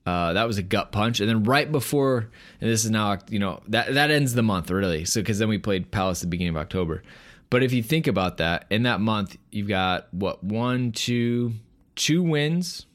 Uh, 0.05 0.33
that 0.33 0.49
was 0.49 0.59
a 0.59 0.63
gut 0.63 0.91
punch, 0.91 1.21
and 1.21 1.29
then 1.29 1.45
right 1.45 1.71
before, 1.71 2.29
and 2.61 2.71
this 2.71 2.85
is 2.85 2.91
now 2.91 3.19
you 3.31 3.39
know 3.39 3.61
that 3.69 3.95
that 3.95 4.11
ends 4.11 4.35
the 4.35 4.43
month 4.43 4.71
really. 4.71 5.05
So 5.05 5.21
because 5.21 5.39
then 5.39 5.49
we 5.49 5.59
played 5.59 5.91
Palace 5.93 6.21
at 6.21 6.23
the 6.23 6.29
beginning 6.29 6.57
of 6.57 6.61
October. 6.61 7.03
But 7.51 7.63
if 7.63 7.73
you 7.73 7.83
think 7.83 8.07
about 8.07 8.39
that, 8.39 8.67
in 8.71 8.85
that 8.85 9.01
month 9.01 9.37
you've 9.51 9.69
got 9.69 10.13
what 10.13 10.43
one, 10.43 10.91
two, 10.91 11.53
two 11.95 12.23
wins, 12.23 12.87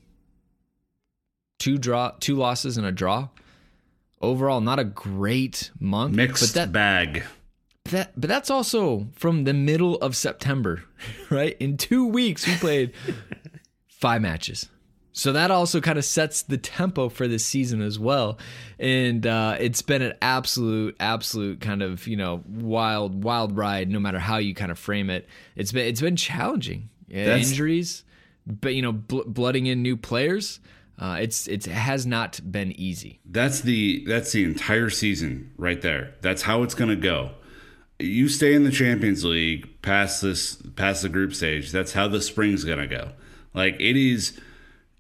two 1.59 1.77
draw, 1.77 2.11
two 2.19 2.35
losses, 2.35 2.77
and 2.77 2.85
a 2.85 2.91
draw. 2.91 3.29
Overall, 4.19 4.61
not 4.61 4.79
a 4.79 4.83
great 4.83 5.69
month. 5.79 6.15
Mixed 6.15 6.55
but 6.55 6.59
that, 6.59 6.71
bag. 6.71 7.23
That 7.91 8.19
but 8.19 8.27
that's 8.27 8.49
also 8.49 9.07
from 9.15 9.43
the 9.43 9.53
middle 9.53 9.95
of 9.97 10.15
September, 10.15 10.83
right? 11.29 11.55
In 11.59 11.77
two 11.77 12.05
weeks, 12.07 12.47
we 12.47 12.55
played 12.55 12.93
five 13.87 14.21
matches. 14.21 14.69
So 15.13 15.33
that 15.33 15.49
also 15.49 15.81
kind 15.81 15.97
of 15.97 16.05
sets 16.05 16.43
the 16.43 16.59
tempo 16.59 17.09
for 17.09 17.27
this 17.27 17.43
season 17.43 17.81
as 17.81 17.97
well. 17.97 18.37
And 18.77 19.25
uh, 19.25 19.57
it's 19.59 19.81
been 19.81 20.03
an 20.03 20.13
absolute, 20.21 20.95
absolute 20.99 21.59
kind 21.59 21.81
of, 21.81 22.05
you 22.05 22.15
know, 22.15 22.43
wild, 22.47 23.23
wild 23.23 23.57
ride, 23.57 23.89
no 23.89 23.99
matter 23.99 24.19
how 24.19 24.37
you 24.37 24.53
kind 24.53 24.69
of 24.69 24.77
frame 24.77 25.09
it. 25.09 25.27
It's 25.55 25.71
been 25.71 25.87
it's 25.87 26.01
been 26.01 26.17
challenging. 26.17 26.89
That's- 27.09 27.49
Injuries, 27.49 28.03
but 28.45 28.75
you 28.75 28.83
know, 28.83 28.91
bl- 28.91 29.23
blooding 29.25 29.65
in 29.65 29.81
new 29.81 29.97
players. 29.97 30.59
Uh, 30.99 31.17
it's 31.21 31.47
it's 31.47 31.67
it 31.67 31.73
has 31.73 32.05
not 32.05 32.39
been 32.51 32.71
easy. 32.71 33.19
That's 33.25 33.61
the 33.61 34.03
that's 34.05 34.31
the 34.31 34.43
entire 34.43 34.89
season 34.89 35.51
right 35.57 35.81
there. 35.81 36.15
That's 36.21 36.41
how 36.43 36.63
it's 36.63 36.73
going 36.75 36.89
to 36.89 36.95
go. 36.95 37.31
You 37.99 38.29
stay 38.29 38.53
in 38.53 38.63
the 38.63 38.71
Champions 38.71 39.23
League 39.25 39.81
past 39.81 40.21
this 40.21 40.55
past 40.75 41.01
the 41.01 41.09
group 41.09 41.33
stage. 41.33 41.71
That's 41.71 41.93
how 41.93 42.07
the 42.07 42.21
spring's 42.21 42.63
to 42.63 42.87
go. 42.87 43.11
Like 43.53 43.75
it 43.79 43.97
is 43.97 44.39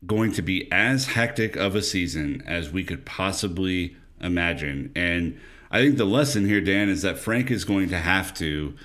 going 0.05 0.31
to 0.33 0.41
be 0.41 0.71
as 0.71 1.07
hectic 1.07 1.55
of 1.55 1.75
a 1.75 1.81
season 1.81 2.43
as 2.45 2.71
we 2.71 2.83
could 2.83 3.05
possibly 3.05 3.95
imagine. 4.21 4.91
And 4.95 5.39
I 5.69 5.81
think 5.81 5.97
the 5.97 6.05
lesson 6.05 6.45
here, 6.45 6.61
Dan, 6.61 6.89
is 6.89 7.01
that 7.01 7.17
Frank 7.17 7.51
is 7.51 7.65
going 7.65 7.89
to 7.89 7.97
have 7.97 8.33
to 8.35 8.75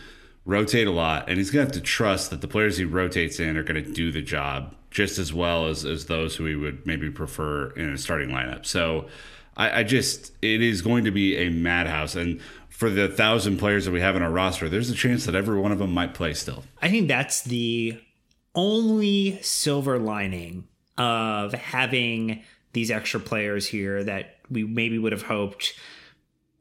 rotate 0.45 0.89
a 0.89 0.91
lot, 0.91 1.29
and 1.29 1.39
he's 1.39 1.51
going 1.51 1.65
to 1.65 1.73
have 1.73 1.83
to 1.83 1.87
trust 1.87 2.31
that 2.31 2.41
the 2.41 2.49
players 2.49 2.77
he 2.77 2.85
rotates 2.85 3.39
in 3.39 3.57
are 3.57 3.63
going 3.63 3.83
to 3.83 3.93
do 3.93 4.11
the 4.11 4.23
job 4.23 4.75
just 4.91 5.19
as 5.19 5.33
well 5.33 5.69
as, 5.69 5.85
as 5.85 6.07
those 6.07 6.37
who 6.37 6.45
he 6.45 6.57
would 6.57 6.85
maybe 6.85 7.11
prefer 7.11 7.71
in 7.71 7.91
a 7.91 7.99
starting 7.99 8.29
lineup. 8.29 8.67
So 8.67 9.07
I, 9.57 9.81
I 9.81 9.83
just, 9.85 10.33
it 10.43 10.61
is 10.61 10.83
going 10.83 11.05
to 11.05 11.11
be 11.11 11.37
a 11.37 11.51
madhouse. 11.51 12.15
And 12.15 12.41
for 12.83 12.91
the 12.91 13.07
thousand 13.07 13.59
players 13.59 13.85
that 13.85 13.93
we 13.93 14.01
have 14.01 14.17
in 14.17 14.23
our 14.23 14.31
roster, 14.33 14.69
there's 14.69 14.91
a 14.91 14.95
chance 14.95 15.25
that 15.25 15.37
every 15.37 15.57
one 15.57 15.71
of 15.71 15.79
them 15.79 15.93
might 15.93 16.15
play 16.15 16.35
still. 16.35 16.65
I 16.83 16.89
think 16.89 17.07
that's 17.07 17.43
the 17.43 17.97
only 18.57 19.41
silver 19.41 20.01
lining 20.01 20.67
of 20.99 21.53
having 21.53 22.43
these 22.73 22.91
extra 22.91 23.21
players 23.21 23.69
here 23.69 24.03
that 24.03 24.39
we 24.51 24.65
maybe 24.65 24.99
would 24.99 25.13
have 25.13 25.23
hoped 25.23 25.75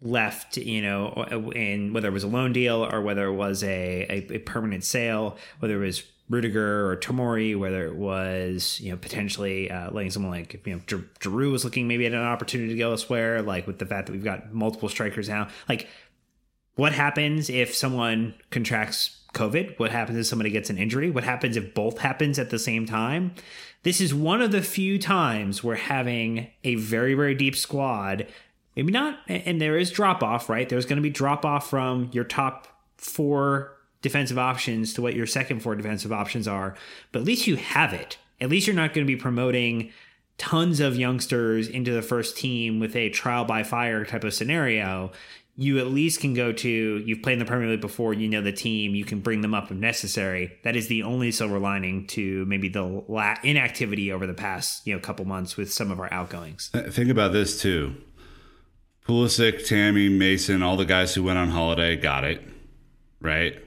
left, 0.04 0.58
you 0.58 0.84
know, 0.84 1.52
in 1.56 1.92
whether 1.92 2.10
it 2.10 2.14
was 2.14 2.24
a 2.24 2.28
loan 2.28 2.54
deal 2.54 2.88
or 2.92 3.02
whether 3.02 3.26
it 3.26 3.34
was 3.34 3.64
a, 3.64 4.06
a, 4.08 4.36
a 4.36 4.38
permanent 4.38 4.84
sale, 4.84 5.38
whether 5.58 5.82
it 5.82 5.86
was 5.88 6.04
Rudiger 6.30 6.88
or 6.88 6.98
Tomori, 6.98 7.58
whether 7.58 7.86
it 7.88 7.96
was 7.96 8.80
you 8.80 8.92
know 8.92 8.98
potentially 8.98 9.70
uh, 9.72 9.90
letting 9.92 10.12
someone 10.12 10.32
like 10.32 10.66
you 10.66 10.76
know 10.76 10.82
Gi- 10.86 11.04
Giroud 11.20 11.52
was 11.52 11.66
looking 11.66 11.88
maybe 11.88 12.06
at 12.06 12.14
an 12.14 12.20
opportunity 12.20 12.70
to 12.74 12.78
go 12.78 12.92
elsewhere, 12.92 13.42
like 13.42 13.68
with 13.68 13.80
the 13.80 13.86
fact 13.86 14.06
that 14.06 14.14
we've 14.14 14.24
got 14.24 14.54
multiple 14.54 14.88
strikers 14.88 15.28
now, 15.28 15.50
like 15.68 15.90
what 16.76 16.94
happens 16.94 17.50
if 17.50 17.76
someone 17.76 18.34
contracts 18.50 19.22
COVID? 19.34 19.80
What 19.80 19.92
happens 19.92 20.18
if 20.18 20.26
somebody 20.26 20.50
gets 20.50 20.70
an 20.70 20.78
injury? 20.78 21.10
What 21.10 21.24
happens 21.24 21.58
if 21.58 21.74
both 21.74 22.00
happens 22.00 22.40
at 22.40 22.50
the 22.50 22.60
same 22.60 22.86
time? 22.86 23.34
This 23.84 24.00
is 24.00 24.14
one 24.14 24.42
of 24.42 24.52
the 24.52 24.62
few 24.62 25.00
times 25.00 25.64
we're 25.64 25.76
having 25.76 26.48
a 26.64 26.76
very, 26.76 27.14
very 27.14 27.34
deep 27.34 27.56
squad, 27.56 28.28
maybe 28.76 28.92
not, 28.92 29.20
and 29.28 29.60
there 29.60 29.78
is 29.78 29.90
drop 29.90 30.22
off, 30.22 30.50
right? 30.50 30.70
There's 30.70 30.86
going 30.86 30.98
to 30.98 31.04
be 31.04 31.10
drop 31.10 31.46
off 31.46 31.70
from 31.70 32.10
your 32.12 32.24
top 32.24 32.68
four 32.98 33.76
defensive 34.02 34.38
options 34.38 34.94
to 34.94 35.02
what 35.02 35.16
your 35.16 35.26
second 35.26 35.62
four 35.62 35.76
defensive 35.76 36.12
options 36.12 36.48
are, 36.48 36.76
but 37.12 37.20
at 37.20 37.26
least 37.26 37.48
you 37.48 37.56
have 37.56 37.94
it. 37.94 38.18
At 38.40 38.50
least 38.50 38.68
you're 38.68 38.76
not 38.76 38.94
going 38.94 39.06
to 39.06 39.12
be 39.12 39.20
promoting 39.20 39.92
tons 40.38 40.80
of 40.80 40.96
youngsters 40.96 41.68
into 41.68 41.92
the 41.92 42.02
first 42.02 42.36
team 42.36 42.80
with 42.80 42.96
a 42.96 43.10
trial 43.10 43.46
by 43.46 43.62
fire 43.62 44.04
type 44.06 44.24
of 44.24 44.34
scenario 44.34 45.12
you 45.56 45.80
at 45.80 45.88
least 45.88 46.22
can 46.22 46.34
go 46.34 46.52
to 46.52 46.70
you've 46.70 47.22
played 47.22 47.34
in 47.34 47.40
the 47.40 47.46
Premier 47.46 47.70
League 47.70 47.82
before, 47.82 48.14
you 48.14 48.28
know 48.28 48.42
the 48.42 48.52
team, 48.52 48.96
you 48.96 49.06
can 49.06 49.20
bring 49.20 49.42
them 49.42 49.54
up 49.54 49.70
if 49.70 49.78
necessary. 49.78 50.58
That 50.64 50.76
is 50.76 50.88
the 50.88 51.04
only 51.04 51.32
silver 51.32 51.60
lining 51.60 52.08
to 52.08 52.46
maybe 52.46 52.70
the 52.70 52.84
la- 52.84 53.38
inactivity 53.44 54.12
over 54.12 54.26
the 54.26 54.34
past, 54.34 54.88
you 54.88 54.94
know, 54.94 55.00
couple 55.00 55.26
months 55.26 55.58
with 55.58 55.72
some 55.72 55.92
of 55.92 56.00
our 56.00 56.12
outgoings. 56.12 56.72
Think 56.90 57.10
about 57.10 57.34
this 57.34 57.62
too. 57.62 57.96
Pulisic, 59.06 59.68
Tammy, 59.68 60.10
Mason, 60.10 60.62
all 60.62 60.78
the 60.78 60.86
guys 60.86 61.14
who 61.16 61.24
went 61.24 61.38
on 61.38 61.50
holiday 61.50 61.96
got 61.96 62.24
it, 62.24 62.42
right? 63.20 63.62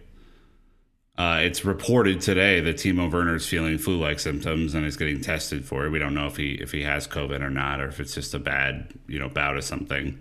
Uh, 1.17 1.41
it's 1.43 1.65
reported 1.65 2.21
today 2.21 2.61
that 2.61 2.77
Timo 2.77 3.13
Werner 3.13 3.37
is 3.37 3.47
feeling 3.47 3.79
flu-like 3.79 4.19
symptoms 4.19 4.75
and 4.75 4.85
is 4.85 4.97
getting 4.97 5.21
tested 5.21 5.65
for 5.65 5.87
it. 5.87 5.91
We 5.91 6.01
don't 6.01 6.15
know 6.15 6.27
if 6.27 6.37
he 6.37 6.55
if 6.55 6.73
he 6.73 6.83
has 6.83 7.07
COVID 7.07 7.41
or 7.41 7.51
not, 7.51 7.81
or 7.81 7.87
if 7.87 8.01
it's 8.01 8.15
just 8.15 8.35
a 8.35 8.41
bad 8.41 8.95
you 9.07 9.21
know 9.21 9.29
bout 9.29 9.57
of 9.57 9.63
something. 9.63 10.19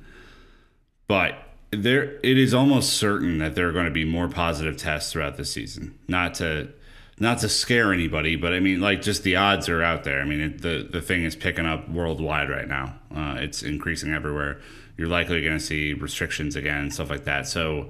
But 1.08 1.36
there, 1.76 2.20
it 2.24 2.38
is 2.38 2.54
almost 2.54 2.94
certain 2.94 3.38
that 3.40 3.56
there 3.56 3.68
are 3.68 3.72
going 3.72 3.86
to 3.86 3.92
be 3.92 4.06
more 4.06 4.28
positive 4.28 4.78
tests 4.78 5.12
throughout 5.12 5.38
the 5.38 5.46
season. 5.46 5.98
Not 6.08 6.36
to 6.36 6.70
not 7.20 7.40
to 7.40 7.50
scare 7.50 7.94
anybody, 7.94 8.36
but 8.36 8.54
I 8.54 8.60
mean, 8.60 8.82
like, 8.82 9.02
just 9.02 9.24
the 9.24 9.36
odds 9.36 9.70
are 9.70 9.84
out 9.84 10.04
there. 10.04 10.20
I 10.20 10.26
mean, 10.26 10.40
it, 10.40 10.62
the 10.62 10.88
the 10.90 11.02
thing 11.02 11.24
is 11.24 11.36
picking 11.36 11.66
up 11.66 11.90
worldwide 11.90 12.50
right 12.50 12.68
now. 12.68 12.96
Uh, 13.14 13.36
it's 13.40 13.64
increasing 13.64 14.14
everywhere. 14.14 14.60
You're 14.98 15.08
likely 15.08 15.42
going 15.42 15.58
to 15.58 15.64
see 15.64 15.94
restrictions 15.94 16.56
again 16.56 16.92
stuff 16.92 17.10
like 17.10 17.26
that. 17.26 17.48
So 17.48 17.90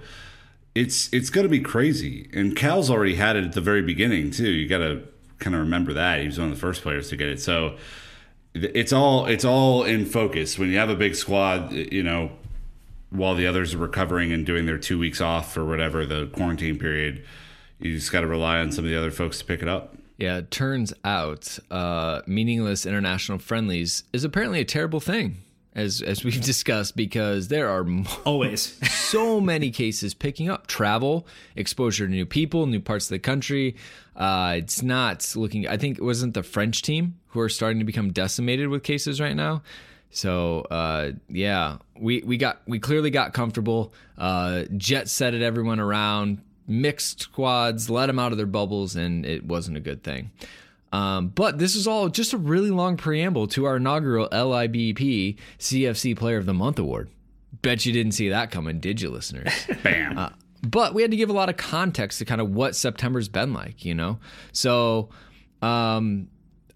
it's 0.76 1.12
it's 1.14 1.30
going 1.30 1.46
to 1.46 1.50
be 1.50 1.60
crazy. 1.60 2.30
And 2.34 2.56
Cal's 2.56 2.90
already 2.90 3.16
had 3.16 3.36
it 3.36 3.44
at 3.44 3.54
the 3.54 3.62
very 3.62 3.82
beginning 3.82 4.32
too. 4.32 4.50
You 4.50 4.68
got 4.68 4.80
to 4.80 5.04
kind 5.40 5.56
of 5.56 5.62
remember 5.62 5.94
that 5.94 6.22
he 6.22 6.28
was 6.28 6.40
one 6.40 6.50
of 6.50 6.56
the 6.56 6.60
first 6.60 6.82
players 6.82 7.10
to 7.10 7.18
get 7.18 7.28
it. 7.28 7.42
So 7.42 7.78
it's 8.54 8.94
all 8.94 9.26
it's 9.26 9.46
all 9.46 9.84
in 9.84 10.06
focus 10.06 10.58
when 10.58 10.70
you 10.70 10.78
have 10.78 10.90
a 10.90 10.96
big 10.96 11.16
squad. 11.16 11.72
You 11.72 12.04
know, 12.04 12.32
while 13.14 13.36
the 13.36 13.46
others 13.48 13.74
are 13.74 13.78
recovering 13.78 14.32
and 14.34 14.46
doing 14.46 14.66
their 14.66 14.78
two 14.78 14.98
weeks 14.98 15.22
off 15.22 15.56
or 15.56 15.64
whatever 15.66 16.06
the 16.06 16.26
quarantine 16.34 16.78
period, 16.80 17.24
you 17.80 17.94
just 17.94 18.12
got 18.12 18.22
to 18.22 18.28
rely 18.28 18.58
on 18.60 18.72
some 18.72 18.84
of 18.86 18.90
the 18.90 18.98
other 18.98 19.12
folks 19.12 19.38
to 19.40 19.46
pick 19.46 19.62
it 19.62 19.68
up. 19.68 19.96
Yeah, 20.18 20.38
it 20.38 20.52
turns 20.52 20.94
out 21.06 21.58
uh, 21.72 22.22
meaningless 22.28 22.86
international 22.86 23.38
friendlies 23.40 24.04
is 24.14 24.24
apparently 24.24 24.60
a 24.60 24.66
terrible 24.66 25.00
thing, 25.00 25.38
as 25.74 26.02
as 26.02 26.24
we've 26.24 26.42
discussed, 26.54 26.96
because 26.96 27.48
there 27.50 27.70
are 27.70 27.86
Always. 28.26 28.62
so 28.92 29.40
many 29.42 29.70
cases 29.72 30.14
picking 30.14 30.50
up. 30.50 30.68
Travel, 30.68 31.28
exposure 31.56 32.06
to 32.06 32.12
new 32.12 32.26
people, 32.26 32.68
new 32.68 32.80
parts 32.80 33.06
of 33.06 33.10
the 33.10 33.20
country. 33.20 33.76
Uh, 34.16 34.56
it's 34.58 34.82
not 34.84 35.34
looking. 35.36 35.68
I 35.68 35.78
think 35.78 35.98
it 35.98 36.04
wasn't 36.04 36.36
the 36.36 36.44
French 36.44 36.82
team 36.84 37.20
who 37.30 37.40
are 37.40 37.50
starting 37.50 37.80
to 37.80 37.86
become 37.86 38.12
decimated 38.12 38.70
with 38.70 38.84
cases 38.84 39.20
right 39.20 39.36
now. 39.36 39.62
So 40.14 40.62
uh, 40.70 41.12
yeah, 41.28 41.78
we 42.00 42.22
we 42.22 42.38
got 42.38 42.62
we 42.68 42.80
clearly 42.80 43.10
got 43.10 43.34
comfortable. 43.34 43.94
Uh, 44.18 44.64
jet 44.78 45.10
setted 45.10 45.42
everyone 45.42 45.80
around, 45.80 46.42
mixed 46.68 47.22
squads, 47.22 47.90
let 47.90 48.06
them 48.06 48.20
out 48.20 48.32
of 48.32 48.38
their 48.38 48.48
bubbles, 48.48 48.96
and 48.96 49.26
it 49.26 49.44
wasn't 49.44 49.76
a 49.76 49.80
good 49.80 50.04
thing. 50.04 50.32
Um, 50.92 51.30
but 51.30 51.58
this 51.58 51.76
is 51.76 51.88
all 51.88 52.10
just 52.10 52.34
a 52.34 52.38
really 52.38 52.70
long 52.70 52.96
preamble 52.96 53.48
to 53.48 53.66
our 53.66 53.78
inaugural 53.78 54.30
LIBP 54.30 55.38
CFC 55.58 56.16
Player 56.16 56.38
of 56.38 56.46
the 56.46 56.54
Month 56.54 56.78
award. 56.78 57.10
Bet 57.64 57.84
you 57.84 57.92
didn't 57.92 58.12
see 58.12 58.30
that 58.30 58.52
coming, 58.52 58.80
did 58.80 59.02
you, 59.02 59.10
listeners? 59.10 59.52
Bam. 59.84 60.32
but 60.62 60.94
we 60.94 61.02
had 61.02 61.10
to 61.10 61.18
give 61.18 61.32
a 61.32 61.34
lot 61.34 61.50
of 61.50 61.58
context 61.58 62.20
to 62.20 62.26
kind 62.26 62.40
of 62.40 62.52
what 62.52 62.76
September's 62.76 63.30
been 63.30 63.54
like, 63.54 63.84
you 63.84 63.96
know. 63.96 64.20
So, 64.52 65.10
um, 65.64 66.28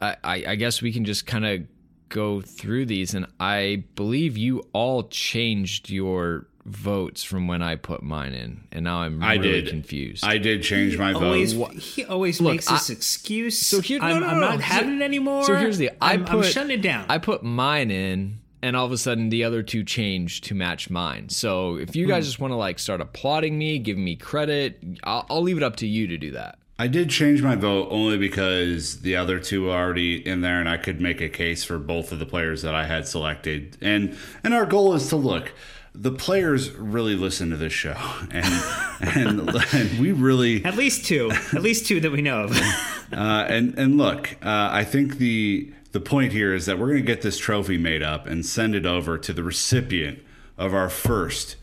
I, 0.02 0.16
I 0.24 0.44
I 0.48 0.56
guess 0.56 0.82
we 0.82 0.92
can 0.92 1.06
just 1.06 1.28
kind 1.28 1.46
of 1.46 1.68
go 2.10 2.41
through 2.41 2.86
these, 2.88 3.14
and 3.14 3.28
I 3.39 3.84
believe 3.95 4.38
you 4.38 4.68
all 4.74 5.03
changed 5.10 5.89
your 5.89 6.47
votes 6.66 7.24
from 7.24 7.47
when 7.47 7.62
I 7.62 7.76
put 7.76 8.03
mine 8.03 8.34
in, 8.34 8.62
and 8.74 8.84
now 8.84 8.99
I'm 8.99 9.24
I 9.24 9.36
really 9.36 9.62
did. 9.62 9.70
confused. 9.70 10.26
I 10.26 10.38
did 10.38 10.64
change 10.64 10.97
my 10.97 11.14
vote. 11.14 11.36
he 11.74 12.03
always 12.05 12.41
Look, 12.41 12.53
makes 12.53 12.68
this 12.68 12.89
excuse. 12.89 13.58
So 13.58 13.80
here- 13.80 13.99
no, 13.99 14.05
I'm, 14.05 14.20
no, 14.20 14.28
I'm 14.28 14.39
no, 14.41 14.49
not 14.49 14.62
having 14.62 15.01
it 15.01 15.03
anymore. 15.03 15.43
So 15.45 15.55
here's 15.55 15.78
the 15.78 15.91
I 16.01 16.14
I'm, 16.14 16.26
put 16.26 16.45
I'm 16.45 16.51
shutting 16.51 16.72
it 16.72 16.82
down. 16.82 17.05
I 17.08 17.20
put 17.20 17.41
mine 17.43 17.89
in, 17.89 18.39
and 18.62 18.76
all 18.76 18.86
of 18.86 18.91
a 18.91 18.97
sudden 18.97 19.30
the 19.30 19.45
other 19.45 19.64
two 19.64 19.84
changed 19.86 20.43
to 20.45 20.55
match 20.55 20.89
mine. 20.89 21.30
So 21.30 21.78
if 21.78 21.95
you 21.95 22.03
Hmm. 22.05 22.10
guys 22.12 22.26
just 22.26 22.39
want 22.39 22.51
to 22.51 22.55
like 22.58 22.80
start 22.80 22.99
applauding 22.99 23.58
me, 23.58 23.80
giving 23.80 24.03
me 24.03 24.16
credit, 24.18 24.84
I'll, 25.05 25.26
I'll 25.30 25.41
leave 25.41 25.58
it 25.58 25.64
up 25.64 25.78
to 25.78 25.88
you 25.88 26.08
to 26.08 26.18
do 26.18 26.32
that. 26.32 26.60
I 26.80 26.88
did 26.88 27.09
change 27.09 27.41
my 27.41 27.55
vote 27.55 27.88
only 27.89 28.17
because 28.17 29.01
the 29.01 29.15
other 29.15 29.39
two 29.39 29.69
are 29.69 29.84
already 29.84 30.25
in 30.25 30.41
there, 30.41 30.59
and 30.59 30.69
I 30.69 30.78
could 30.78 31.01
make 31.01 31.21
a 31.21 31.30
case 31.30 31.63
for 31.63 31.80
both 31.80 32.11
of 32.11 32.19
the 32.19 32.25
players 32.25 32.61
that 32.61 32.75
I 32.75 32.86
had 32.86 33.07
selected. 33.07 33.78
And 33.82 34.15
and 34.43 34.53
our 34.53 34.65
goal 34.65 34.93
is 34.93 35.09
to 35.09 35.15
look. 35.15 35.53
The 35.95 36.11
players 36.11 36.71
really 36.73 37.15
listen 37.15 37.49
to 37.49 37.57
this 37.57 37.73
show, 37.73 37.95
and 38.32 38.63
and, 39.01 39.49
and 39.73 39.99
we 39.99 40.11
really 40.11 40.63
At 40.63 40.75
least 40.75 41.05
two. 41.05 41.32
At 41.32 41.63
least 41.63 41.88
two 41.88 41.99
that 42.01 42.11
we 42.11 42.21
know 42.21 42.43
of. 42.43 42.51
uh, 43.11 43.45
and 43.49 43.78
and 43.78 43.97
look, 43.97 44.38
uh, 44.43 44.69
I 44.71 44.84
think 44.84 45.17
the 45.17 45.73
the 45.93 45.99
point 45.99 46.32
here 46.32 46.53
is 46.53 46.67
that 46.67 46.78
we're 46.78 46.89
going 46.89 47.01
to 47.01 47.07
get 47.07 47.23
this 47.23 47.39
trophy 47.39 47.78
made 47.78 48.03
up 48.03 48.28
and 48.28 48.45
send 48.45 48.75
it 48.75 48.86
over 48.86 49.17
to 49.17 49.34
the 49.34 49.41
recipient 49.41 50.19
of 50.59 50.75
our 50.75 50.89
first 50.89 51.55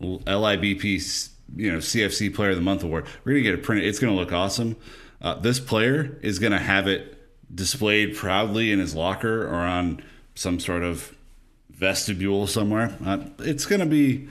LIBP, 0.00 1.33
you 1.56 1.70
know, 1.70 1.78
CFC 1.78 2.34
Player 2.34 2.50
of 2.50 2.56
the 2.56 2.62
Month 2.62 2.82
award. 2.82 3.06
We're 3.24 3.32
to 3.44 3.50
get 3.50 3.54
it 3.54 3.62
printed. 3.62 3.86
It's 3.86 3.98
to 4.12 4.18
look 4.18 4.32
awesome. 4.32 4.76
Uh, 5.20 5.34
this 5.34 5.60
player 5.60 6.18
is 6.22 6.38
to 6.52 6.58
have 6.58 6.86
it 6.86 7.18
displayed 7.54 8.16
proudly 8.16 8.72
in 8.72 8.78
his 8.78 8.94
locker 8.94 9.46
or 9.46 9.56
on 9.56 10.02
some 10.34 10.58
sort 10.58 10.82
of 10.82 11.16
vestibule 11.70 12.46
somewhere. 12.46 12.96
Uh, 13.04 13.18
it's 13.40 13.66
to 13.80 13.86
be, 13.86 14.28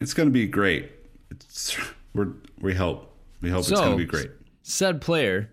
it's 0.00 0.14
to 0.28 0.32
be 0.32 0.46
great. 0.46 0.90
It's, 1.30 1.76
we're 2.14 2.28
we 2.60 2.74
hope 2.74 3.14
we 3.40 3.50
hope 3.50 3.60
it's 3.60 3.70
going 3.70 3.92
to 3.92 3.96
be 3.96 4.04
great. 4.04 4.30
said 4.62 5.00
player 5.00 5.50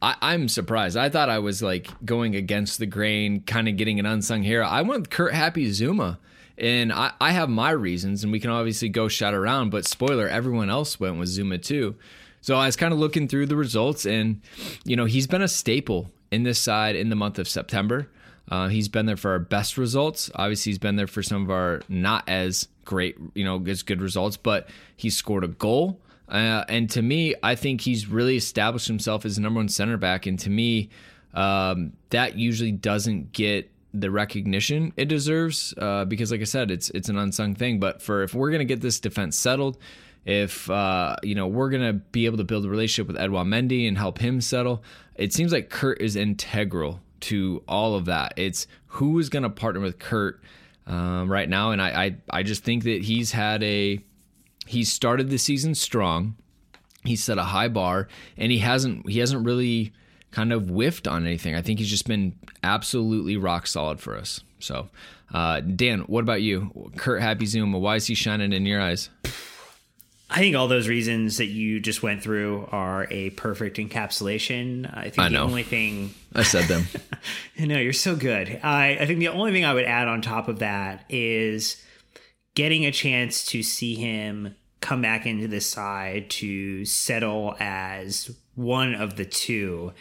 I, 0.00 0.16
i'm 0.22 0.48
surprised 0.48 0.96
i 0.96 1.08
thought 1.08 1.28
i 1.28 1.38
was 1.38 1.62
like 1.62 1.88
going 2.04 2.36
against 2.36 2.78
the 2.78 2.86
grain 2.86 3.42
kind 3.42 3.68
of 3.68 3.76
getting 3.76 3.98
an 3.98 4.06
unsung 4.06 4.42
hero 4.42 4.66
i 4.66 4.82
went 4.82 5.10
kurt 5.10 5.34
happy 5.34 5.70
Zouma 5.70 6.18
and 6.58 6.92
I, 6.92 7.12
I 7.20 7.32
have 7.32 7.48
my 7.48 7.70
reasons 7.70 8.22
and 8.22 8.32
we 8.32 8.40
can 8.40 8.50
obviously 8.50 8.88
go 8.88 9.08
shout 9.08 9.34
around 9.34 9.70
but 9.70 9.86
spoiler 9.86 10.28
everyone 10.28 10.70
else 10.70 10.98
went 10.98 11.18
with 11.18 11.28
Zouma 11.28 11.62
too 11.62 11.96
so 12.40 12.56
i 12.56 12.66
was 12.66 12.76
kind 12.76 12.92
of 12.92 12.98
looking 12.98 13.28
through 13.28 13.46
the 13.46 13.56
results 13.56 14.06
and 14.06 14.40
you 14.84 14.96
know 14.96 15.04
he's 15.04 15.26
been 15.26 15.42
a 15.42 15.48
staple 15.48 16.10
in 16.30 16.42
this 16.42 16.58
side 16.58 16.96
in 16.96 17.08
the 17.10 17.16
month 17.16 17.38
of 17.38 17.48
september 17.48 18.08
uh, 18.48 18.68
he's 18.68 18.88
been 18.88 19.06
there 19.06 19.16
for 19.16 19.32
our 19.32 19.38
best 19.38 19.76
results. 19.76 20.30
Obviously, 20.34 20.70
he's 20.70 20.78
been 20.78 20.96
there 20.96 21.06
for 21.06 21.22
some 21.22 21.42
of 21.42 21.50
our 21.50 21.82
not 21.88 22.28
as 22.28 22.68
great, 22.84 23.16
you 23.34 23.44
know, 23.44 23.62
as 23.66 23.82
good 23.82 24.00
results. 24.00 24.36
But 24.36 24.68
he 24.96 25.10
scored 25.10 25.44
a 25.44 25.48
goal, 25.48 26.00
uh, 26.28 26.64
and 26.68 26.88
to 26.90 27.02
me, 27.02 27.34
I 27.42 27.54
think 27.56 27.80
he's 27.80 28.06
really 28.06 28.36
established 28.36 28.86
himself 28.86 29.24
as 29.24 29.36
the 29.36 29.42
number 29.42 29.58
one 29.58 29.68
center 29.68 29.96
back. 29.96 30.26
And 30.26 30.38
to 30.40 30.50
me, 30.50 30.90
um, 31.34 31.92
that 32.10 32.36
usually 32.36 32.72
doesn't 32.72 33.32
get 33.32 33.70
the 34.00 34.10
recognition 34.10 34.92
it 34.96 35.06
deserves 35.06 35.74
uh, 35.78 36.04
because, 36.04 36.30
like 36.30 36.40
I 36.40 36.44
said, 36.44 36.70
it's 36.70 36.90
it's 36.90 37.08
an 37.08 37.18
unsung 37.18 37.54
thing. 37.54 37.80
But 37.80 38.02
for 38.02 38.22
if 38.22 38.34
we're 38.34 38.50
gonna 38.50 38.64
get 38.64 38.80
this 38.80 39.00
defense 39.00 39.36
settled, 39.36 39.78
if 40.24 40.70
uh, 40.70 41.16
you 41.22 41.34
know 41.34 41.46
we're 41.46 41.70
gonna 41.70 41.94
be 41.94 42.26
able 42.26 42.38
to 42.38 42.44
build 42.44 42.64
a 42.64 42.68
relationship 42.68 43.08
with 43.08 43.20
Edouard 43.20 43.46
Mendy 43.46 43.88
and 43.88 43.96
help 43.96 44.18
him 44.18 44.40
settle, 44.40 44.82
it 45.14 45.32
seems 45.32 45.52
like 45.52 45.70
Kurt 45.70 46.00
is 46.00 46.16
integral 46.16 47.00
to 47.20 47.62
all 47.66 47.94
of 47.94 48.04
that. 48.06 48.34
It's 48.36 48.66
who 48.86 49.18
is 49.18 49.28
gonna 49.28 49.50
partner 49.50 49.80
with 49.80 49.98
Kurt 49.98 50.42
um, 50.86 51.30
right 51.30 51.48
now, 51.48 51.70
and 51.70 51.80
I, 51.80 52.04
I 52.04 52.16
I 52.30 52.42
just 52.42 52.64
think 52.64 52.84
that 52.84 53.02
he's 53.02 53.32
had 53.32 53.62
a 53.62 54.00
he's 54.66 54.92
started 54.92 55.30
the 55.30 55.38
season 55.38 55.74
strong. 55.74 56.36
He 57.04 57.16
set 57.16 57.38
a 57.38 57.44
high 57.44 57.68
bar, 57.68 58.08
and 58.36 58.50
he 58.52 58.58
hasn't 58.58 59.08
he 59.08 59.20
hasn't 59.20 59.44
really 59.44 59.92
kind 60.36 60.52
of 60.52 60.68
whiffed 60.68 61.08
on 61.08 61.26
anything. 61.26 61.54
I 61.54 61.62
think 61.62 61.78
he's 61.78 61.88
just 61.88 62.06
been 62.06 62.38
absolutely 62.62 63.38
rock 63.38 63.66
solid 63.66 64.00
for 64.00 64.14
us. 64.14 64.42
So, 64.58 64.90
uh, 65.32 65.60
Dan, 65.60 66.00
what 66.00 66.20
about 66.20 66.42
you? 66.42 66.92
Kurt 66.98 67.22
Happy 67.22 67.46
Zouma, 67.46 67.80
why 67.80 67.96
is 67.96 68.06
he 68.06 68.14
shining 68.14 68.52
in 68.52 68.66
your 68.66 68.78
eyes? 68.78 69.08
I 70.28 70.40
think 70.40 70.54
all 70.54 70.68
those 70.68 70.88
reasons 70.88 71.38
that 71.38 71.46
you 71.46 71.80
just 71.80 72.02
went 72.02 72.22
through 72.22 72.68
are 72.70 73.06
a 73.10 73.30
perfect 73.30 73.78
encapsulation. 73.78 74.94
I 74.94 75.04
think 75.04 75.20
I 75.20 75.28
the 75.30 75.38
only 75.38 75.62
thing 75.62 76.12
I 76.34 76.42
said 76.42 76.64
them. 76.66 76.86
No, 77.58 77.78
you're 77.78 77.94
so 77.94 78.14
good. 78.14 78.60
I, 78.62 78.98
I 79.00 79.06
think 79.06 79.18
the 79.18 79.28
only 79.28 79.50
thing 79.50 79.64
I 79.64 79.72
would 79.72 79.86
add 79.86 80.06
on 80.06 80.20
top 80.20 80.48
of 80.48 80.58
that 80.58 81.06
is 81.08 81.82
getting 82.54 82.84
a 82.84 82.92
chance 82.92 83.46
to 83.46 83.62
see 83.62 83.94
him 83.94 84.54
come 84.80 85.00
back 85.00 85.24
into 85.24 85.48
the 85.48 85.60
side 85.60 86.28
to 86.30 86.84
settle 86.84 87.56
as 87.58 88.30
one 88.54 88.94
of 88.94 89.16
the 89.16 89.24
two 89.24 89.92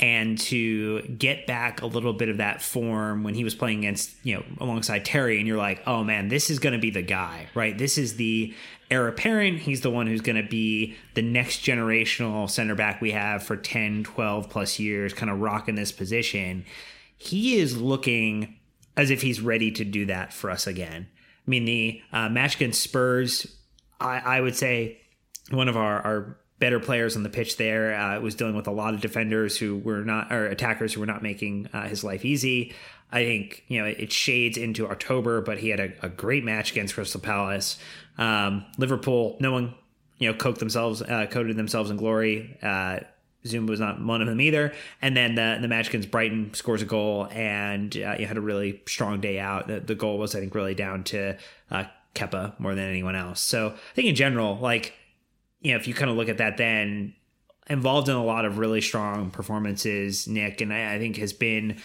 and 0.00 0.38
to 0.38 1.02
get 1.02 1.46
back 1.46 1.80
a 1.80 1.86
little 1.86 2.12
bit 2.12 2.28
of 2.28 2.38
that 2.38 2.60
form 2.60 3.22
when 3.22 3.34
he 3.34 3.44
was 3.44 3.54
playing 3.54 3.80
against, 3.80 4.10
you 4.24 4.34
know, 4.34 4.44
alongside 4.58 5.04
Terry. 5.04 5.38
And 5.38 5.46
you're 5.46 5.56
like, 5.56 5.82
oh 5.86 6.02
man, 6.02 6.28
this 6.28 6.50
is 6.50 6.58
going 6.58 6.72
to 6.72 6.80
be 6.80 6.90
the 6.90 7.02
guy, 7.02 7.46
right? 7.54 7.76
This 7.78 7.96
is 7.96 8.16
the 8.16 8.52
heir 8.90 9.06
apparent. 9.06 9.60
He's 9.60 9.82
the 9.82 9.90
one 9.90 10.06
who's 10.06 10.20
going 10.20 10.42
to 10.42 10.48
be 10.48 10.96
the 11.14 11.22
next 11.22 11.60
generational 11.60 12.50
center 12.50 12.74
back 12.74 13.00
we 13.00 13.12
have 13.12 13.44
for 13.44 13.56
10, 13.56 14.04
12 14.04 14.50
plus 14.50 14.78
years, 14.80 15.14
kind 15.14 15.30
of 15.30 15.40
rocking 15.40 15.76
this 15.76 15.92
position. 15.92 16.64
He 17.16 17.58
is 17.58 17.80
looking 17.80 18.56
as 18.96 19.10
if 19.10 19.22
he's 19.22 19.40
ready 19.40 19.70
to 19.72 19.84
do 19.84 20.06
that 20.06 20.32
for 20.32 20.50
us 20.50 20.66
again. 20.66 21.06
I 21.46 21.50
mean, 21.50 21.64
the 21.66 22.02
uh, 22.12 22.28
match 22.28 22.56
against 22.56 22.82
Spurs, 22.82 23.46
I, 24.00 24.18
I 24.18 24.40
would 24.40 24.56
say 24.56 25.00
one 25.50 25.68
of 25.68 25.76
our, 25.76 26.00
our 26.00 26.38
better 26.58 26.80
players 26.80 27.16
on 27.16 27.22
the 27.22 27.28
pitch 27.28 27.56
there 27.56 27.94
uh, 27.94 28.20
was 28.20 28.34
dealing 28.34 28.54
with 28.54 28.66
a 28.66 28.70
lot 28.72 28.94
of 28.94 29.00
defenders 29.00 29.58
who 29.58 29.78
were 29.78 30.04
not, 30.04 30.32
or 30.32 30.46
attackers 30.46 30.92
who 30.92 31.00
were 31.00 31.06
not 31.06 31.22
making 31.22 31.68
uh, 31.72 31.88
his 31.88 32.04
life 32.04 32.24
easy. 32.24 32.74
I 33.12 33.24
think, 33.24 33.64
you 33.68 33.80
know, 33.80 33.86
it, 33.86 34.12
shades 34.12 34.56
into 34.56 34.88
October, 34.88 35.40
but 35.40 35.58
he 35.58 35.68
had 35.68 35.80
a, 35.80 35.92
a 36.02 36.08
great 36.08 36.44
match 36.44 36.72
against 36.72 36.94
Crystal 36.94 37.20
Palace. 37.20 37.78
Um, 38.18 38.64
Liverpool, 38.78 39.36
no 39.40 39.52
one, 39.52 39.74
you 40.18 40.30
know, 40.30 40.36
coated 40.36 40.58
themselves, 40.58 41.02
uh, 41.02 41.26
coated 41.30 41.56
themselves 41.56 41.90
in 41.90 41.96
glory. 41.96 42.58
Uh, 42.62 43.00
Zouma 43.44 43.68
was 43.68 43.78
not 43.78 44.02
one 44.02 44.22
of 44.22 44.26
them 44.26 44.40
either. 44.40 44.72
And 45.02 45.16
then 45.16 45.34
the, 45.34 45.58
the 45.60 45.68
match 45.68 45.88
against 45.88 46.10
Brighton 46.10 46.54
scores 46.54 46.82
a 46.82 46.86
goal, 46.86 47.28
and 47.30 47.94
uh, 47.96 48.16
you 48.18 48.26
had 48.26 48.36
a 48.36 48.40
really 48.40 48.82
strong 48.86 49.20
day 49.20 49.38
out. 49.38 49.68
The, 49.68 49.80
the 49.80 49.94
goal 49.94 50.18
was, 50.18 50.34
I 50.34 50.40
think, 50.40 50.54
really 50.54 50.74
down 50.74 51.04
to 51.04 51.36
uh, 51.70 51.84
Kepa 52.14 52.58
more 52.58 52.74
than 52.74 52.88
anyone 52.88 53.16
else. 53.16 53.40
So 53.40 53.68
I 53.68 53.94
think 53.94 54.08
in 54.08 54.14
general, 54.14 54.58
like, 54.58 54.94
you 55.64 55.72
know, 55.72 55.76
if 55.76 55.88
you 55.88 55.94
kind 55.94 56.10
of 56.10 56.16
look 56.16 56.28
at 56.28 56.38
that, 56.38 56.58
then 56.58 57.14
involved 57.68 58.08
in 58.08 58.14
a 58.14 58.24
lot 58.24 58.44
of 58.44 58.58
really 58.58 58.82
strong 58.82 59.30
performances, 59.30 60.28
Nick, 60.28 60.60
and 60.60 60.72
I, 60.72 60.94
I 60.94 60.98
think 60.98 61.16
has 61.16 61.32
been, 61.32 61.78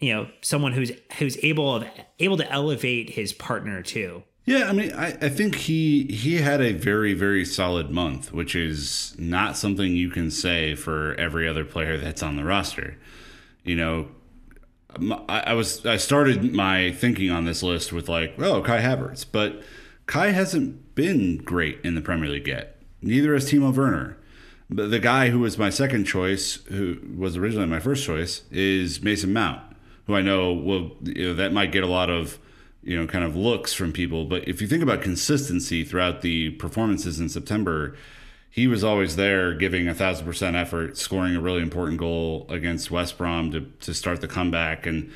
you 0.00 0.12
know, 0.12 0.28
someone 0.42 0.72
who's 0.72 0.92
who's 1.18 1.38
able 1.42 1.76
of 1.76 1.84
able 2.18 2.36
to 2.36 2.52
elevate 2.52 3.10
his 3.10 3.32
partner 3.32 3.82
too. 3.82 4.24
Yeah, 4.46 4.68
I 4.68 4.72
mean, 4.72 4.92
I, 4.92 5.16
I 5.22 5.28
think 5.28 5.54
he 5.54 6.04
he 6.06 6.38
had 6.38 6.60
a 6.60 6.72
very 6.72 7.14
very 7.14 7.44
solid 7.44 7.90
month, 7.90 8.32
which 8.32 8.56
is 8.56 9.14
not 9.16 9.56
something 9.56 9.94
you 9.94 10.10
can 10.10 10.30
say 10.32 10.74
for 10.74 11.14
every 11.14 11.46
other 11.46 11.64
player 11.64 11.96
that's 11.98 12.24
on 12.24 12.36
the 12.36 12.44
roster. 12.44 12.96
You 13.62 13.76
know, 13.76 14.08
I 15.28 15.54
was 15.54 15.86
I 15.86 15.98
started 15.98 16.52
my 16.52 16.90
thinking 16.90 17.30
on 17.30 17.44
this 17.44 17.62
list 17.62 17.92
with 17.92 18.08
like, 18.08 18.34
oh, 18.40 18.60
Kai 18.60 18.80
Havertz, 18.80 19.24
but 19.30 19.62
Kai 20.06 20.30
hasn't 20.30 20.96
been 20.96 21.36
great 21.36 21.78
in 21.84 21.94
the 21.94 22.00
Premier 22.00 22.28
League 22.28 22.48
yet. 22.48 22.79
Neither 23.02 23.34
is 23.34 23.50
Timo 23.50 23.74
Werner. 23.74 24.16
But 24.68 24.90
the 24.90 25.00
guy 25.00 25.30
who 25.30 25.40
was 25.40 25.58
my 25.58 25.70
second 25.70 26.04
choice, 26.04 26.56
who 26.66 26.98
was 27.16 27.36
originally 27.36 27.66
my 27.66 27.80
first 27.80 28.04
choice, 28.04 28.42
is 28.52 29.02
Mason 29.02 29.32
Mount, 29.32 29.60
who 30.06 30.14
I 30.14 30.22
know 30.22 30.52
will 30.52 30.96
you 31.02 31.28
know 31.28 31.34
that 31.34 31.52
might 31.52 31.72
get 31.72 31.82
a 31.82 31.88
lot 31.88 32.08
of 32.08 32.38
you 32.82 32.96
know 32.96 33.06
kind 33.06 33.24
of 33.24 33.34
looks 33.34 33.72
from 33.72 33.92
people. 33.92 34.26
But 34.26 34.46
if 34.46 34.62
you 34.62 34.68
think 34.68 34.82
about 34.82 35.02
consistency 35.02 35.84
throughout 35.84 36.22
the 36.22 36.50
performances 36.50 37.18
in 37.18 37.28
September, 37.28 37.96
he 38.48 38.68
was 38.68 38.84
always 38.84 39.16
there, 39.16 39.54
giving 39.54 39.88
a 39.88 39.94
thousand 39.94 40.24
percent 40.24 40.54
effort, 40.54 40.96
scoring 40.96 41.34
a 41.34 41.40
really 41.40 41.62
important 41.62 41.98
goal 41.98 42.46
against 42.48 42.92
West 42.92 43.18
Brom 43.18 43.50
to 43.50 43.62
to 43.80 43.92
start 43.92 44.20
the 44.20 44.28
comeback, 44.28 44.86
and 44.86 45.10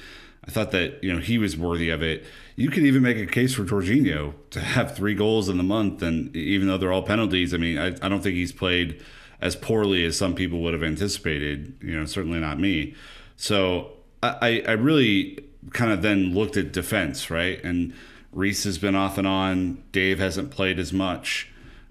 I 0.44 0.50
thought 0.50 0.72
that 0.72 1.02
you 1.02 1.12
know 1.12 1.20
he 1.20 1.38
was 1.38 1.56
worthy 1.56 1.90
of 1.90 2.02
it. 2.02 2.24
You 2.56 2.70
could 2.70 2.84
even 2.84 3.02
make 3.02 3.16
a 3.16 3.26
case 3.26 3.54
for 3.54 3.64
Jorginho 3.64 4.34
to 4.50 4.60
have 4.60 4.96
three 4.96 5.14
goals 5.14 5.48
in 5.48 5.56
the 5.56 5.64
month, 5.64 6.02
and 6.02 6.34
even 6.36 6.68
though 6.68 6.78
they're 6.78 6.92
all 6.92 7.02
penalties, 7.02 7.52
I 7.52 7.56
mean, 7.56 7.78
I, 7.78 7.88
I 8.00 8.08
don't 8.08 8.22
think 8.22 8.36
he's 8.36 8.52
played 8.52 9.02
as 9.40 9.56
poorly 9.56 10.04
as 10.04 10.16
some 10.16 10.34
people 10.34 10.60
would 10.60 10.72
have 10.72 10.82
anticipated. 10.82 11.76
You 11.82 11.98
know, 11.98 12.04
certainly 12.04 12.38
not 12.38 12.60
me. 12.60 12.94
So 13.36 13.92
I, 14.22 14.62
I 14.66 14.72
really 14.72 15.38
kind 15.72 15.90
of 15.90 16.02
then 16.02 16.32
looked 16.32 16.56
at 16.56 16.72
defense, 16.72 17.30
right? 17.30 17.62
And 17.64 17.92
Reese 18.32 18.64
has 18.64 18.78
been 18.78 18.94
off 18.94 19.18
and 19.18 19.26
on. 19.26 19.82
Dave 19.92 20.18
hasn't 20.18 20.50
played 20.50 20.78
as 20.78 20.92
much. 20.92 21.50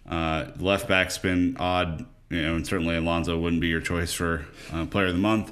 Uh, 0.10 0.48
left 0.58 0.88
back's 0.88 1.18
been 1.18 1.56
odd, 1.60 2.06
you 2.30 2.42
know, 2.42 2.56
and 2.56 2.66
certainly 2.66 2.96
Alonso 2.96 3.38
wouldn't 3.38 3.62
be 3.62 3.68
your 3.68 3.82
choice 3.82 4.14
for 4.14 4.46
uh, 4.72 4.86
player 4.86 5.08
of 5.08 5.14
the 5.14 5.20
month. 5.20 5.52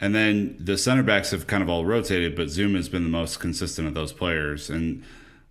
And 0.00 0.14
then 0.14 0.56
the 0.58 0.78
center 0.78 1.02
backs 1.02 1.30
have 1.32 1.46
kind 1.46 1.62
of 1.62 1.68
all 1.68 1.84
rotated, 1.84 2.34
but 2.34 2.48
Zoom 2.48 2.74
has 2.74 2.88
been 2.88 3.04
the 3.04 3.10
most 3.10 3.38
consistent 3.38 3.86
of 3.86 3.94
those 3.94 4.12
players. 4.12 4.70
And 4.70 5.02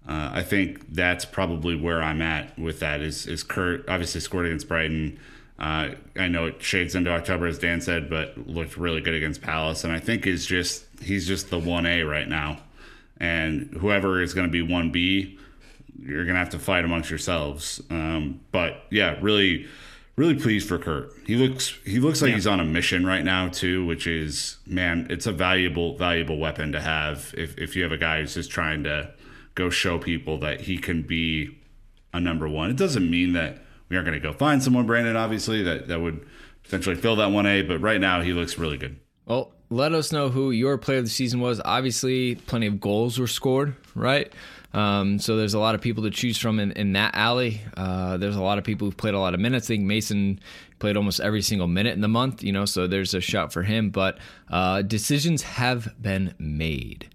uh, 0.08 0.32
I 0.34 0.42
think 0.42 0.94
that's 0.94 1.24
probably 1.24 1.76
where 1.76 2.02
I'm 2.02 2.22
at 2.22 2.58
with 2.58 2.80
that. 2.80 3.02
Is 3.02 3.28
is 3.28 3.44
Kurt 3.44 3.88
obviously 3.88 4.22
scored 4.22 4.48
against 4.48 4.68
Brighton. 4.68 5.20
Uh, 5.60 5.90
I 6.16 6.30
know 6.30 6.46
it 6.46 6.64
shades 6.64 6.96
into 6.96 7.12
October, 7.12 7.46
as 7.46 7.60
Dan 7.60 7.82
said, 7.82 8.10
but 8.10 8.48
looked 8.48 8.78
really 8.78 9.02
good 9.02 9.14
against 9.14 9.42
Palace, 9.42 9.84
and 9.84 9.94
I 9.94 10.00
think 10.00 10.26
is 10.26 10.46
just 10.46 10.86
he's 11.02 11.28
just 11.28 11.50
the 11.50 11.60
one 11.60 11.86
A 11.86 12.04
right 12.04 12.28
now. 12.28 12.60
And 13.20 13.70
whoever 13.80 14.22
is 14.22 14.34
going 14.34 14.48
to 14.48 14.52
be 14.52 14.62
one 14.62 14.92
B, 14.92 15.38
you're 16.02 16.24
going 16.24 16.36
to 16.36 16.40
have 16.40 16.52
to 16.52 16.60
fight 16.60 16.86
amongst 16.86 17.10
yourselves. 17.10 17.82
Um, 17.90 18.40
but 18.52 18.86
yeah, 18.90 19.18
really, 19.22 19.68
really 20.20 20.36
pleased 20.36 20.68
for 20.68 20.78
Kurt. 20.78 21.14
He 21.26 21.36
looks 21.36 21.80
he 21.86 22.00
looks 22.00 22.22
like 22.22 22.30
yeah. 22.30 22.36
he's 22.36 22.48
on 22.48 22.60
a 22.60 22.66
mission 22.66 23.06
right 23.06 23.24
now 23.24 23.48
too, 23.48 23.86
which 23.86 24.06
is 24.06 24.58
man, 24.66 25.08
it's 25.10 25.26
a 25.26 25.32
valuable 25.32 25.98
valuable 25.98 26.38
weapon 26.38 26.74
to 26.74 26.82
have 26.82 27.34
if 27.38 27.58
if 27.58 27.76
you 27.76 27.84
have 27.84 27.94
a 27.94 27.98
guy 27.98 28.20
who's 28.20 28.34
just 28.34 28.52
trying 28.52 28.84
to 28.84 29.14
go 29.56 29.70
show 29.70 29.98
people 29.98 30.38
that 30.40 30.62
he 30.62 30.78
can 30.78 31.04
be 31.04 31.58
a 32.14 32.20
number 32.20 32.50
one. 32.50 32.70
It 32.70 32.76
doesn't 32.78 33.10
mean 33.10 33.32
that 33.34 33.64
we 33.88 33.96
aren't 33.96 34.08
going 34.08 34.22
to 34.22 34.28
go 34.28 34.34
find 34.34 34.62
someone, 34.62 34.86
Brandon. 34.86 35.16
Obviously, 35.16 35.64
that 35.64 35.88
that 35.88 36.02
would 36.02 36.28
potentially 36.64 36.96
fill 36.96 37.16
that 37.16 37.32
one 37.32 37.46
A, 37.46 37.62
but 37.62 37.80
right 37.80 38.02
now 38.02 38.22
he 38.22 38.34
looks 38.34 38.58
really 38.58 38.78
good. 38.78 39.00
Well, 39.26 39.54
let 39.70 39.94
us 39.94 40.12
know 40.12 40.30
who 40.30 40.52
your 40.52 40.78
player 40.78 40.98
of 40.98 41.06
the 41.06 41.10
season 41.10 41.40
was. 41.40 41.62
Obviously, 41.64 42.36
plenty 42.36 42.68
of 42.68 42.82
goals 42.82 43.20
were 43.20 43.28
scored, 43.28 43.76
right? 43.96 44.34
Um, 44.74 45.18
so 45.18 45.36
there's 45.36 45.56
a 45.56 45.60
lot 45.60 45.76
of 45.76 45.82
people 45.82 46.04
to 46.04 46.12
choose 46.12 46.38
from 46.38 46.60
in, 46.60 46.72
in 46.74 46.94
that 46.94 47.16
alley. 47.16 47.62
Uh, 47.76 48.18
there's 48.18 48.36
a 48.36 48.42
lot 48.42 48.58
of 48.58 48.64
people 48.64 48.86
who've 48.88 48.98
played 48.98 49.16
a 49.16 49.20
lot 49.20 49.34
of 49.34 49.40
minutes. 49.40 49.68
I 49.68 49.76
think 49.76 49.86
Mason 49.86 50.40
played 50.78 50.96
almost 50.96 51.20
every 51.20 51.42
single 51.42 51.68
minute 51.68 51.94
in 51.94 52.02
the 52.02 52.08
month, 52.08 52.44
you 52.44 52.52
know, 52.52 52.66
so 52.66 52.88
there's 52.88 53.14
a 53.14 53.22
shot 53.22 53.52
for 53.52 53.64
him. 53.64 53.90
But 53.90 54.20
uh, 54.50 54.84
decisions 54.84 55.42
have 55.42 55.90
been 56.02 56.36
made. 56.38 57.10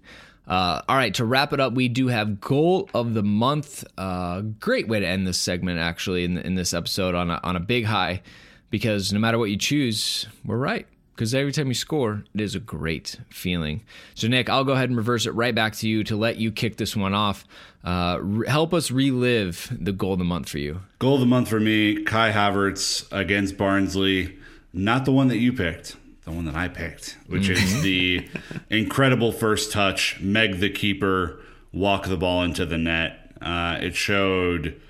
Uh, 0.47 0.81
all 0.87 0.95
right, 0.95 1.13
to 1.15 1.25
wrap 1.25 1.53
it 1.53 1.59
up, 1.59 1.73
we 1.73 1.87
do 1.87 2.07
have 2.07 2.39
goal 2.39 2.89
of 2.93 3.13
the 3.13 3.23
month. 3.23 3.83
Uh, 3.97 4.41
great 4.41 4.87
way 4.87 4.99
to 4.99 5.07
end 5.07 5.25
this 5.25 5.39
segment, 5.39 5.79
actually, 5.79 6.23
in, 6.23 6.37
in 6.37 6.55
this 6.55 6.73
episode 6.73 7.15
on 7.15 7.31
a, 7.31 7.39
on 7.43 7.55
a 7.55 7.59
big 7.59 7.85
high, 7.85 8.21
because 8.69 9.11
no 9.11 9.19
matter 9.19 9.39
what 9.39 9.49
you 9.49 9.57
choose, 9.57 10.27
we're 10.43 10.57
right 10.57 10.87
because 11.15 11.33
every 11.33 11.53
time 11.53 11.67
you 11.67 11.73
score, 11.73 12.23
it 12.33 12.41
is 12.41 12.55
a 12.55 12.59
great 12.59 13.17
feeling. 13.29 13.83
So, 14.15 14.27
Nick, 14.27 14.49
I'll 14.49 14.65
go 14.65 14.73
ahead 14.73 14.89
and 14.89 14.97
reverse 14.97 15.25
it 15.25 15.31
right 15.31 15.55
back 15.55 15.73
to 15.77 15.87
you 15.87 16.03
to 16.03 16.15
let 16.17 16.35
you 16.37 16.51
kick 16.51 16.75
this 16.75 16.93
one 16.95 17.13
off. 17.13 17.45
Uh, 17.85 18.17
re- 18.21 18.47
help 18.47 18.73
us 18.73 18.91
relive 18.91 19.71
the 19.79 19.93
goal 19.93 20.13
of 20.13 20.19
the 20.19 20.25
month 20.25 20.49
for 20.49 20.57
you. 20.57 20.81
Goal 20.99 21.15
of 21.15 21.21
the 21.21 21.25
month 21.25 21.47
for 21.47 21.59
me, 21.59 22.03
Kai 22.03 22.31
Havertz 22.31 23.07
against 23.11 23.57
Barnsley. 23.57 24.37
Not 24.73 25.05
the 25.05 25.13
one 25.13 25.29
that 25.29 25.37
you 25.37 25.53
picked, 25.53 25.95
the 26.25 26.31
one 26.31 26.43
that 26.45 26.55
I 26.55 26.67
picked, 26.67 27.17
which 27.27 27.43
mm-hmm. 27.43 27.63
is 27.63 27.81
the 27.81 28.27
incredible 28.69 29.31
first 29.31 29.71
touch, 29.71 30.19
Meg 30.19 30.59
the 30.59 30.69
keeper, 30.69 31.39
walk 31.71 32.07
the 32.07 32.17
ball 32.17 32.43
into 32.43 32.65
the 32.65 32.77
net. 32.77 33.31
Uh, 33.41 33.77
it 33.79 33.95
showed 33.95 34.81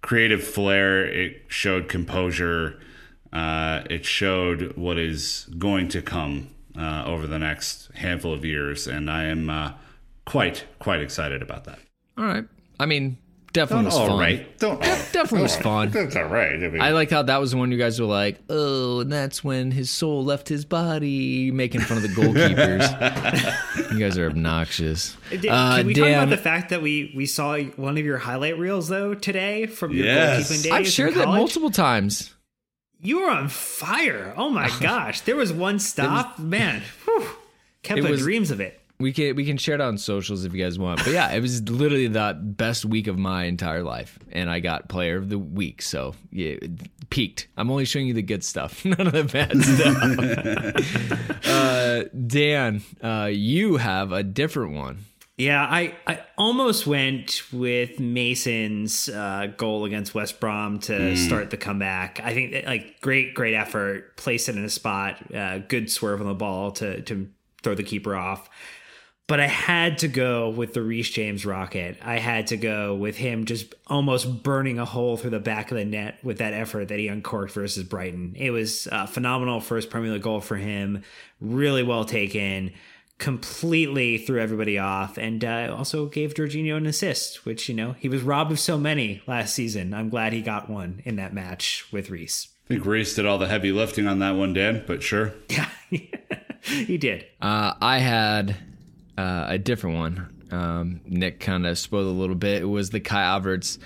creative 0.00 0.42
flair, 0.42 1.04
it 1.04 1.42
showed 1.48 1.88
composure 1.88 2.80
uh, 3.34 3.82
it 3.90 4.04
showed 4.04 4.76
what 4.76 4.98
is 4.98 5.48
going 5.58 5.88
to 5.88 6.00
come 6.00 6.48
uh, 6.78 7.04
over 7.06 7.26
the 7.26 7.38
next 7.38 7.90
handful 7.94 8.32
of 8.32 8.44
years, 8.44 8.86
and 8.86 9.10
I 9.10 9.24
am 9.24 9.50
uh, 9.50 9.72
quite 10.24 10.64
quite 10.78 11.00
excited 11.00 11.42
about 11.42 11.64
that. 11.64 11.78
All 12.16 12.24
right. 12.24 12.44
I 12.78 12.86
mean, 12.86 13.18
definitely 13.52 13.86
was 13.86 13.94
all 13.96 14.08
fun. 14.08 14.18
Right. 14.18 14.58
Don't 14.58 14.80
definitely 14.80 15.42
was 15.42 15.56
fun. 15.56 15.90
That's 15.90 16.14
all 16.14 16.24
right. 16.24 16.52
I, 16.52 16.68
mean, 16.68 16.80
I 16.80 16.90
like 16.90 17.10
how 17.10 17.22
that 17.22 17.40
was 17.40 17.52
the 17.52 17.56
one 17.56 17.72
you 17.72 17.78
guys 17.78 18.00
were 18.00 18.06
like, 18.06 18.40
oh, 18.48 19.00
and 19.00 19.12
that's 19.12 19.42
when 19.42 19.72
his 19.72 19.90
soul 19.90 20.24
left 20.24 20.48
his 20.48 20.64
body, 20.64 21.50
making 21.50 21.80
fun 21.80 21.96
of 21.96 22.02
the 22.02 22.08
goalkeepers. 22.08 22.82
you 23.92 23.98
guys 23.98 24.16
are 24.16 24.26
obnoxious. 24.26 25.16
Did, 25.30 25.46
uh, 25.46 25.76
can 25.78 25.86
we 25.86 25.94
Dan, 25.94 26.04
talk 26.04 26.22
about 26.22 26.30
the 26.30 26.42
fact 26.42 26.70
that 26.70 26.82
we 26.82 27.12
we 27.16 27.26
saw 27.26 27.58
one 27.58 27.98
of 27.98 28.04
your 28.04 28.18
highlight 28.18 28.58
reels 28.58 28.88
though 28.88 29.14
today 29.14 29.66
from 29.66 29.92
your 29.92 30.06
yes. 30.06 30.50
goalkeeping 30.50 30.62
days? 30.62 30.72
I've 30.72 30.88
shared 30.88 31.14
that 31.14 31.26
multiple 31.26 31.70
times. 31.70 32.32
You 33.04 33.20
were 33.20 33.30
on 33.30 33.48
fire. 33.48 34.32
Oh 34.36 34.48
my 34.48 34.70
gosh. 34.80 35.20
There 35.20 35.36
was 35.36 35.52
one 35.52 35.78
stop. 35.78 36.38
Was, 36.38 36.44
Man, 36.44 36.82
whew, 37.04 37.28
Kepa 37.84 38.18
dreams 38.18 38.50
of 38.50 38.60
it. 38.60 38.80
We 38.98 39.12
can 39.12 39.36
we 39.36 39.44
can 39.44 39.58
share 39.58 39.74
it 39.74 39.80
on 39.80 39.98
socials 39.98 40.44
if 40.44 40.54
you 40.54 40.62
guys 40.62 40.78
want. 40.78 41.04
But 41.04 41.12
yeah, 41.12 41.30
it 41.32 41.40
was 41.40 41.68
literally 41.68 42.06
the 42.06 42.38
best 42.40 42.84
week 42.84 43.06
of 43.08 43.18
my 43.18 43.44
entire 43.44 43.82
life, 43.82 44.18
and 44.32 44.48
I 44.48 44.60
got 44.60 44.88
player 44.88 45.16
of 45.18 45.28
the 45.28 45.38
week. 45.38 45.82
So 45.82 46.14
yeah, 46.30 46.54
peaked. 47.10 47.48
I'm 47.56 47.70
only 47.70 47.84
showing 47.84 48.06
you 48.06 48.14
the 48.14 48.22
good 48.22 48.42
stuff, 48.42 48.84
none 48.84 49.06
of 49.06 49.12
the 49.12 49.24
bad 49.24 49.60
stuff. 49.62 51.46
uh, 51.46 52.04
Dan, 52.26 52.82
uh, 53.02 53.28
you 53.30 53.76
have 53.76 54.12
a 54.12 54.22
different 54.22 54.74
one. 54.74 55.04
Yeah, 55.36 55.62
I, 55.62 55.96
I 56.06 56.20
almost 56.38 56.86
went 56.86 57.42
with 57.52 57.98
Mason's 57.98 59.08
uh, 59.08 59.48
goal 59.56 59.84
against 59.84 60.14
West 60.14 60.38
Brom 60.38 60.78
to 60.80 60.92
mm. 60.92 61.16
start 61.16 61.50
the 61.50 61.56
comeback. 61.56 62.20
I 62.22 62.32
think 62.32 62.52
that, 62.52 62.66
like 62.66 63.00
great 63.00 63.34
great 63.34 63.54
effort, 63.54 64.16
place 64.16 64.48
it 64.48 64.56
in 64.56 64.64
a 64.64 64.70
spot, 64.70 65.34
uh, 65.34 65.58
good 65.58 65.90
swerve 65.90 66.20
on 66.20 66.28
the 66.28 66.34
ball 66.34 66.70
to 66.72 67.00
to 67.02 67.28
throw 67.64 67.74
the 67.74 67.82
keeper 67.82 68.14
off. 68.14 68.48
But 69.26 69.40
I 69.40 69.46
had 69.46 69.98
to 69.98 70.08
go 70.08 70.50
with 70.50 70.74
the 70.74 70.82
Reece 70.82 71.10
James 71.10 71.46
rocket. 71.46 71.96
I 72.02 72.18
had 72.18 72.48
to 72.48 72.58
go 72.58 72.94
with 72.94 73.16
him 73.16 73.46
just 73.46 73.74
almost 73.86 74.42
burning 74.42 74.78
a 74.78 74.84
hole 74.84 75.16
through 75.16 75.30
the 75.30 75.40
back 75.40 75.70
of 75.70 75.78
the 75.78 75.84
net 75.84 76.18
with 76.22 76.38
that 76.38 76.52
effort 76.52 76.88
that 76.88 76.98
he 76.98 77.08
uncorked 77.08 77.52
versus 77.52 77.84
Brighton. 77.84 78.34
It 78.36 78.50
was 78.50 78.86
a 78.92 79.06
phenomenal 79.06 79.60
first 79.60 79.88
Premier 79.88 80.12
League 80.12 80.22
goal 80.22 80.42
for 80.42 80.56
him. 80.56 81.02
Really 81.40 81.82
well 81.82 82.04
taken 82.04 82.72
completely 83.18 84.18
threw 84.18 84.40
everybody 84.40 84.78
off 84.78 85.16
and 85.18 85.44
uh, 85.44 85.74
also 85.76 86.06
gave 86.06 86.34
Jorginho 86.34 86.76
an 86.76 86.86
assist, 86.86 87.44
which, 87.44 87.68
you 87.68 87.74
know, 87.74 87.92
he 87.92 88.08
was 88.08 88.22
robbed 88.22 88.52
of 88.52 88.58
so 88.58 88.76
many 88.76 89.22
last 89.26 89.54
season. 89.54 89.94
I'm 89.94 90.08
glad 90.08 90.32
he 90.32 90.42
got 90.42 90.68
one 90.68 91.00
in 91.04 91.16
that 91.16 91.32
match 91.32 91.86
with 91.92 92.10
Reece. 92.10 92.48
I 92.66 92.68
think 92.74 92.86
Reece 92.86 93.14
did 93.14 93.26
all 93.26 93.38
the 93.38 93.46
heavy 93.46 93.72
lifting 93.72 94.06
on 94.06 94.18
that 94.20 94.32
one, 94.32 94.52
Dan, 94.52 94.84
but 94.86 95.02
sure. 95.02 95.32
Yeah, 95.48 95.68
he 96.62 96.98
did. 96.98 97.26
Uh, 97.40 97.74
I 97.80 97.98
had 97.98 98.56
uh, 99.16 99.46
a 99.48 99.58
different 99.58 99.96
one. 99.96 100.46
Um, 100.50 101.00
Nick 101.06 101.40
kind 101.40 101.66
of 101.66 101.78
spoiled 101.78 102.06
a 102.06 102.10
little 102.10 102.34
bit. 102.34 102.62
It 102.62 102.66
was 102.66 102.90
the 102.90 103.00
Kai 103.00 103.22
Havertz 103.22 103.78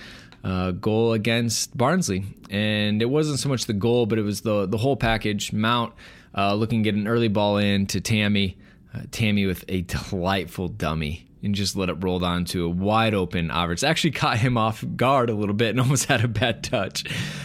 uh, 0.45 0.71
goal 0.73 1.13
against 1.13 1.77
Barnsley, 1.77 2.25
and 2.51 3.03
it 3.03 3.07
wasn't 3.07 3.41
so 3.41 3.49
much 3.49 3.67
the 3.67 3.73
goal, 3.73 4.07
but 4.07 4.19
it 4.19 4.23
was 4.23 4.43
the 4.43 4.67
the 4.67 4.79
whole 4.79 4.97
package. 4.97 5.53
Mount 5.53 5.93
uh, 6.37 6.55
looking 6.55 6.83
to 6.83 6.91
get 6.91 6.99
an 6.99 7.09
early 7.09 7.29
ball 7.29 7.59
in 7.59 7.87
to 7.89 8.01
Tammy, 8.01 8.57
uh, 8.95 9.03
Tammy 9.11 9.47
with 9.47 9.65
a 9.69 9.83
delightful 10.11 10.69
dummy 10.69 11.29
and 11.43 11.55
just 11.55 11.77
let 11.77 11.89
it 11.89 11.95
roll 12.03 12.19
down 12.19 12.45
to 12.45 12.65
a 12.65 12.69
wide 12.69 13.15
open 13.15 13.49
Havertz. 13.49 13.87
Actually 13.87 14.11
caught 14.13 14.39
him 14.39 14.57
off 14.57 14.85
guard 14.97 15.31
a 15.31 15.35
little 15.35 15.55
bit 15.55 15.71
and 15.71 15.81
almost 15.81 16.07
had 16.07 16.25
a 16.25 16.29
bad 16.29 16.65
touch, 16.65 17.05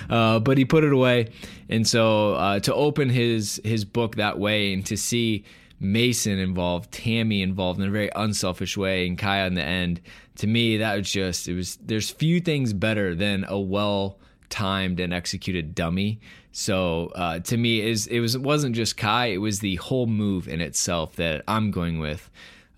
uh, 0.09 0.39
but 0.39 0.57
he 0.57 0.65
put 0.65 0.83
it 0.83 0.93
away. 0.93 1.29
And 1.69 1.87
so 1.87 2.33
uh, 2.33 2.59
to 2.61 2.73
open 2.73 3.09
his 3.09 3.61
his 3.63 3.85
book 3.85 4.15
that 4.15 4.39
way 4.39 4.73
and 4.73 4.85
to 4.87 4.97
see 4.97 5.43
Mason 5.79 6.39
involved, 6.39 6.91
Tammy 6.91 7.41
involved 7.41 7.79
in 7.79 7.87
a 7.87 7.91
very 7.91 8.09
unselfish 8.15 8.77
way, 8.77 9.05
and 9.05 9.17
Kaya 9.17 9.47
in 9.47 9.53
the 9.55 9.63
end, 9.63 10.01
to 10.37 10.47
me 10.47 10.77
that 10.77 10.97
was 10.97 11.11
just 11.11 11.47
it 11.47 11.55
was. 11.55 11.77
There's 11.77 12.09
few 12.09 12.39
things 12.39 12.73
better 12.73 13.13
than 13.15 13.45
a 13.47 13.59
well 13.59 14.17
timed 14.49 14.99
and 14.99 15.13
executed 15.13 15.75
dummy. 15.75 16.19
So 16.53 17.11
uh, 17.15 17.39
to 17.39 17.57
me, 17.57 17.81
is 17.81 18.05
it 18.07 18.19
was 18.19 18.35
it 18.35 18.41
wasn't 18.41 18.75
just 18.75 18.95
Kai; 18.95 19.27
it 19.27 19.37
was 19.37 19.59
the 19.59 19.75
whole 19.77 20.05
move 20.05 20.47
in 20.47 20.61
itself 20.61 21.15
that 21.15 21.43
I'm 21.47 21.71
going 21.71 21.99
with. 21.99 22.29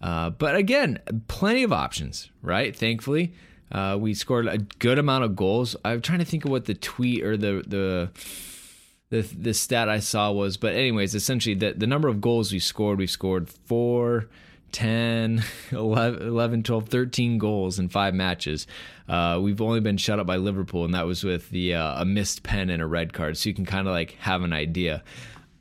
Uh, 0.02 0.30
but 0.30 0.56
again, 0.56 1.00
plenty 1.28 1.64
of 1.64 1.74
options, 1.74 2.30
right? 2.42 2.74
Thankfully, 2.74 3.34
uh, 3.72 3.98
we 4.00 4.14
scored 4.14 4.48
a 4.48 4.60
good 4.80 4.98
amount 4.98 5.26
of 5.26 5.36
goals. 5.36 5.76
I'm 5.84 6.02
trying 6.02 6.20
to 6.20 6.26
think 6.26 6.46
of 6.46 6.52
what 6.52 6.66
the 6.66 6.74
tweet 6.74 7.24
or 7.24 7.36
the 7.36 7.64
the 7.68 8.10
the, 9.10 9.22
the 9.22 9.54
stat 9.54 9.90
I 9.90 10.00
saw 10.00 10.32
was, 10.32 10.56
but 10.56 10.74
anyways, 10.74 11.14
essentially 11.14 11.54
the 11.54 11.74
the 11.74 11.86
number 11.86 12.08
of 12.08 12.22
goals 12.22 12.54
we 12.54 12.60
scored, 12.60 12.98
we 12.98 13.08
scored 13.08 13.50
four 13.50 14.30
10, 14.72 15.42
11, 15.72 16.28
11, 16.28 16.64
12, 16.64 16.90
13 16.90 17.38
goals 17.38 17.80
in 17.80 17.90
five 17.90 18.14
matches. 18.14 18.68
Uh, 19.08 19.40
we've 19.42 19.62
only 19.62 19.80
been 19.80 19.98
shut 19.98 20.20
up 20.20 20.28
by 20.28 20.38
Liverpool, 20.38 20.86
and 20.86 20.94
that 20.94 21.06
was 21.06 21.24
with 21.24 21.50
the 21.50 21.76
uh, 21.76 22.02
a 22.02 22.06
missed 22.06 22.44
pen 22.44 22.70
and 22.70 22.82
a 22.82 22.86
red 22.86 23.14
card. 23.14 23.38
So 23.38 23.50
you 23.50 23.56
can 23.56 23.66
kind 23.66 23.88
of 23.88 23.94
like 23.94 24.12
have 24.20 24.42
an 24.42 24.54
idea. 24.54 25.04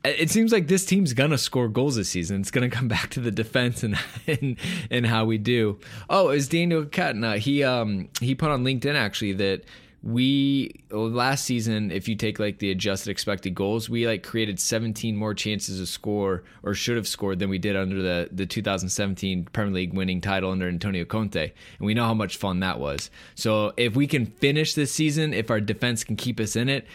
It 0.03 0.29
seems 0.29 0.51
like 0.51 0.67
this 0.67 0.85
team's 0.85 1.13
gonna 1.13 1.37
score 1.37 1.67
goals 1.67 1.95
this 1.95 2.09
season. 2.09 2.41
It's 2.41 2.51
gonna 2.51 2.69
come 2.69 2.87
back 2.97 3.09
to 3.11 3.19
the 3.19 3.31
defense 3.31 3.83
and 3.83 3.97
and, 4.27 4.57
and 4.89 5.05
how 5.05 5.25
we 5.25 5.37
do. 5.37 5.79
Oh, 6.09 6.29
is 6.29 6.47
Daniel 6.47 6.85
Katna? 6.85 7.37
He 7.37 7.63
um 7.63 8.09
he 8.21 8.35
put 8.35 8.49
on 8.49 8.63
LinkedIn 8.63 8.95
actually 8.95 9.33
that 9.33 9.63
we 10.05 10.83
last 10.91 11.45
season 11.45 11.89
if 11.89 12.07
you 12.07 12.15
take 12.15 12.37
like 12.37 12.59
the 12.59 12.69
adjusted 12.69 13.09
expected 13.09 13.55
goals 13.55 13.89
we 13.89 14.05
like 14.05 14.21
created 14.21 14.59
17 14.59 15.17
more 15.17 15.33
chances 15.33 15.79
to 15.79 15.85
score 15.87 16.43
or 16.61 16.75
should 16.75 16.95
have 16.95 17.07
scored 17.07 17.39
than 17.39 17.49
we 17.49 17.57
did 17.57 17.75
under 17.75 17.99
the 17.99 18.29
the 18.31 18.45
2017 18.45 19.45
Premier 19.51 19.73
League 19.73 19.93
winning 19.93 20.21
title 20.21 20.51
under 20.51 20.67
Antonio 20.67 21.05
Conte. 21.05 21.41
And 21.41 21.85
we 21.85 21.95
know 21.95 22.05
how 22.05 22.13
much 22.13 22.37
fun 22.37 22.59
that 22.59 22.79
was. 22.79 23.09
So 23.33 23.73
if 23.77 23.95
we 23.95 24.05
can 24.05 24.27
finish 24.27 24.75
this 24.75 24.91
season 24.91 25.33
if 25.33 25.49
our 25.49 25.59
defense 25.59 26.03
can 26.03 26.15
keep 26.15 26.39
us 26.39 26.55
in 26.55 26.69
it 26.69 26.85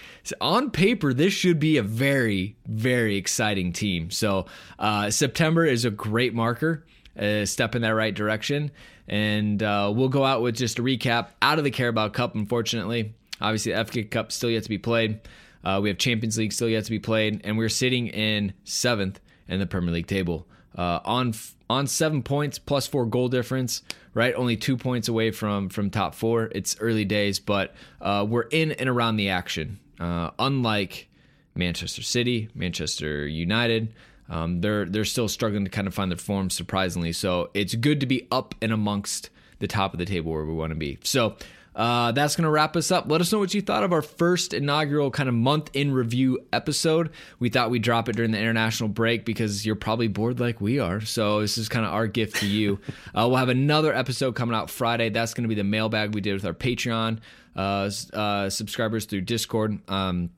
on 0.40 0.70
paper 0.70 1.12
this 1.12 1.32
should 1.32 1.58
be 1.58 1.78
a 1.78 1.82
very 1.82 2.54
very 2.68 3.16
exciting 3.16 3.72
team. 3.72 4.12
So 4.12 4.46
uh, 4.78 5.10
September 5.10 5.64
is 5.64 5.84
a 5.84 5.90
great 5.90 6.32
marker 6.32 6.84
a 7.20 7.44
step 7.44 7.74
in 7.76 7.82
that 7.82 7.90
right 7.90 8.14
direction 8.14 8.72
and 9.10 9.60
uh, 9.60 9.92
we'll 9.94 10.08
go 10.08 10.24
out 10.24 10.40
with 10.40 10.56
just 10.56 10.78
a 10.78 10.82
recap 10.82 11.30
out 11.42 11.58
of 11.58 11.64
the 11.64 11.70
Carabao 11.72 12.08
Cup, 12.10 12.36
unfortunately. 12.36 13.12
Obviously, 13.40 13.72
the 13.72 13.84
FA 13.84 14.04
Cup 14.04 14.30
still 14.30 14.48
yet 14.48 14.62
to 14.62 14.68
be 14.68 14.78
played. 14.78 15.20
Uh, 15.64 15.80
we 15.82 15.88
have 15.88 15.98
Champions 15.98 16.38
League 16.38 16.52
still 16.52 16.68
yet 16.68 16.84
to 16.84 16.90
be 16.90 17.00
played, 17.00 17.40
and 17.42 17.58
we're 17.58 17.68
sitting 17.68 18.06
in 18.06 18.54
seventh 18.62 19.20
in 19.48 19.58
the 19.58 19.66
Premier 19.66 19.92
League 19.92 20.06
table. 20.06 20.46
Uh, 20.78 21.00
on 21.04 21.34
on 21.68 21.88
seven 21.88 22.22
points 22.22 22.60
plus 22.60 22.86
four 22.86 23.04
goal 23.04 23.28
difference, 23.28 23.82
right? 24.14 24.32
Only 24.36 24.56
two 24.56 24.76
points 24.76 25.08
away 25.08 25.32
from 25.32 25.68
from 25.70 25.90
top 25.90 26.14
four. 26.14 26.44
It's 26.54 26.76
early 26.78 27.04
days, 27.04 27.40
but 27.40 27.74
uh, 28.00 28.24
we're 28.28 28.42
in 28.42 28.70
and 28.72 28.88
around 28.88 29.16
the 29.16 29.30
action. 29.30 29.80
Uh, 29.98 30.30
unlike 30.38 31.08
Manchester 31.56 32.02
City, 32.02 32.48
Manchester 32.54 33.26
United, 33.26 33.92
um, 34.30 34.60
they're 34.60 34.86
they're 34.86 35.04
still 35.04 35.28
struggling 35.28 35.64
to 35.64 35.70
kind 35.70 35.86
of 35.86 35.94
find 35.94 36.10
their 36.10 36.18
form 36.18 36.48
surprisingly. 36.48 37.12
So 37.12 37.50
it's 37.52 37.74
good 37.74 38.00
to 38.00 38.06
be 38.06 38.26
up 38.30 38.54
and 38.62 38.72
amongst 38.72 39.28
the 39.58 39.66
top 39.66 39.92
of 39.92 39.98
the 39.98 40.06
table 40.06 40.32
where 40.32 40.44
we 40.44 40.54
want 40.54 40.70
to 40.70 40.76
be. 40.76 40.98
So 41.02 41.36
uh, 41.74 42.12
that's 42.12 42.36
going 42.36 42.44
to 42.44 42.50
wrap 42.50 42.76
us 42.76 42.90
up. 42.90 43.10
Let 43.10 43.20
us 43.20 43.32
know 43.32 43.38
what 43.38 43.54
you 43.54 43.60
thought 43.60 43.84
of 43.84 43.92
our 43.92 44.02
first 44.02 44.54
inaugural 44.54 45.10
kind 45.10 45.28
of 45.28 45.34
month 45.34 45.70
in 45.72 45.92
review 45.92 46.40
episode. 46.52 47.10
We 47.38 47.48
thought 47.48 47.70
we'd 47.70 47.82
drop 47.82 48.08
it 48.08 48.16
during 48.16 48.32
the 48.32 48.38
international 48.38 48.88
break 48.88 49.24
because 49.24 49.64
you're 49.66 49.76
probably 49.76 50.08
bored 50.08 50.40
like 50.40 50.60
we 50.60 50.78
are. 50.78 51.00
So 51.00 51.40
this 51.40 51.58
is 51.58 51.68
kind 51.68 51.84
of 51.84 51.92
our 51.92 52.06
gift 52.06 52.36
to 52.36 52.46
you. 52.46 52.80
uh, 53.14 53.26
we'll 53.28 53.36
have 53.36 53.48
another 53.48 53.94
episode 53.94 54.34
coming 54.34 54.54
out 54.54 54.70
Friday. 54.70 55.10
That's 55.10 55.34
going 55.34 55.44
to 55.44 55.48
be 55.48 55.54
the 55.54 55.64
mailbag 55.64 56.14
we 56.14 56.20
did 56.20 56.34
with 56.34 56.44
our 56.44 56.54
Patreon 56.54 57.18
uh, 57.56 57.90
uh 58.12 58.48
subscribers 58.48 59.06
through 59.06 59.22
Discord. 59.22 59.78
Um, 59.88 60.30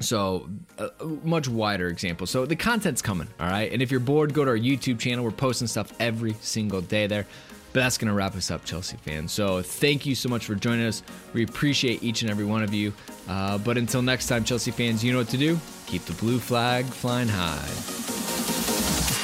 so, 0.00 0.48
a 0.78 1.04
much 1.04 1.48
wider 1.48 1.88
example. 1.88 2.26
So, 2.26 2.46
the 2.46 2.56
content's 2.56 3.02
coming, 3.02 3.28
all 3.38 3.48
right? 3.48 3.70
And 3.72 3.82
if 3.82 3.90
you're 3.90 4.00
bored, 4.00 4.32
go 4.32 4.44
to 4.44 4.50
our 4.50 4.56
YouTube 4.56 4.98
channel. 4.98 5.24
We're 5.24 5.30
posting 5.30 5.68
stuff 5.68 5.92
every 6.00 6.34
single 6.40 6.80
day 6.80 7.06
there. 7.06 7.26
But 7.72 7.80
that's 7.80 7.98
going 7.98 8.08
to 8.08 8.14
wrap 8.14 8.34
us 8.34 8.50
up, 8.50 8.64
Chelsea 8.64 8.96
fans. 8.96 9.30
So, 9.32 9.62
thank 9.62 10.06
you 10.06 10.14
so 10.14 10.28
much 10.28 10.46
for 10.46 10.54
joining 10.54 10.86
us. 10.86 11.02
We 11.34 11.44
appreciate 11.44 12.02
each 12.02 12.22
and 12.22 12.30
every 12.30 12.44
one 12.44 12.62
of 12.62 12.72
you. 12.74 12.92
Uh, 13.28 13.58
but 13.58 13.76
until 13.76 14.02
next 14.02 14.26
time, 14.26 14.42
Chelsea 14.42 14.70
fans, 14.70 15.04
you 15.04 15.12
know 15.12 15.18
what 15.18 15.28
to 15.28 15.38
do. 15.38 15.58
Keep 15.86 16.06
the 16.06 16.14
blue 16.14 16.38
flag 16.38 16.84
flying 16.86 17.28
high. 17.28 19.19